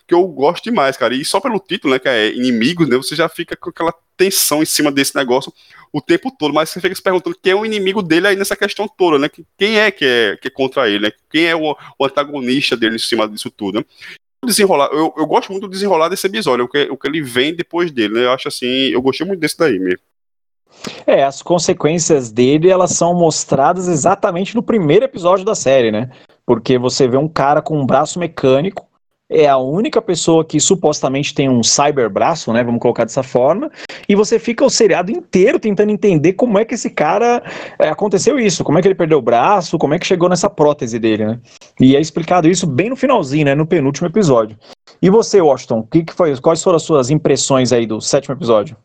que 0.07 0.15
eu 0.15 0.27
gosto 0.27 0.65
demais, 0.65 0.97
cara, 0.97 1.15
e 1.15 1.25
só 1.25 1.41
pelo 1.41 1.61
título, 1.61 1.93
né, 1.93 1.99
que 1.99 2.09
é 2.09 2.35
Inimigos, 2.35 2.89
né, 2.89 2.97
você 2.97 3.15
já 3.15 3.29
fica 3.29 3.57
com 3.57 3.71
aquela 3.71 3.93
tensão 4.17 4.63
em 4.63 4.67
cima 4.67 4.91
desse 4.91 5.15
negócio 5.15 5.53
o 5.93 6.01
tempo 6.01 6.31
todo, 6.31 6.55
mas 6.55 6.71
você 6.71 6.81
fica 6.81 6.95
se 6.95 7.03
perguntando 7.03 7.37
quem 7.41 7.53
é 7.53 7.55
o 7.55 7.67
inimigo 7.67 8.03
dele 8.03 8.29
aí 8.29 8.37
nessa 8.37 8.57
questão 8.57 8.89
toda, 8.89 9.19
né, 9.19 9.29
quem 9.59 9.79
é 9.79 9.91
que 9.91 10.05
é, 10.05 10.37
que 10.37 10.49
é 10.49 10.51
contra 10.51 10.89
ele, 10.89 11.07
né, 11.07 11.13
quem 11.31 11.45
é 11.45 11.55
o, 11.55 11.77
o 11.99 12.05
antagonista 12.05 12.77
dele 12.77 12.97
em 12.97 12.99
cima 12.99 13.29
disso 13.29 13.51
tudo, 13.51 13.81
né? 13.81 13.85
Desenrolar, 14.47 14.89
eu, 14.93 15.13
eu 15.17 15.27
gosto 15.27 15.51
muito 15.51 15.67
do 15.67 15.71
desenrolar 15.71 16.09
desse 16.09 16.27
episódio, 16.27 16.65
o 16.65 16.69
que, 16.69 16.89
o 16.91 16.97
que 16.97 17.09
ele 17.09 17.23
vem 17.23 17.55
depois 17.55 17.91
dele, 17.91 18.15
né? 18.15 18.25
Eu 18.25 18.33
acho 18.33 18.49
assim, 18.49 18.67
eu 18.67 19.03
gostei 19.03 19.27
muito 19.27 19.41
desse 19.41 19.59
daí 19.59 19.79
mesmo. 19.79 20.01
É, 21.07 21.25
as 21.25 21.43
consequências 21.43 22.31
dele, 22.31 22.69
elas 22.69 22.91
são 22.91 23.15
mostradas 23.15 23.89
exatamente 23.89 24.55
no 24.55 24.63
primeiro 24.63 25.05
episódio 25.05 25.45
da 25.45 25.55
série, 25.55 25.91
né? 25.91 26.11
Porque 26.45 26.79
você 26.79 27.09
vê 27.09 27.17
um 27.17 27.29
cara 27.29 27.63
com 27.63 27.79
um 27.79 27.87
braço 27.87 28.19
mecânico, 28.19 28.87
é 29.29 29.49
a 29.49 29.57
única 29.57 30.01
pessoa 30.01 30.45
que 30.45 30.61
supostamente 30.61 31.35
tem 31.35 31.49
um 31.49 31.63
cyberbraço, 31.63 32.53
né? 32.53 32.63
Vamos 32.63 32.81
colocar 32.81 33.05
dessa 33.05 33.23
forma. 33.23 33.71
E 34.09 34.15
você 34.15 34.39
fica 34.39 34.65
o 34.65 34.71
seriado 34.71 35.11
inteiro 35.11 35.59
tentando 35.59 35.91
entender 35.91 36.35
como 36.35 36.59
é 36.59 36.65
que 36.65 36.75
esse 36.75 36.91
cara 36.91 37.43
é, 37.79 37.89
aconteceu 37.89 38.39
isso, 38.39 38.63
como 38.63 38.79
é 38.79 38.83
que 38.83 38.89
ele 38.89 38.95
perdeu 38.95 39.19
o 39.19 39.23
braço, 39.23 39.79
como 39.79 39.95
é 39.95 39.99
que 39.99 40.07
chegou 40.07 40.29
nessa 40.29 40.49
prótese 40.49 40.99
dele, 40.99 41.27
né? 41.27 41.41
E 41.81 41.97
é 41.97 42.01
explicado 42.01 42.49
isso 42.49 42.67
bem 42.67 42.91
no 42.91 42.97
finalzinho, 42.97 43.47
né? 43.47 43.55
No 43.55 43.67
penúltimo 43.67 44.07
episódio. 44.07 44.57
E 45.03 45.11
você, 45.11 45.41
Washington, 45.41 45.83
que, 45.83 46.05
que 46.05 46.13
foi, 46.13 46.37
quais 46.41 46.63
foram 46.63 46.77
as 46.77 46.83
suas 46.83 47.11
impressões 47.11 47.73
aí 47.73 47.85
do 47.85 48.01
sétimo 48.01 48.35
episódio? 48.35 48.77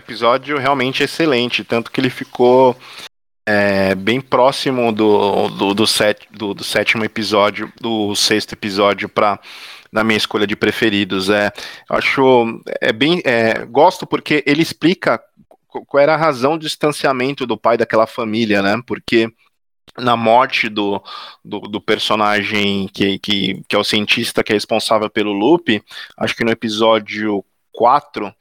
Episódio 0.00 0.58
realmente 0.58 1.02
excelente, 1.02 1.64
tanto 1.64 1.90
que 1.90 2.00
ele 2.00 2.10
ficou 2.10 2.76
é, 3.46 3.94
bem 3.94 4.20
próximo 4.20 4.92
do, 4.92 5.48
do, 5.48 5.74
do, 5.74 5.86
set, 5.86 6.26
do, 6.30 6.54
do, 6.54 6.64
sétimo 6.64 7.04
episódio, 7.04 7.72
do 7.80 8.14
sexto 8.14 8.52
episódio 8.52 9.08
para 9.08 9.38
na 9.92 10.02
minha 10.02 10.16
escolha 10.16 10.46
de 10.46 10.56
preferidos. 10.56 11.30
É, 11.30 11.52
acho 11.88 12.60
é 12.80 12.92
bem 12.92 13.20
é, 13.24 13.64
gosto 13.66 14.06
porque 14.06 14.42
ele 14.46 14.62
explica 14.62 15.20
qual 15.68 16.02
era 16.02 16.14
a 16.14 16.18
razão 16.18 16.56
do 16.56 16.66
distanciamento 16.66 17.46
do 17.46 17.56
pai 17.56 17.76
daquela 17.76 18.06
família, 18.06 18.62
né? 18.62 18.80
Porque 18.86 19.30
na 19.98 20.16
morte 20.16 20.68
do, 20.68 21.02
do, 21.44 21.60
do, 21.60 21.80
personagem 21.80 22.88
que, 22.88 23.18
que, 23.18 23.62
que 23.68 23.76
é 23.76 23.78
o 23.78 23.84
cientista 23.84 24.42
que 24.42 24.52
é 24.52 24.54
responsável 24.56 25.08
pelo 25.08 25.32
loop, 25.32 25.80
acho 26.16 26.34
que 26.34 26.44
no 26.44 26.50
episódio 26.50 27.44
4, 27.74 28.32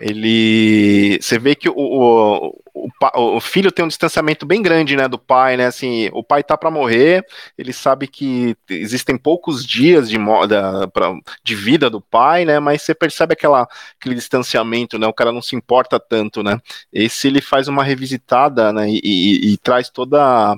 ele. 0.00 1.18
Você 1.20 1.38
vê 1.38 1.54
que 1.54 1.68
o, 1.68 1.74
o, 1.74 2.62
o, 2.74 3.36
o, 3.36 3.40
filho 3.40 3.72
tem 3.72 3.84
um 3.84 3.88
distanciamento 3.88 4.44
bem 4.44 4.60
grande, 4.60 4.94
né, 4.94 5.08
do 5.08 5.18
pai, 5.18 5.56
né? 5.56 5.66
Assim, 5.66 6.10
o 6.12 6.22
pai 6.22 6.42
tá 6.42 6.56
para 6.56 6.70
morrer, 6.70 7.24
ele 7.56 7.72
sabe 7.72 8.06
que 8.06 8.54
existem 8.68 9.16
poucos 9.16 9.64
dias 9.64 10.10
de, 10.10 10.18
da, 10.46 10.86
pra, 10.88 11.14
de 11.42 11.54
vida 11.54 11.88
do 11.88 12.00
pai, 12.00 12.44
né? 12.44 12.60
Mas 12.60 12.82
você 12.82 12.94
percebe 12.94 13.32
aquela, 13.32 13.66
aquele 13.98 14.14
distanciamento, 14.14 14.98
né? 14.98 15.06
O 15.06 15.14
cara 15.14 15.32
não 15.32 15.42
se 15.42 15.56
importa 15.56 15.98
tanto, 15.98 16.42
né? 16.42 16.60
Esse 16.92 17.28
ele 17.28 17.40
faz 17.40 17.68
uma 17.68 17.82
revisitada, 17.82 18.72
né? 18.72 18.88
E, 18.90 19.00
e, 19.02 19.52
e 19.52 19.56
traz 19.56 19.88
toda 19.88 20.54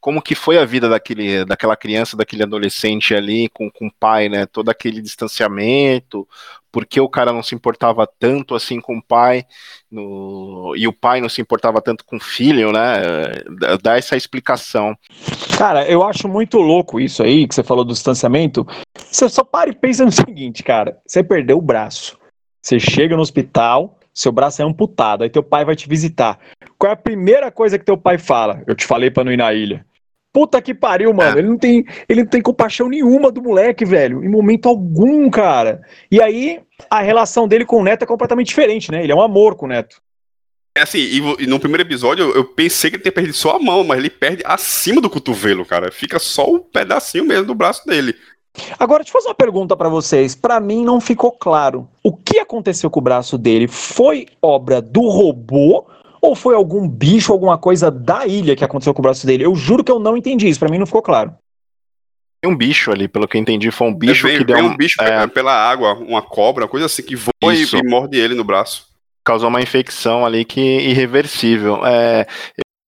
como 0.00 0.22
que 0.22 0.34
foi 0.34 0.58
a 0.58 0.64
vida 0.64 0.88
daquele, 0.88 1.44
daquela 1.44 1.76
criança, 1.76 2.16
daquele 2.16 2.42
adolescente 2.42 3.14
ali 3.14 3.48
com, 3.50 3.70
com 3.70 3.86
o 3.86 3.92
pai, 3.92 4.28
né? 4.28 4.46
Todo 4.46 4.70
aquele 4.70 5.02
distanciamento, 5.02 6.26
porque 6.72 7.00
o 7.00 7.08
cara 7.08 7.32
não 7.32 7.42
se 7.42 7.54
importava 7.54 8.08
tanto 8.18 8.54
assim 8.54 8.80
com 8.80 8.98
o 8.98 9.02
pai, 9.02 9.44
no, 9.90 10.72
e 10.76 10.86
o 10.86 10.92
pai 10.92 11.20
não 11.20 11.28
se 11.28 11.40
importava 11.40 11.80
tanto 11.80 12.04
com 12.04 12.16
o 12.16 12.20
filho, 12.20 12.72
né? 12.72 13.02
Dá 13.82 13.96
essa 13.96 14.16
explicação. 14.16 14.96
Cara, 15.56 15.88
eu 15.88 16.02
acho 16.02 16.28
muito 16.28 16.58
louco 16.58 17.00
isso 17.00 17.22
aí 17.22 17.46
que 17.46 17.54
você 17.54 17.62
falou 17.62 17.84
do 17.84 17.92
distanciamento. 17.92 18.66
Você 18.96 19.28
só 19.28 19.42
para 19.42 19.70
e 19.70 19.74
pensa 19.74 20.04
no 20.04 20.12
seguinte, 20.12 20.62
cara: 20.62 20.98
você 21.06 21.22
perdeu 21.22 21.58
o 21.58 21.62
braço, 21.62 22.18
você 22.62 22.78
chega 22.78 23.16
no 23.16 23.22
hospital, 23.22 23.98
seu 24.12 24.32
braço 24.32 24.62
é 24.62 24.64
amputado, 24.64 25.22
aí 25.22 25.30
teu 25.30 25.42
pai 25.42 25.64
vai 25.64 25.76
te 25.76 25.88
visitar. 25.88 26.38
Qual 26.78 26.90
é 26.90 26.94
a 26.94 26.96
primeira 26.96 27.50
coisa 27.50 27.78
que 27.78 27.84
teu 27.84 27.96
pai 27.96 28.18
fala? 28.18 28.62
Eu 28.66 28.74
te 28.74 28.86
falei 28.86 29.10
para 29.10 29.24
não 29.24 29.32
ir 29.32 29.36
na 29.36 29.52
ilha. 29.52 29.84
Puta 30.32 30.62
que 30.62 30.72
pariu, 30.72 31.12
mano. 31.12 31.36
É. 31.36 31.40
Ele, 31.40 31.48
não 31.48 31.58
tem, 31.58 31.84
ele 32.08 32.22
não 32.22 32.30
tem 32.30 32.40
compaixão 32.40 32.88
nenhuma 32.88 33.32
do 33.32 33.42
moleque, 33.42 33.84
velho. 33.84 34.24
Em 34.24 34.28
momento 34.28 34.68
algum, 34.68 35.28
cara. 35.28 35.82
E 36.10 36.22
aí, 36.22 36.60
a 36.88 37.00
relação 37.00 37.48
dele 37.48 37.64
com 37.64 37.80
o 37.80 37.82
Neto 37.82 38.02
é 38.02 38.06
completamente 38.06 38.48
diferente, 38.48 38.92
né? 38.92 39.02
Ele 39.02 39.12
é 39.12 39.14
um 39.14 39.22
amor 39.22 39.56
com 39.56 39.66
o 39.66 39.68
Neto. 39.68 40.00
É 40.76 40.82
assim, 40.82 40.98
e, 41.40 41.46
no 41.46 41.58
primeiro 41.58 41.82
episódio 41.82 42.30
eu 42.30 42.44
pensei 42.44 42.90
que 42.90 42.96
ele 42.96 43.02
tinha 43.02 43.12
perdido 43.12 43.34
só 43.34 43.56
a 43.56 43.58
mão, 43.58 43.82
mas 43.82 43.98
ele 43.98 44.08
perde 44.08 44.42
acima 44.46 45.00
do 45.00 45.10
cotovelo, 45.10 45.66
cara. 45.66 45.90
Fica 45.90 46.18
só 46.20 46.48
o 46.48 46.56
um 46.56 46.58
pedacinho 46.60 47.24
mesmo 47.24 47.46
do 47.46 47.54
braço 47.54 47.84
dele. 47.84 48.14
Agora, 48.78 49.02
deixa 49.02 49.10
eu 49.10 49.20
fazer 49.20 49.28
uma 49.28 49.34
pergunta 49.34 49.76
para 49.76 49.88
vocês. 49.88 50.34
Para 50.34 50.60
mim 50.60 50.84
não 50.84 51.00
ficou 51.00 51.32
claro. 51.32 51.88
O 52.02 52.12
que 52.12 52.38
aconteceu 52.38 52.88
com 52.88 53.00
o 53.00 53.02
braço 53.02 53.36
dele? 53.36 53.66
Foi 53.66 54.26
obra 54.40 54.80
do 54.80 55.08
robô 55.08 55.86
ou 56.20 56.34
foi 56.34 56.54
algum 56.54 56.88
bicho, 56.88 57.32
alguma 57.32 57.58
coisa 57.58 57.90
da 57.90 58.26
ilha 58.26 58.56
que 58.56 58.64
aconteceu 58.64 58.92
com 58.92 59.00
o 59.00 59.02
braço 59.02 59.26
dele? 59.26 59.44
Eu 59.44 59.54
juro 59.54 59.84
que 59.84 59.92
eu 59.92 59.98
não 59.98 60.16
entendi 60.16 60.48
isso, 60.48 60.60
para 60.60 60.68
mim 60.68 60.78
não 60.78 60.86
ficou 60.86 61.02
claro. 61.02 61.34
Tem 62.42 62.50
um 62.50 62.56
bicho 62.56 62.90
ali, 62.90 63.06
pelo 63.06 63.28
que 63.28 63.36
eu 63.36 63.40
entendi, 63.40 63.70
foi 63.70 63.88
um 63.88 63.94
bicho 63.94 64.26
é, 64.26 64.38
que 64.38 64.44
deu 64.44 64.56
um, 64.56 64.70
um 64.70 64.76
bicho 64.76 65.00
é... 65.02 65.26
pela 65.26 65.52
água, 65.52 65.94
uma 65.94 66.22
cobra, 66.22 66.64
uma 66.64 66.70
coisa 66.70 66.86
assim 66.86 67.02
que 67.02 67.14
voa 67.14 67.54
e, 67.54 67.64
e 67.64 67.82
morde 67.88 68.18
ele 68.18 68.34
no 68.34 68.44
braço 68.44 68.90
causou 69.24 69.48
uma 69.48 69.60
infecção 69.60 70.24
ali 70.24 70.44
que 70.44 70.60
irreversível. 70.60 71.86
É, 71.86 72.26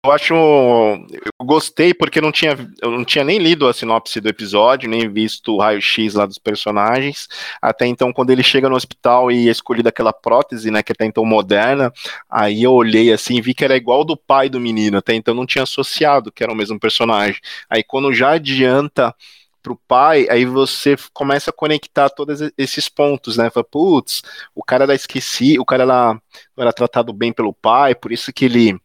eu 0.05 0.13
acho. 0.13 0.35
Eu 0.35 1.45
gostei 1.45 1.93
porque 1.93 2.21
não 2.21 2.31
tinha, 2.31 2.57
eu 2.81 2.91
não 2.91 3.05
tinha 3.05 3.25
nem 3.25 3.39
lido 3.39 3.67
a 3.67 3.73
sinopse 3.73 4.21
do 4.21 4.29
episódio, 4.29 4.89
nem 4.89 5.09
visto 5.09 5.55
o 5.55 5.59
raio-x 5.59 6.15
lá 6.15 6.25
dos 6.25 6.39
personagens. 6.39 7.29
Até 7.61 7.87
então, 7.87 8.13
quando 8.13 8.31
ele 8.31 8.43
chega 8.43 8.69
no 8.69 8.77
hospital 8.77 9.31
e 9.31 9.49
é 9.49 9.51
escolhida 9.51 9.89
aquela 9.89 10.13
prótese, 10.13 10.71
né, 10.71 10.83
que 10.83 10.93
até 10.93 11.05
então 11.05 11.25
moderna, 11.25 11.93
aí 12.31 12.63
eu 12.63 12.73
olhei 12.73 13.13
assim 13.13 13.41
vi 13.41 13.55
que 13.55 13.65
era 13.65 13.77
igual 13.77 14.05
do 14.05 14.17
pai 14.17 14.49
do 14.49 14.61
menino. 14.61 14.99
Até 14.99 15.15
então 15.15 15.35
não 15.35 15.47
tinha 15.47 15.65
associado 15.65 16.33
que 16.33 16.43
era 16.43 16.53
o 16.53 16.57
mesmo 16.57 16.79
personagem. 16.79 17.41
Aí 17.69 17.83
quando 17.83 18.13
já 18.13 18.31
adianta 18.31 19.15
pro 19.63 19.77
pai, 19.89 20.27
aí 20.31 20.45
você 20.45 20.97
começa 21.13 21.51
a 21.51 21.53
conectar 21.53 22.09
todos 22.11 22.41
esses 22.57 22.89
pontos, 22.89 23.37
né? 23.37 23.51
Fala, 23.51 23.65
putz, 23.65 24.23
o 24.55 24.63
cara 24.65 24.85
era 24.85 24.95
esqueci, 24.95 25.59
o 25.59 25.65
cara 25.65 25.83
era, 25.83 26.15
não 26.15 26.63
era 26.63 26.73
tratado 26.73 27.13
bem 27.13 27.33
pelo 27.33 27.53
pai, 27.53 27.95
por 27.95 28.13
isso 28.13 28.33
que 28.33 28.45
ele 28.45 28.81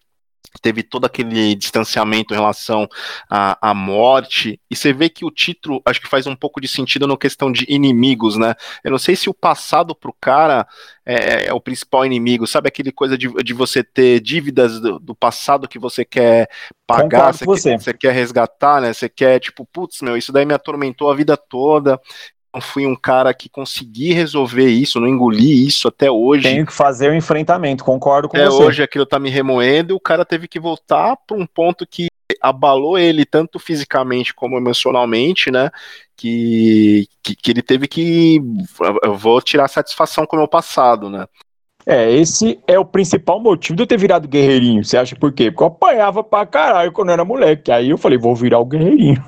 teve 0.62 0.84
todo 0.84 1.06
aquele 1.06 1.56
distanciamento 1.56 2.34
em 2.34 2.38
relação 2.38 2.88
à, 3.30 3.70
à 3.70 3.74
morte, 3.74 4.60
e 4.70 4.76
você 4.76 4.94
vê 4.94 5.10
que 5.10 5.26
o 5.26 5.32
título 5.32 5.82
acho 5.86 6.02
que 6.02 6.08
faz 6.08 6.28
um 6.28 6.36
pouco 6.36 6.62
de 6.62 6.68
sentido 6.68 7.08
na 7.08 7.18
questão 7.18 7.52
de 7.52 7.66
inimigos, 7.68 8.38
né? 8.38 8.56
Eu 8.84 8.92
não 8.92 8.98
sei 8.98 9.16
se 9.16 9.30
o 9.30 9.34
passado 9.34 9.96
pro 9.96 10.16
cara 10.20 10.68
é, 11.06 11.48
é 11.48 11.54
o 11.54 11.60
principal 11.60 12.06
inimigo, 12.06 12.48
sabe 12.48 12.68
aquele 12.68 12.92
coisa 12.92 13.18
de, 13.18 13.28
de 13.44 13.54
você 13.54 13.84
ter 13.84 14.20
dívidas 14.20 14.80
do, 14.80 15.00
do 15.00 15.16
passado 15.16 15.68
que 15.68 15.80
você 15.80 16.06
quer 16.06 16.50
pagar, 16.88 17.34
você, 17.34 17.46
você. 17.46 17.70
Quer, 17.72 17.80
você 17.80 17.94
quer 17.94 18.14
resgatar, 18.14 18.82
né? 18.82 18.94
Você 18.94 19.10
quer, 19.10 19.40
tipo, 19.40 19.66
putz, 19.66 20.02
meu, 20.02 20.18
isso 20.18 20.32
daí 20.32 20.46
me 20.46 20.54
atormentou 20.54 21.12
a 21.12 21.16
vida 21.16 21.36
toda, 21.36 22.00
fui 22.62 22.86
um 22.86 22.96
cara 22.96 23.34
que 23.34 23.50
consegui 23.50 24.14
resolver 24.14 24.68
isso, 24.68 25.00
não 25.00 25.08
engoli 25.08 25.66
isso 25.66 25.88
até 25.88 26.12
hoje. 26.12 26.44
Tenho 26.44 26.66
que 26.66 26.74
fazer 26.74 27.10
o 27.10 27.16
enfrentamento, 27.16 27.84
concordo 27.84 28.30
com 28.30 28.38
até 28.38 28.46
você. 28.46 28.64
hoje 28.64 28.84
aquilo 28.84 29.06
tá 29.06 29.18
me 29.20 29.30
remoendo 29.30 29.94
e 29.94 29.96
o 29.96 30.00
cara 30.00 30.24
teve 30.24 30.48
que 30.48 30.60
voltar 30.60 31.18
para 31.28 31.38
um 31.38 31.46
ponto 31.46 31.86
que 31.86 32.08
abalou 32.42 32.98
ele 32.98 33.26
tanto 33.26 33.58
fisicamente 33.60 34.34
como 34.34 34.58
emocionalmente, 34.58 35.50
né? 35.50 35.70
Que, 36.16 37.08
que, 37.22 37.36
que 37.36 37.52
ele 37.52 37.62
teve 37.62 37.88
que. 37.88 38.42
Eu 39.04 39.16
vou 39.16 39.42
tirar 39.42 39.68
satisfação 39.68 40.26
com 40.26 40.36
o 40.36 40.40
meu 40.40 40.48
passado, 40.48 41.10
né? 41.10 41.26
É, 41.86 42.10
esse 42.12 42.60
é 42.66 42.80
o 42.80 42.86
principal 42.86 43.42
motivo 43.42 43.76
de 43.76 43.84
eu 43.84 43.88
ter 43.88 43.98
virado 43.98 44.28
guerreirinho. 44.28 44.84
Você 44.84 44.98
acha 44.98 45.16
por 45.16 45.34
quê? 45.34 45.52
Porque 45.52 45.64
eu 45.64 45.68
apanhava 45.68 46.24
pra 46.24 46.46
caralho 46.46 46.92
quando 46.92 47.10
eu 47.10 47.14
era 47.14 47.26
moleque. 47.26 47.72
Aí 47.72 47.90
eu 47.90 47.98
falei, 47.98 48.18
vou 48.18 48.36
virar 48.36 48.60
o 48.60 48.66
guerreirinho. 48.66 49.22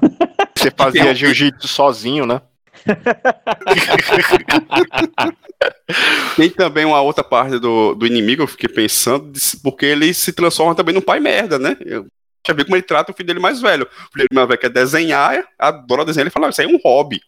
Você 0.56 0.72
fazia 0.72 1.14
jiu-jitsu 1.16 1.68
sozinho, 1.68 2.26
né? 2.26 2.42
Tem 6.36 6.50
também 6.50 6.86
uma 6.86 7.02
outra 7.02 7.24
parte 7.24 7.60
do, 7.60 7.96
do 7.96 8.06
inimigo, 8.06 8.44
eu 8.44 8.48
fiquei 8.48 8.70
pensando, 8.70 9.34
porque 9.64 9.86
ele 9.86 10.14
se 10.14 10.34
transforma 10.34 10.76
também 10.76 10.94
num 10.94 11.02
pai 11.02 11.20
merda, 11.20 11.58
né? 11.58 11.78
Eu 11.82 12.06
já 12.46 12.54
vi 12.54 12.64
como 12.64 12.76
ele 12.76 12.84
trata 12.84 13.12
o 13.12 13.16
filho 13.16 13.28
dele 13.28 13.40
mais 13.40 13.62
velho. 13.62 13.86
O 13.86 14.14
filho 14.14 14.28
dele 14.30 14.34
mais 14.34 14.48
velho 14.48 14.60
quer 14.60 14.70
desenhar, 14.70 15.44
adora 15.58 16.06
desenhar, 16.06 16.26
ele 16.26 16.32
fala, 16.32 16.50
isso 16.50 16.62
aí 16.62 16.68
é 16.68 16.70
um 16.70 16.80
hobby. 16.84 17.22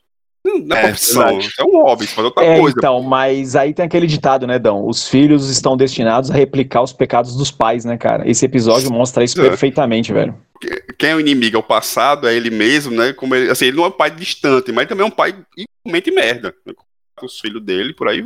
Não 0.45 0.77
é, 0.77 0.79
é 0.79 0.87
profissão, 0.87 1.39
isso 1.39 1.61
é 1.61 1.63
um 1.63 1.83
hobby, 1.83 2.07
fazer 2.07 2.27
outra 2.27 2.45
é, 2.45 2.59
coisa. 2.59 2.75
Então, 2.77 3.03
mas 3.03 3.55
aí 3.55 3.73
tem 3.73 3.85
aquele 3.85 4.07
ditado, 4.07 4.47
né, 4.47 4.57
Dão? 4.57 4.87
Os 4.87 5.07
filhos 5.07 5.49
estão 5.49 5.75
destinados 5.75 6.31
a 6.31 6.33
replicar 6.33 6.81
os 6.81 6.93
pecados 6.93 7.35
dos 7.35 7.51
pais, 7.51 7.83
né, 7.83 7.97
cara? 7.97 8.29
Esse 8.29 8.45
episódio 8.45 8.91
mostra 8.91 9.23
isso 9.23 9.39
é. 9.41 9.49
perfeitamente, 9.49 10.13
velho 10.13 10.35
quem 10.97 11.11
é 11.11 11.15
o 11.15 11.19
inimigo? 11.19 11.55
É 11.55 11.59
o 11.59 11.63
passado, 11.63 12.27
é 12.27 12.35
ele 12.35 12.49
mesmo, 12.49 12.95
né? 12.95 13.13
Como 13.13 13.35
ele, 13.35 13.49
assim, 13.49 13.65
ele 13.65 13.77
não 13.77 13.85
é 13.85 13.87
um 13.87 13.91
pai 13.91 14.11
distante, 14.11 14.71
mas 14.71 14.87
também 14.87 15.03
é 15.03 15.07
um 15.07 15.11
pai 15.11 15.35
igualmente 15.85 16.11
merda. 16.11 16.53
com 17.15 17.25
os 17.25 17.39
filhos 17.39 17.63
dele, 17.63 17.93
por 17.93 18.07
aí. 18.07 18.25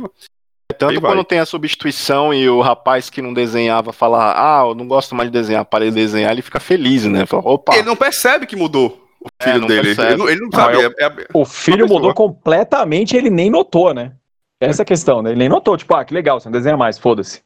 Tanto 0.78 1.00
quando 1.00 1.22
tem 1.22 1.38
a 1.38 1.46
substituição 1.46 2.32
e 2.32 2.48
o 2.48 2.60
rapaz 2.62 3.10
que 3.10 3.20
não 3.20 3.34
desenhava 3.34 3.92
falar, 3.92 4.34
ah, 4.36 4.66
eu 4.66 4.74
não 4.74 4.88
gosto 4.88 5.14
mais 5.14 5.30
de 5.30 5.38
desenhar, 5.38 5.64
parei 5.66 5.90
de 5.90 5.96
desenhar, 5.96 6.32
ele 6.32 6.42
fica 6.42 6.58
feliz, 6.58 7.04
né? 7.04 7.26
Fala, 7.26 7.42
Opa. 7.44 7.74
Ele 7.74 7.86
não 7.86 7.96
percebe 7.96 8.46
que 8.46 8.56
mudou 8.56 8.98
o 9.24 9.28
É, 9.40 9.44
filho 9.44 9.60
não 9.60 9.66
dele. 9.68 9.90
Ele 9.90 10.16
não, 10.16 10.28
ele 10.28 10.40
não 10.40 10.50
sabe. 10.52 10.76
Ah, 10.76 10.90
é- 10.98 11.04
é- 11.06 11.26
O 11.34 11.44
filho 11.44 11.86
mudou 11.88 12.12
completamente, 12.14 13.16
ele 13.16 13.30
nem 13.30 13.50
notou, 13.50 13.92
né? 13.94 14.12
Essa 14.60 14.82
é 14.82 14.84
a 14.84 14.86
questão, 14.86 15.22
né? 15.22 15.30
Ele 15.30 15.38
nem 15.40 15.48
notou, 15.48 15.76
tipo, 15.76 15.94
ah, 15.94 16.04
que 16.04 16.14
legal, 16.14 16.38
você 16.40 16.48
não 16.48 16.52
desenha 16.52 16.76
mais, 16.76 16.98
foda-se. 16.98 17.42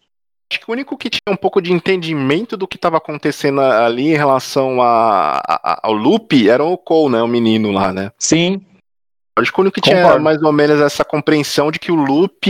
Acho 0.53 0.61
que 0.61 0.71
o 0.71 0.73
único 0.73 0.97
que 0.97 1.11
tinha 1.11 1.33
um 1.33 1.37
pouco 1.37 1.61
de 1.61 1.73
entendimento 1.73 2.57
do 2.57 2.69
que 2.69 2.77
estava 2.77 2.99
acontecendo 2.99 3.61
ali 3.61 4.09
em 4.13 4.17
relação 4.17 4.81
a, 4.81 5.39
a- 5.49 5.81
ao 5.83 5.93
loop 5.93 6.49
era 6.49 6.63
o 6.63 6.77
Cole, 6.79 7.13
né? 7.15 7.23
O 7.23 7.27
menino 7.27 7.73
lá, 7.73 7.93
né? 7.93 8.13
Sim, 8.19 8.61
Acho 9.39 9.53
que 9.53 9.59
o 9.59 9.63
único 9.63 9.75
que 9.75 9.81
tinha 9.83 10.01
Concordo. 10.01 10.25
mais 10.25 10.43
ou 10.43 10.51
menos 10.51 10.81
essa 10.81 11.05
compreensão 11.05 11.71
de 11.71 11.79
que 11.79 11.93
o 11.93 11.95
loop, 11.95 12.49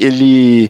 ele 0.00 0.68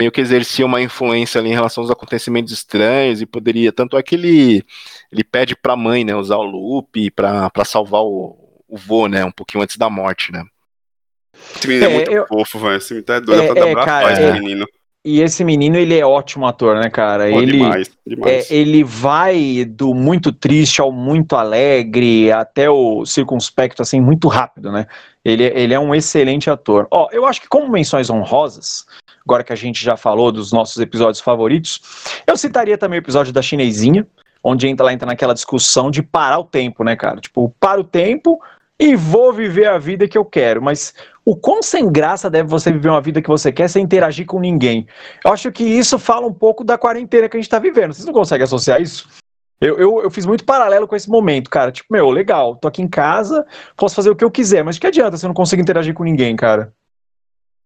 meio 0.00 0.10
que 0.10 0.20
exercia 0.20 0.66
uma 0.66 0.80
influência 0.82 1.40
ali 1.40 1.50
em 1.50 1.54
relação 1.54 1.82
aos 1.84 1.92
acontecimentos 1.92 2.52
estranhos 2.52 3.20
e 3.22 3.26
poderia. 3.26 3.70
Tanto 3.72 3.96
é 3.96 4.02
que 4.02 4.16
ele, 4.16 4.64
ele 5.12 5.24
pede 5.24 5.56
pra 5.56 5.76
mãe, 5.76 6.04
né? 6.04 6.14
Usar 6.14 6.36
o 6.36 6.42
loop 6.42 7.10
pra, 7.12 7.48
pra 7.50 7.64
salvar 7.64 8.02
o, 8.02 8.36
o 8.68 8.76
vô, 8.76 9.06
né? 9.08 9.24
Um 9.24 9.30
pouquinho 9.32 9.62
antes 9.62 9.76
da 9.76 9.88
morte, 9.90 10.32
né? 10.32 10.44
Esse 11.56 11.68
menino 11.68 11.86
é, 11.86 11.90
É, 11.90 11.94
muito 11.94 12.10
eu- 12.12 12.26
fofo, 12.26 12.58
velho. 12.58 12.76
Esse 12.76 12.94
menino 12.94 13.12
é 13.14 13.20
doido 13.20 13.42
É, 13.42 13.46
pra 13.46 13.54
dar 13.54 13.68
é, 13.68 13.74
cara, 13.84 14.12
esse 14.12 14.22
é. 14.22 14.32
menino. 14.32 14.66
e 15.04 15.20
esse 15.20 15.44
menino, 15.44 15.76
ele 15.76 15.96
é 15.96 16.04
ótimo 16.04 16.46
ator, 16.46 16.76
né, 16.82 16.90
cara? 16.90 17.30
Pô, 17.30 17.40
ele, 17.40 17.52
demais, 17.58 17.90
demais. 18.06 18.50
É, 18.50 18.54
ele 18.54 18.82
vai 18.82 19.64
do 19.64 19.94
muito 19.94 20.32
triste 20.32 20.80
ao 20.80 20.90
muito 20.90 21.36
alegre, 21.36 22.32
até 22.32 22.68
o 22.70 23.04
circunspecto, 23.06 23.82
assim, 23.82 24.00
muito 24.00 24.26
rápido, 24.28 24.72
né? 24.72 24.86
Ele, 25.24 25.44
ele 25.44 25.74
é 25.74 25.78
um 25.78 25.94
excelente 25.94 26.48
ator. 26.50 26.88
Ó, 26.90 27.08
eu 27.12 27.24
acho 27.26 27.40
que 27.40 27.48
como 27.48 27.68
menções 27.70 28.08
honrosas, 28.10 28.86
agora 29.24 29.44
que 29.44 29.52
a 29.52 29.56
gente 29.56 29.84
já 29.84 29.96
falou 29.96 30.32
dos 30.32 30.50
nossos 30.52 30.78
episódios 30.82 31.20
favoritos, 31.20 31.80
eu 32.26 32.36
citaria 32.36 32.78
também 32.78 32.98
o 32.98 33.02
episódio 33.02 33.32
da 33.32 33.42
chinesinha, 33.42 34.06
onde 34.46 34.68
entra, 34.68 34.84
ela 34.84 34.92
entra 34.92 35.06
naquela 35.06 35.34
discussão 35.34 35.90
de 35.90 36.02
parar 36.02 36.38
o 36.38 36.44
tempo, 36.44 36.84
né, 36.84 36.94
cara? 36.94 37.20
Tipo, 37.20 37.54
para 37.58 37.80
o 37.80 37.84
tempo 37.84 38.40
e 38.78 38.94
vou 38.94 39.32
viver 39.32 39.66
a 39.66 39.78
vida 39.78 40.06
que 40.06 40.16
eu 40.16 40.24
quero, 40.24 40.62
mas 40.62 40.94
o 41.24 41.34
quão 41.34 41.62
sem 41.62 41.90
graça 41.90 42.30
deve 42.30 42.48
você 42.48 42.70
viver 42.70 42.90
uma 42.90 43.00
vida 43.00 43.22
que 43.22 43.28
você 43.28 43.50
quer 43.50 43.68
sem 43.68 43.82
interagir 43.82 44.26
com 44.26 44.38
ninguém? 44.38 44.86
Eu 45.24 45.32
acho 45.32 45.50
que 45.50 45.64
isso 45.64 45.98
fala 45.98 46.26
um 46.26 46.32
pouco 46.32 46.62
da 46.62 46.78
quarentena 46.78 47.28
que 47.28 47.36
a 47.36 47.40
gente 47.40 47.50
tá 47.50 47.58
vivendo. 47.58 47.92
Vocês 47.92 48.06
não 48.06 48.12
conseguem 48.12 48.44
associar 48.44 48.80
isso? 48.80 49.08
Eu, 49.58 49.78
eu, 49.78 50.02
eu 50.02 50.10
fiz 50.10 50.26
muito 50.26 50.44
paralelo 50.44 50.86
com 50.86 50.94
esse 50.94 51.08
momento, 51.08 51.48
cara. 51.48 51.72
Tipo, 51.72 51.88
meu, 51.90 52.10
legal, 52.10 52.56
tô 52.56 52.68
aqui 52.68 52.82
em 52.82 52.88
casa, 52.88 53.46
posso 53.74 53.94
fazer 53.94 54.10
o 54.10 54.16
que 54.16 54.24
eu 54.24 54.30
quiser, 54.30 54.62
mas 54.62 54.78
que 54.78 54.86
adianta 54.86 55.16
se 55.16 55.24
eu 55.24 55.28
não 55.28 55.34
consigo 55.34 55.62
interagir 55.62 55.94
com 55.94 56.04
ninguém, 56.04 56.36
cara? 56.36 56.72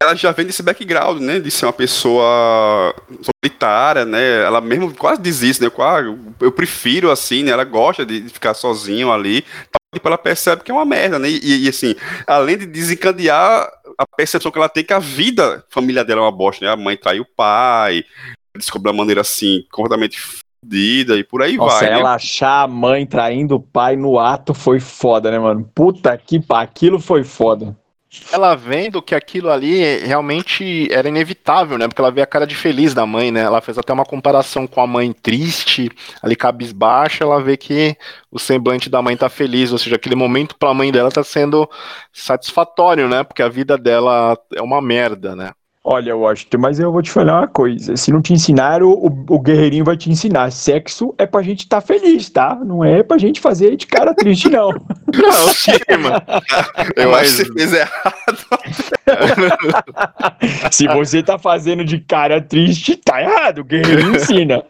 Ela 0.02 0.14
já 0.14 0.32
vem 0.32 0.46
desse 0.46 0.62
background, 0.62 1.20
né? 1.20 1.38
De 1.38 1.50
ser 1.50 1.66
uma 1.66 1.72
pessoa 1.72 2.94
solitária, 3.22 4.06
né? 4.06 4.44
Ela 4.44 4.60
mesmo 4.60 4.94
quase 4.94 5.20
diz 5.20 5.42
isso, 5.42 5.62
né? 5.62 5.68
Quase, 5.68 6.16
eu 6.40 6.50
prefiro 6.50 7.10
assim, 7.10 7.42
né? 7.42 7.50
Ela 7.50 7.64
gosta 7.64 8.06
de 8.06 8.22
ficar 8.30 8.54
sozinho 8.54 9.12
ali. 9.12 9.44
Tipo, 9.92 10.08
ela 10.08 10.16
percebe 10.16 10.62
que 10.62 10.70
é 10.70 10.74
uma 10.74 10.84
merda, 10.84 11.18
né? 11.18 11.28
E, 11.28 11.66
e, 11.66 11.68
assim, 11.68 11.94
além 12.26 12.56
de 12.56 12.64
desencadear 12.64 13.70
a 13.98 14.06
percepção 14.16 14.50
que 14.50 14.56
ela 14.56 14.68
tem 14.68 14.84
que 14.84 14.92
a 14.92 14.98
vida 14.98 15.64
familiar 15.68 16.04
dela 16.04 16.20
é 16.20 16.24
uma 16.24 16.32
bosta, 16.32 16.64
né? 16.64 16.72
A 16.72 16.76
mãe 16.76 16.96
traiu 16.96 17.22
o 17.22 17.36
pai, 17.36 18.02
descobre 18.56 18.90
a 18.90 18.94
maneira 18.94 19.20
assim, 19.20 19.64
completamente 19.70 20.18
fodida 20.62 21.16
e 21.16 21.24
por 21.24 21.42
aí 21.42 21.56
Nossa, 21.56 21.80
vai. 21.80 21.90
né? 21.90 22.00
ela 22.00 22.14
achar 22.14 22.62
a 22.62 22.68
mãe 22.68 23.04
traindo 23.04 23.56
o 23.56 23.60
pai 23.60 23.96
no 23.96 24.18
ato 24.18 24.54
foi 24.54 24.80
foda, 24.80 25.30
né, 25.30 25.38
mano? 25.38 25.68
Puta 25.74 26.16
que 26.16 26.40
pá, 26.40 26.62
aquilo 26.62 26.98
foi 26.98 27.24
foda. 27.24 27.76
Ela 28.32 28.56
vendo 28.56 29.00
que 29.00 29.14
aquilo 29.14 29.50
ali 29.50 29.98
realmente 29.98 30.92
era 30.92 31.08
inevitável, 31.08 31.78
né? 31.78 31.86
Porque 31.86 32.00
ela 32.00 32.10
vê 32.10 32.20
a 32.20 32.26
cara 32.26 32.44
de 32.44 32.56
feliz 32.56 32.92
da 32.92 33.06
mãe, 33.06 33.30
né? 33.30 33.42
Ela 33.42 33.60
fez 33.60 33.78
até 33.78 33.92
uma 33.92 34.04
comparação 34.04 34.66
com 34.66 34.80
a 34.80 34.86
mãe 34.86 35.12
triste, 35.12 35.88
ali 36.20 36.34
cabisbaixa, 36.34 37.22
ela 37.22 37.40
vê 37.40 37.56
que 37.56 37.96
o 38.30 38.38
semblante 38.38 38.90
da 38.90 39.00
mãe 39.00 39.16
tá 39.16 39.28
feliz, 39.28 39.70
ou 39.70 39.78
seja, 39.78 39.94
aquele 39.94 40.16
momento 40.16 40.56
pra 40.56 40.74
mãe 40.74 40.90
dela 40.90 41.10
tá 41.10 41.22
sendo 41.22 41.68
satisfatório, 42.12 43.08
né? 43.08 43.22
Porque 43.22 43.42
a 43.42 43.48
vida 43.48 43.78
dela 43.78 44.36
é 44.54 44.62
uma 44.62 44.82
merda, 44.82 45.36
né? 45.36 45.52
Olha, 45.82 46.14
Washington, 46.14 46.58
mas 46.58 46.78
eu 46.78 46.92
vou 46.92 47.00
te 47.00 47.10
falar 47.10 47.38
uma 47.40 47.48
coisa. 47.48 47.96
Se 47.96 48.12
não 48.12 48.20
te 48.20 48.34
ensinaram, 48.34 48.90
o, 48.90 49.06
o 49.30 49.40
guerreirinho 49.40 49.82
vai 49.84 49.96
te 49.96 50.10
ensinar. 50.10 50.52
Sexo 50.52 51.14
é 51.16 51.24
pra 51.24 51.40
gente 51.40 51.60
estar 51.60 51.80
feliz, 51.80 52.28
tá? 52.28 52.54
Não 52.54 52.84
é 52.84 53.02
pra 53.02 53.16
gente 53.16 53.40
fazer 53.40 53.76
de 53.76 53.86
cara 53.86 54.14
triste, 54.14 54.50
não. 54.50 54.68
Não, 55.10 55.48
sim, 55.54 55.72
mano. 56.00 56.22
Eu 56.94 57.10
Mas- 57.10 57.20
acho 57.22 57.36
que 57.36 57.44
você 57.44 57.52
fez 57.54 57.72
errado. 57.72 58.38
Se 60.70 60.86
você 60.86 61.22
tá 61.22 61.38
fazendo 61.38 61.84
de 61.84 61.98
cara 61.98 62.40
triste, 62.40 62.96
tá 62.96 63.20
errado. 63.22 63.60
O 63.60 63.64
guerreirinho 63.64 64.16
ensina. 64.16 64.62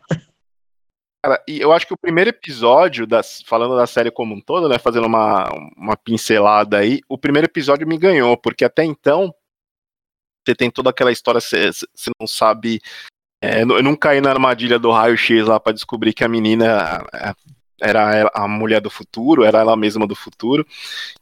Cara, 1.23 1.43
e 1.47 1.61
eu 1.61 1.73
acho 1.73 1.87
que 1.87 1.93
o 1.93 1.99
primeiro 2.01 2.31
episódio, 2.31 3.07
das, 3.07 3.43
falando 3.47 3.77
da 3.77 3.87
série 3.87 4.11
como 4.11 4.35
um 4.35 4.41
todo, 4.41 4.69
né, 4.69 4.79
fazendo 4.79 5.07
uma, 5.07 5.51
uma 5.77 5.95
pincelada 5.97 6.79
aí, 6.79 7.01
o 7.09 7.19
primeiro 7.19 7.47
episódio 7.47 7.87
me 7.87 7.99
ganhou, 7.99 8.37
porque 8.39 8.65
até 8.65 8.85
então 8.85 9.35
você 10.45 10.55
tem 10.55 10.71
toda 10.71 10.91
aquela 10.91 11.13
história, 11.13 11.41
você, 11.41 11.71
você 11.73 12.11
não 12.21 12.27
sabe. 12.27 12.81
é, 13.43 13.63
eu 13.63 13.83
não 13.83 13.97
caí 13.97 14.21
na 14.21 14.31
armadilha 14.31 14.79
do 14.79 14.91
raio-x 14.91 15.47
lá 15.47 15.61
pra 15.61 15.73
descobrir 15.73 16.13
que 16.15 16.25
a 16.25 16.29
menina 16.29 17.05
é, 17.15 17.35
era 17.81 18.31
a 18.35 18.47
mulher 18.47 18.81
do 18.81 18.91
futuro, 18.91 19.45
era 19.45 19.61
ela 19.61 19.77
mesma 19.77 20.07
do 20.07 20.15
futuro. 20.15 20.67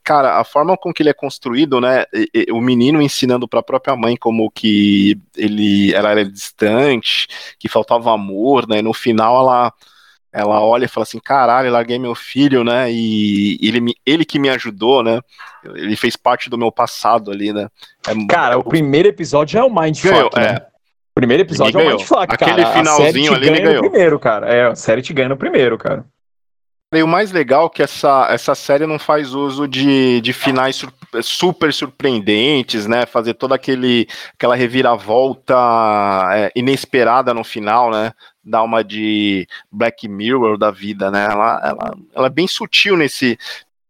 Cara, 0.02 0.40
a 0.40 0.44
forma 0.44 0.76
com 0.76 0.92
que 0.92 1.02
ele 1.02 1.10
é 1.10 1.14
construído, 1.14 1.80
né, 1.80 2.04
o 2.50 2.60
menino 2.60 3.00
ensinando 3.00 3.48
pra 3.48 3.62
própria 3.62 3.96
mãe 3.96 4.16
como 4.16 4.50
que 4.50 5.18
ele 5.36 5.92
ela 5.94 6.10
era 6.10 6.24
distante, 6.24 7.28
que 7.58 7.68
faltava 7.68 8.12
amor, 8.12 8.68
né, 8.68 8.82
no 8.82 8.92
final 8.92 9.40
ela 9.40 9.72
ela 10.32 10.60
olha 10.60 10.84
e 10.84 10.88
fala 10.88 11.04
assim, 11.04 11.18
caralho, 11.18 11.70
larguei 11.72 11.98
meu 11.98 12.14
filho, 12.14 12.62
né? 12.62 12.90
E 12.92 13.58
ele, 13.62 13.80
me- 13.80 13.96
ele 14.04 14.24
que 14.24 14.38
me 14.38 14.48
ajudou, 14.50 15.02
né? 15.02 15.20
Ele 15.74 15.96
fez 15.96 16.16
parte 16.16 16.48
do 16.50 16.58
meu 16.58 16.70
passado 16.70 17.30
ali, 17.30 17.52
né? 17.52 17.68
É- 18.06 18.26
Cara, 18.28 18.58
o 18.58 18.62
primeiro 18.64 19.08
episódio 19.08 19.58
é 19.58 19.64
o 19.64 19.70
Mindfuck, 19.70 20.08
Ganhou, 20.14 20.30
né? 20.36 20.44
é. 20.46 20.66
O 21.10 21.14
primeiro 21.14 21.42
episódio 21.42 21.80
é 21.80 21.84
o. 21.84 21.88
Mindfuck, 21.88 22.32
Aquele 22.34 22.62
cara. 22.62 22.62
a 22.62 22.66
série 22.72 22.78
finalzinho 22.78 23.34
ali 23.34 23.46
ganha 23.50 23.60
ganhou. 23.62 23.80
primeiro, 23.90 24.18
cara. 24.20 24.46
É, 24.54 24.66
a 24.68 24.74
série 24.76 25.02
te 25.02 25.12
ganha 25.12 25.28
no 25.30 25.36
primeiro, 25.36 25.76
cara. 25.76 26.04
E 26.94 27.02
o 27.02 27.06
mais 27.08 27.30
legal 27.32 27.66
é 27.66 27.68
que 27.76 27.82
essa, 27.82 28.28
essa 28.30 28.54
série 28.54 28.86
não 28.86 28.98
faz 28.98 29.34
uso 29.34 29.68
de, 29.68 30.22
de 30.22 30.32
finais 30.32 30.74
sur- 30.76 30.92
super 31.22 31.70
surpreendentes, 31.70 32.86
né? 32.86 33.04
Fazer 33.04 33.34
toda 33.34 33.54
aquele, 33.54 34.06
aquela 34.32 34.54
reviravolta 34.56 35.54
é, 36.32 36.50
inesperada 36.56 37.34
no 37.34 37.44
final, 37.44 37.90
né? 37.90 38.12
Dar 38.48 38.62
uma 38.62 38.82
de 38.82 39.46
Black 39.70 40.08
Mirror 40.08 40.56
da 40.56 40.70
vida, 40.70 41.10
né? 41.10 41.24
Ela, 41.24 41.60
ela, 41.62 41.96
ela 42.14 42.26
é 42.26 42.30
bem 42.30 42.46
sutil 42.46 42.96
nesse 42.96 43.38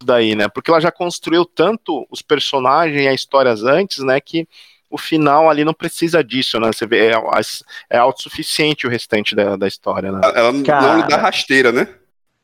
daí, 0.02 0.34
né? 0.34 0.48
Porque 0.48 0.70
ela 0.70 0.80
já 0.80 0.90
construiu 0.90 1.44
tanto 1.44 2.06
os 2.10 2.22
personagens 2.22 3.00
e 3.00 3.08
as 3.08 3.14
histórias 3.14 3.62
antes, 3.62 3.98
né? 3.98 4.20
Que 4.20 4.48
o 4.90 4.96
final 4.96 5.50
ali 5.50 5.64
não 5.64 5.74
precisa 5.74 6.24
disso, 6.24 6.58
né? 6.58 6.72
Você 6.72 6.86
vê, 6.86 7.10
é, 7.10 7.14
é 7.90 7.98
autossuficiente 7.98 8.86
o 8.86 8.90
restante 8.90 9.34
da, 9.34 9.56
da 9.56 9.66
história, 9.66 10.10
né? 10.10 10.20
Ela 10.34 10.52
não 10.52 10.62
Cara. 10.62 10.96
lhe 10.96 11.08
dá 11.08 11.16
rasteira, 11.16 11.72
né? 11.72 11.88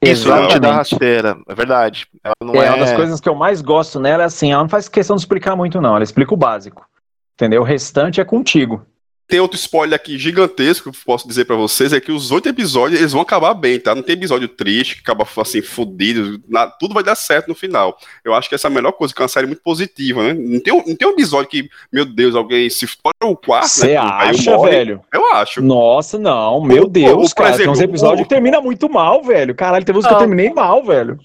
Isso, 0.03 0.31
ela 0.31 0.49
te 0.49 0.59
dá 0.59 0.75
rasteira, 0.75 1.39
é 1.49 1.55
verdade. 1.55 2.07
Ela 2.23 2.35
não 2.43 2.55
É, 2.55 2.67
é, 2.67 2.71
uma 2.71 2.79
das 2.79 2.93
coisas 2.93 3.21
que 3.21 3.29
eu 3.29 3.35
mais 3.35 3.63
gosto 3.63 3.99
nela 3.99 4.23
é 4.23 4.27
assim, 4.27 4.53
ela 4.53 4.63
não 4.63 4.69
faz 4.69 4.89
questão 4.89 5.17
de 5.17 5.23
explicar 5.23 5.57
muito, 5.57 5.81
não. 5.81 5.95
Ela 5.95 6.05
explica 6.05 6.35
o 6.35 6.37
básico. 6.37 6.87
Entendeu? 7.35 7.63
O 7.63 7.65
restante 7.65 8.21
é 8.21 8.25
contigo. 8.25 8.85
Tem 9.27 9.41
outro 9.41 9.57
spoiler 9.57 9.97
aqui 9.97 10.19
gigantesco 10.19 10.91
que 10.93 10.97
eu 10.99 11.03
posso 11.05 11.27
dizer 11.27 11.47
pra 11.47 11.57
vocês, 11.57 11.95
é 11.95 12.01
que 12.01 12.13
os 12.13 12.31
oito 12.31 12.47
episódios, 12.47 13.01
eles 13.01 13.13
vão 13.13 13.23
acabar 13.23 13.55
bem, 13.55 13.81
tá? 13.81 13.95
Não 13.95 14.03
tem 14.03 14.15
episódio 14.15 14.47
triste, 14.49 14.97
que 14.97 15.01
acaba 15.01 15.27
assim, 15.39 15.63
fudido, 15.63 16.39
na- 16.47 16.67
tudo 16.67 16.93
vai 16.93 17.03
dar 17.03 17.15
certo 17.15 17.49
no 17.49 17.55
final. 17.55 17.97
Eu 18.23 18.35
acho 18.35 18.51
que 18.51 18.55
essa 18.55 18.69
é 18.69 18.71
a 18.71 18.75
melhor 18.75 18.93
coisa, 18.93 19.15
que 19.15 19.23
é 19.23 19.25
uma 19.25 19.29
série 19.29 19.47
muito 19.47 19.63
positiva, 19.63 20.23
né? 20.23 20.35
Não 20.35 20.61
tem, 20.61 20.75
um- 20.75 20.85
não 20.87 20.95
tem 20.95 21.09
um 21.09 21.13
episódio 21.13 21.49
que, 21.49 21.71
meu 21.91 22.05
Deus, 22.05 22.35
alguém 22.35 22.69
se 22.69 22.87
fora 22.87 23.15
o 23.25 23.35
quarto, 23.35 23.69
Você 23.69 23.87
né? 23.89 23.97
Acha, 23.97 24.51
morre. 24.57 24.71
velho? 24.71 25.01
Eu 25.13 25.33
acho. 25.33 25.63
Nossa, 25.63 26.19
não, 26.19 26.63
meu 26.63 26.83
Pô, 26.85 26.91
Deus, 26.91 27.33
por 27.33 27.45
cara. 27.45 27.57
tem 27.57 27.67
uns 27.69 27.79
exemplo, 27.79 27.93
episódios 27.95 28.21
o- 28.21 28.23
que 28.25 28.29
termina 28.29 28.61
muito 28.61 28.91
mal, 28.91 29.23
velho. 29.23 29.55
Caralho, 29.55 29.85
tem 29.87 29.97
uns 29.97 30.07
que 30.07 30.13
eu 30.13 30.19
terminei 30.19 30.53
mal, 30.53 30.85
velho. 30.85 31.19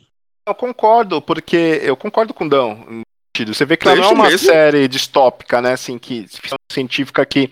Eu 0.48 0.56
concordo, 0.56 1.22
porque 1.22 1.82
eu 1.84 1.98
concordo 1.98 2.34
com 2.34 2.46
o 2.46 2.50
Dão. 2.50 3.04
Você 3.48 3.66
vê 3.66 3.78
que 3.78 3.88
ela 3.88 3.98
É 3.98 4.02
não 4.02 4.10
é 4.10 4.14
uma 4.14 4.24
mesmo. 4.30 4.48
série 4.50 4.86
distópica, 4.88 5.62
né? 5.62 5.74
Assim, 5.74 5.98
que 5.98 6.26
ficção 6.28 6.58
científica 6.72 7.26
que 7.26 7.50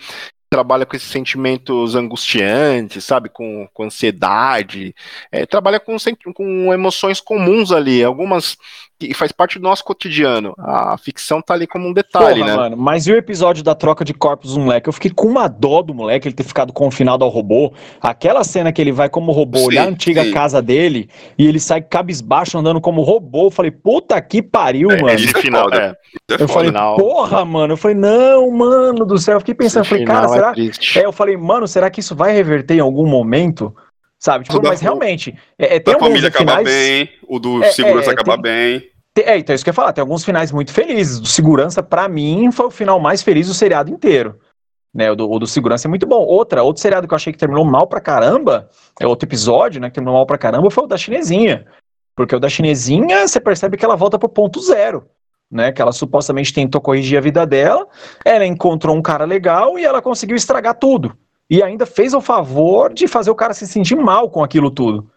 trabalha 0.49 0.85
com 0.85 0.95
esses 0.95 1.09
sentimentos 1.09 1.95
angustiantes, 1.95 3.03
sabe? 3.03 3.29
Com, 3.29 3.67
com 3.73 3.83
ansiedade. 3.83 4.95
É, 5.31 5.45
trabalha 5.45 5.79
com, 5.79 5.95
com 6.33 6.73
emoções 6.73 7.19
comuns 7.19 7.71
ali. 7.71 8.03
Algumas 8.03 8.57
e 8.99 9.13
faz 9.13 9.31
parte 9.31 9.59
do 9.59 9.63
nosso 9.63 9.83
cotidiano. 9.83 10.53
A 10.57 10.97
ficção 10.97 11.41
tá 11.41 11.53
ali 11.53 11.67
como 11.67 11.87
um 11.87 11.93
detalhe, 11.93 12.39
Porra, 12.39 12.51
né? 12.51 12.55
mano, 12.57 12.77
mas 12.77 13.05
e 13.07 13.11
o 13.11 13.15
episódio 13.15 13.63
da 13.63 13.75
troca 13.75 14.03
de 14.03 14.13
corpos 14.13 14.53
do 14.55 14.59
moleque? 14.61 14.89
Eu 14.89 14.93
fiquei 14.93 15.11
com 15.11 15.27
uma 15.27 15.47
dó 15.47 15.81
do 15.81 15.93
moleque, 15.93 16.27
ele 16.27 16.35
ter 16.35 16.43
ficado 16.43 16.73
confinado 16.73 17.23
ao 17.23 17.29
robô. 17.29 17.71
Aquela 18.01 18.43
cena 18.43 18.71
que 18.71 18.81
ele 18.81 18.91
vai 18.91 19.09
como 19.09 19.31
robô 19.31 19.59
Sim, 19.59 19.65
olhar 19.67 19.85
a 19.85 19.89
antiga 19.89 20.23
sim. 20.23 20.31
casa 20.31 20.61
dele 20.61 21.09
e 21.37 21.45
ele 21.47 21.59
sai 21.59 21.81
cabisbaixo 21.81 22.57
andando 22.57 22.81
como 22.81 23.01
robô. 23.03 23.45
Eu 23.47 23.51
falei, 23.51 23.71
puta 23.71 24.19
que 24.21 24.41
pariu, 24.41 24.89
É, 24.91 25.01
mano. 25.01 25.13
Esse 25.13 25.27
final, 25.33 25.63
foda. 25.65 25.97
é, 26.29 26.33
É 26.35 26.43
Eu 26.43 26.47
falei, 26.47 26.69
final. 26.69 26.95
porra, 26.97 27.45
mano. 27.45 27.73
Eu 27.73 27.77
falei, 27.77 27.95
não, 27.97 28.49
mano 28.51 29.05
do 29.05 29.17
céu. 29.17 29.35
Eu 29.35 29.39
fiquei 29.41 29.55
pensando, 29.55 29.83
eu 29.83 29.89
falei, 29.89 30.05
cara, 30.05 30.27
será? 30.27 30.49
é 30.49 30.53
triste. 30.53 30.99
É, 30.99 31.05
eu 31.05 31.11
falei, 31.11 31.37
mano, 31.37 31.67
será 31.67 31.89
que 31.89 31.99
isso 31.99 32.15
vai 32.15 32.33
reverter 32.33 32.75
em 32.75 32.79
algum 32.79 33.05
momento? 33.05 33.75
Sabe? 34.19 34.45
Tipo, 34.45 34.61
mas 34.63 34.81
realmente, 34.81 35.37
é, 35.59 35.75
é, 35.75 35.79
tem 35.79 35.93
Da 35.93 35.99
família 35.99 36.29
acaba 36.29 36.57
finais. 36.57 36.67
bem, 36.67 37.09
o 37.27 37.37
do 37.39 37.63
É, 37.63 37.71
segurança 37.71 38.09
é, 38.09 38.13
acaba 38.13 38.33
tem- 38.33 38.41
bem. 38.41 38.89
É, 39.19 39.37
então 39.37 39.53
isso 39.55 39.63
que 39.63 39.69
eu 39.69 39.71
ia 39.71 39.75
falar, 39.75 39.93
tem 39.93 40.01
alguns 40.01 40.23
finais 40.23 40.51
muito 40.51 40.71
felizes. 40.71 41.19
Do 41.19 41.27
Segurança, 41.27 41.81
pra 41.81 42.07
mim, 42.07 42.51
foi 42.51 42.67
o 42.67 42.71
final 42.71 42.99
mais 42.99 43.23
feliz 43.23 43.47
do 43.47 43.53
seriado 43.53 43.91
inteiro. 43.91 44.39
Né, 44.93 45.11
o, 45.11 45.15
do, 45.15 45.29
o 45.29 45.39
do 45.39 45.45
Segurança 45.47 45.87
é 45.87 45.89
muito 45.89 46.05
bom. 46.07 46.23
Outra, 46.23 46.63
outro 46.63 46.81
seriado 46.81 47.07
que 47.07 47.13
eu 47.13 47.15
achei 47.15 47.31
que 47.33 47.37
terminou 47.39 47.65
mal 47.65 47.85
pra 47.87 47.99
caramba, 47.99 48.69
é 48.99 49.05
outro 49.07 49.27
episódio, 49.27 49.79
né, 49.81 49.89
que 49.89 49.95
terminou 49.95 50.15
mal 50.15 50.25
pra 50.25 50.37
caramba, 50.37 50.69
foi 50.71 50.83
o 50.83 50.87
da 50.87 50.97
chinesinha. 50.97 51.65
Porque 52.15 52.35
o 52.35 52.39
da 52.39 52.49
chinesinha, 52.49 53.27
você 53.27 53.39
percebe 53.39 53.77
que 53.77 53.85
ela 53.85 53.95
volta 53.95 54.17
pro 54.17 54.29
ponto 54.29 54.59
zero. 54.61 55.05
Né, 55.49 55.71
que 55.71 55.81
ela 55.81 55.93
supostamente 55.93 56.53
tentou 56.53 56.81
corrigir 56.81 57.17
a 57.17 57.21
vida 57.21 57.45
dela, 57.45 57.87
ela 58.25 58.45
encontrou 58.45 58.93
um 58.95 59.01
cara 59.01 59.23
legal 59.23 59.79
e 59.79 59.85
ela 59.85 60.01
conseguiu 60.01 60.35
estragar 60.35 60.75
tudo. 60.75 61.15
E 61.49 61.63
ainda 61.63 61.85
fez 61.85 62.13
o 62.13 62.21
favor 62.21 62.93
de 62.93 63.07
fazer 63.07 63.29
o 63.29 63.35
cara 63.35 63.53
se 63.53 63.65
sentir 63.67 63.95
mal 63.95 64.29
com 64.29 64.43
aquilo 64.43 64.69
tudo. 64.69 65.09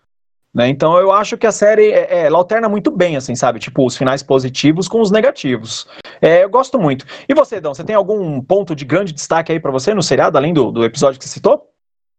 Né? 0.52 0.68
Então 0.68 0.98
eu 0.98 1.12
acho 1.12 1.38
que 1.38 1.46
a 1.46 1.52
série 1.52 1.90
é, 1.90 2.08
é, 2.10 2.26
ela 2.26 2.38
alterna 2.38 2.68
muito 2.68 2.90
bem, 2.90 3.16
assim, 3.16 3.34
sabe? 3.36 3.60
Tipo, 3.60 3.86
os 3.86 3.96
finais 3.96 4.22
positivos 4.22 4.88
com 4.88 5.00
os 5.00 5.10
negativos. 5.10 5.86
É, 6.20 6.42
eu 6.42 6.50
gosto 6.50 6.78
muito. 6.78 7.06
E 7.28 7.34
você, 7.34 7.60
Dão, 7.60 7.72
você 7.72 7.84
tem 7.84 7.94
algum 7.94 8.40
ponto 8.40 8.74
de 8.74 8.84
grande 8.84 9.12
destaque 9.12 9.52
aí 9.52 9.60
pra 9.60 9.70
você 9.70 9.94
no 9.94 10.02
seriado, 10.02 10.36
além 10.36 10.52
do, 10.52 10.72
do 10.72 10.84
episódio 10.84 11.18
que 11.18 11.24
você 11.24 11.34
citou? 11.34 11.68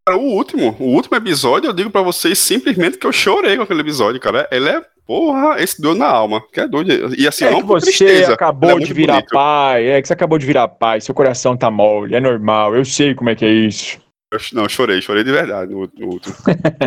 Cara, 0.06 0.18
o 0.18 0.32
último, 0.32 0.74
o 0.80 0.94
último 0.94 1.16
episódio, 1.16 1.68
eu 1.68 1.72
digo 1.72 1.90
pra 1.90 2.02
vocês 2.02 2.38
simplesmente 2.38 2.98
que 2.98 3.06
eu 3.06 3.12
chorei 3.12 3.56
com 3.56 3.62
aquele 3.62 3.82
episódio, 3.82 4.20
cara. 4.20 4.48
Ele 4.50 4.68
é, 4.68 4.82
porra, 5.06 5.62
esse 5.62 5.80
doeu 5.80 5.94
na 5.94 6.08
alma. 6.08 6.42
Que 6.52 6.60
é 6.60 6.66
doido. 6.66 7.14
E 7.16 7.28
assim, 7.28 7.44
é 7.44 7.50
não 7.50 7.60
que 7.60 7.66
por 7.66 7.80
você 7.80 7.86
tristeza. 7.86 8.32
acabou 8.32 8.70
é 8.70 8.78
de 8.80 8.92
virar 8.92 9.14
bonito. 9.14 9.30
pai, 9.32 9.86
é 9.90 10.02
que 10.02 10.08
você 10.08 10.14
acabou 10.14 10.38
de 10.38 10.46
virar 10.46 10.66
pai, 10.66 11.00
seu 11.00 11.14
coração 11.14 11.56
tá 11.56 11.70
mole, 11.70 12.16
é 12.16 12.20
normal, 12.20 12.74
eu 12.74 12.84
sei 12.84 13.14
como 13.14 13.30
é 13.30 13.36
que 13.36 13.44
é 13.44 13.50
isso. 13.50 14.01
Eu- 14.32 14.38
Não, 14.54 14.62
eu 14.64 14.68
chorei, 14.68 15.00
chorei 15.02 15.22
de 15.22 15.30
verdade 15.30 15.72
no, 15.72 15.88
no 15.98 16.06
último. 16.08 16.34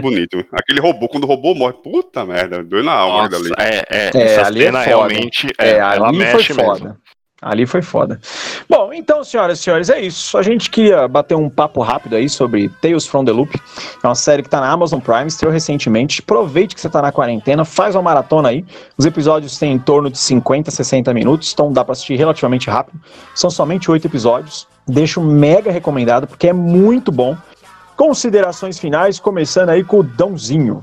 bonito. 0.02 0.44
Aquele 0.52 0.80
robô, 0.82 1.08
quando 1.08 1.26
o 1.26 1.28
robô 1.28 1.54
morre, 1.54 1.74
puta 1.74 2.26
merda, 2.26 2.64
doeu 2.64 2.84
na 2.84 2.94
alma 2.94 3.24
Nossa, 3.30 3.36
ali. 3.38 3.52
é, 3.58 3.86
é, 3.90 4.12
É, 4.14 4.22
essa 4.24 4.48
ali 4.48 4.62
é 4.62 4.66
cena 4.66 4.80
realmente 4.82 5.48
é, 5.58 5.70
É, 5.70 5.78
ela 5.78 6.08
ali 6.10 6.18
foi 6.18 6.34
mexe 6.34 6.54
foda. 6.54 6.84
mesmo. 6.84 6.98
Ali 7.42 7.66
foi 7.68 7.82
foda. 7.84 8.20
Bom, 8.68 8.92
então, 8.92 9.24
senhoras 9.24 9.60
e 9.60 9.62
senhores, 9.62 9.90
é 9.92 10.02
isso. 10.02 10.36
A 10.36 10.42
gente 10.42 10.68
queria 10.70 11.08
bater 11.08 11.36
um 11.36 11.48
papo 11.48 11.82
rápido 11.84 12.16
aí 12.16 12.28
sobre 12.28 12.70
Tales 12.82 13.06
from 13.06 13.24
the 13.24 13.32
Loop. 13.32 13.54
É 14.04 14.08
uma 14.08 14.16
série 14.16 14.42
que 14.42 14.50
tá 14.50 14.60
na 14.60 14.72
Amazon 14.72 15.00
Prime, 15.00 15.28
estreou 15.28 15.54
recentemente. 15.54 16.22
Aproveite 16.22 16.74
que 16.74 16.82
você 16.82 16.90
tá 16.90 17.04
na 17.04 17.12
quarentena, 17.12 17.64
faz 17.64 17.94
uma 17.94 18.02
maratona 18.02 18.50
aí. 18.50 18.66
Os 18.98 19.06
episódios 19.06 19.60
têm 19.60 19.74
em 19.74 19.78
torno 19.80 20.10
de 20.10 20.18
50, 20.18 20.72
60 20.72 21.14
minutos, 21.14 21.52
então 21.54 21.72
dá 21.72 21.84
pra 21.86 21.92
assistir 21.92 22.16
relativamente 22.16 22.68
rápido. 22.70 23.00
São 23.36 23.52
somente 23.52 23.92
oito 23.92 24.08
episódios. 24.08 24.66
Deixo 24.88 25.22
mega 25.22 25.72
recomendado, 25.72 26.28
porque 26.28 26.48
é 26.48 26.54
muito 26.54 27.12
bom. 27.12 27.36
Considerações 27.96 28.78
finais, 28.78 29.20
começando 29.20 29.70
aí 29.70 29.84
com 29.84 30.00
o 30.00 30.04
Dãozinho. 30.04 30.82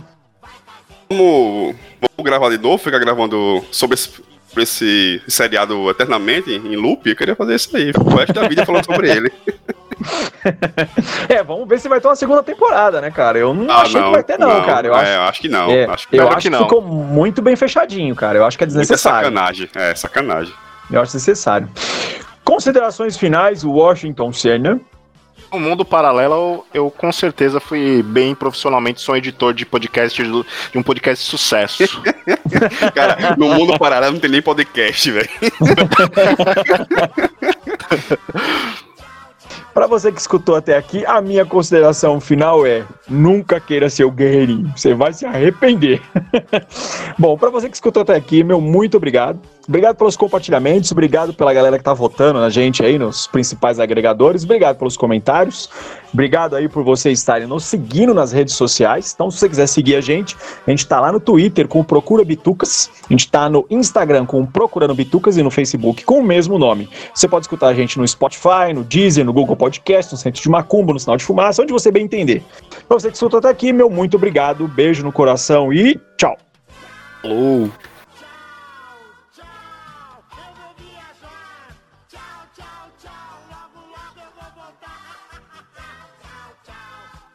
Vamos, 1.11 1.77
vamos 2.01 2.25
gravar 2.25 2.49
de 2.51 2.59
novo, 2.59 2.79
ficar 2.79 2.99
gravando 2.99 3.63
sobre 3.71 3.95
esse, 3.95 4.09
sobre 4.49 4.63
esse 4.63 5.23
seriado 5.29 5.91
eternamente, 5.91 6.51
em 6.51 6.75
loop. 6.75 7.09
Eu 7.09 7.15
queria 7.17 7.37
fazer 7.37 7.55
isso 7.55 7.77
aí, 7.77 7.93
o 7.95 8.17
resto 8.17 8.33
da 8.33 8.49
vida 8.49 8.65
falando 8.67 8.85
sobre 8.85 9.11
ele. 9.11 9.33
É, 11.29 11.45
vamos 11.45 11.69
ver 11.69 11.79
se 11.79 11.89
vai 11.89 12.01
ter 12.01 12.09
uma 12.09 12.17
segunda 12.17 12.43
temporada, 12.43 13.01
né, 13.01 13.09
cara? 13.13 13.39
Eu 13.39 13.55
não 13.55 13.73
Ah, 13.73 13.83
achei 13.83 14.03
que 14.03 14.11
vai 14.11 14.25
ter, 14.25 14.37
não, 14.37 14.65
cara. 14.65 14.89
Eu 14.89 14.95
é, 14.97 14.99
acho, 15.01 15.11
eu 15.13 15.23
acho 15.23 15.41
que 15.43 15.49
não. 15.49 15.71
é, 15.71 15.85
acho 15.85 16.09
que 16.09 16.17
eu 16.17 16.23
não. 16.25 16.29
Acho 16.29 16.37
que 16.39 16.43
que 16.43 16.51
não. 16.51 16.59
ficou 16.65 16.83
muito 16.83 17.41
bem 17.41 17.55
fechadinho, 17.55 18.13
cara. 18.17 18.39
Eu 18.39 18.45
acho 18.45 18.59
que 18.59 18.65
é 18.65 18.67
Muita 18.67 18.81
desnecessário. 18.81 19.29
sacanagem. 19.29 19.71
É, 19.77 19.95
sacanagem. 19.95 20.53
Eu 20.91 21.01
acho 21.01 21.13
desnecessário. 21.13 21.69
Considerações 22.53 23.17
finais, 23.17 23.65
Washington 23.65 24.31
Senna. 24.31 24.79
No 25.51 25.59
mundo 25.59 25.87
paralelo, 25.87 26.67
eu, 26.75 26.91
com 26.91 27.11
certeza 27.11 27.59
fui 27.59 28.03
bem 28.03 28.35
profissionalmente, 28.35 29.01
sou 29.01 29.17
editor 29.17 29.55
de 29.55 29.65
podcast 29.65 30.23
de 30.23 30.79
um 30.79 30.83
podcast 30.83 31.25
de 31.25 31.31
sucesso. 31.31 32.03
Cara, 32.95 33.35
no 33.39 33.55
mundo 33.55 33.79
paralelo 33.79 34.13
não 34.13 34.21
tem 34.21 34.29
nem 34.29 34.43
podcast, 34.43 35.11
velho. 35.11 35.31
Pra 39.73 39.87
você 39.87 40.13
que 40.13 40.21
escutou 40.21 40.55
até 40.55 40.77
aqui, 40.77 41.07
a 41.07 41.23
minha 41.23 41.47
consideração 41.47 42.21
final 42.21 42.67
é: 42.67 42.85
nunca 43.09 43.59
queira 43.59 43.89
ser 43.89 44.05
o 44.05 44.11
guerreirinho, 44.11 44.71
você 44.77 44.93
vai 44.93 45.15
se 45.15 45.25
arrepender. 45.25 46.03
Bom, 47.19 47.39
pra 47.39 47.49
você 47.49 47.71
que 47.71 47.77
escutou 47.77 48.03
até 48.03 48.15
aqui, 48.15 48.45
meu 48.45 48.61
muito 48.61 48.99
obrigado. 48.99 49.41
Obrigado 49.69 49.97
pelos 49.97 50.17
compartilhamentos, 50.17 50.91
obrigado 50.91 51.33
pela 51.33 51.55
galera 51.55 51.79
que 51.79 51.85
tá 51.85 51.95
votando 51.95 52.41
na 52.41 52.51
gente 52.51 52.85
aí 52.85 52.99
nos 52.99 53.29
principais 53.29 53.79
agregadores, 53.79 54.43
obrigado 54.43 54.77
pelos 54.77 54.97
comentários, 54.97 55.71
obrigado 56.13 56.57
aí 56.57 56.69
por 56.69 56.83
vocês 56.83 57.21
estarem 57.21 57.47
nos 57.47 57.65
seguindo 57.65 58.13
nas 58.13 58.33
redes 58.33 58.55
sociais. 58.55 59.13
Então, 59.15 59.31
se 59.31 59.39
você 59.39 59.49
quiser 59.49 59.69
seguir 59.69 59.95
a 59.95 60.01
gente, 60.01 60.37
a 60.67 60.71
gente 60.71 60.85
tá 60.85 61.01
lá 61.01 61.13
no 61.13 61.21
Twitter 61.21 61.69
com 61.69 61.85
Procura 61.85 62.25
Bitucas, 62.25 62.91
a 63.09 63.13
gente 63.13 63.31
tá 63.31 63.49
no 63.49 63.65
Instagram 63.71 64.27
com 64.27 64.45
Procurando 64.45 64.95
Bitucas 64.97 65.37
e 65.37 65.43
no 65.45 65.51
Facebook 65.51 66.05
com 66.05 66.19
o 66.19 66.25
mesmo 66.25 66.59
nome. 66.59 66.89
Você 67.15 67.29
pode 67.29 67.45
escutar 67.45 67.69
a 67.69 67.75
gente 67.75 67.99
no 67.99 68.07
Spotify, 68.07 68.73
no 68.75 68.83
Deezer, 68.83 69.25
no 69.25 69.33
Google 69.33 69.55
Podcast, 69.55 70.13
no 70.13 70.19
Centro 70.19 70.43
de 70.43 70.49
Macumba, 70.49 70.93
no 70.93 70.99
Sinal 70.99 71.17
de 71.17 71.25
Fumaça, 71.25 71.63
onde 71.63 71.73
você 71.73 71.93
bem 71.93 72.05
entender. 72.05 72.43
Pra 72.89 72.99
você 72.99 73.09
que 73.09 73.15
escutou 73.15 73.39
até 73.39 73.49
aqui, 73.49 73.73
meu 73.73 73.89
muito 73.89 74.17
obrigado, 74.17 74.67
beijo 74.67 75.05
no 75.05 75.13
coração 75.13 75.73
e 75.73 76.01
tchau. 76.17 76.37
Falou. 77.23 77.71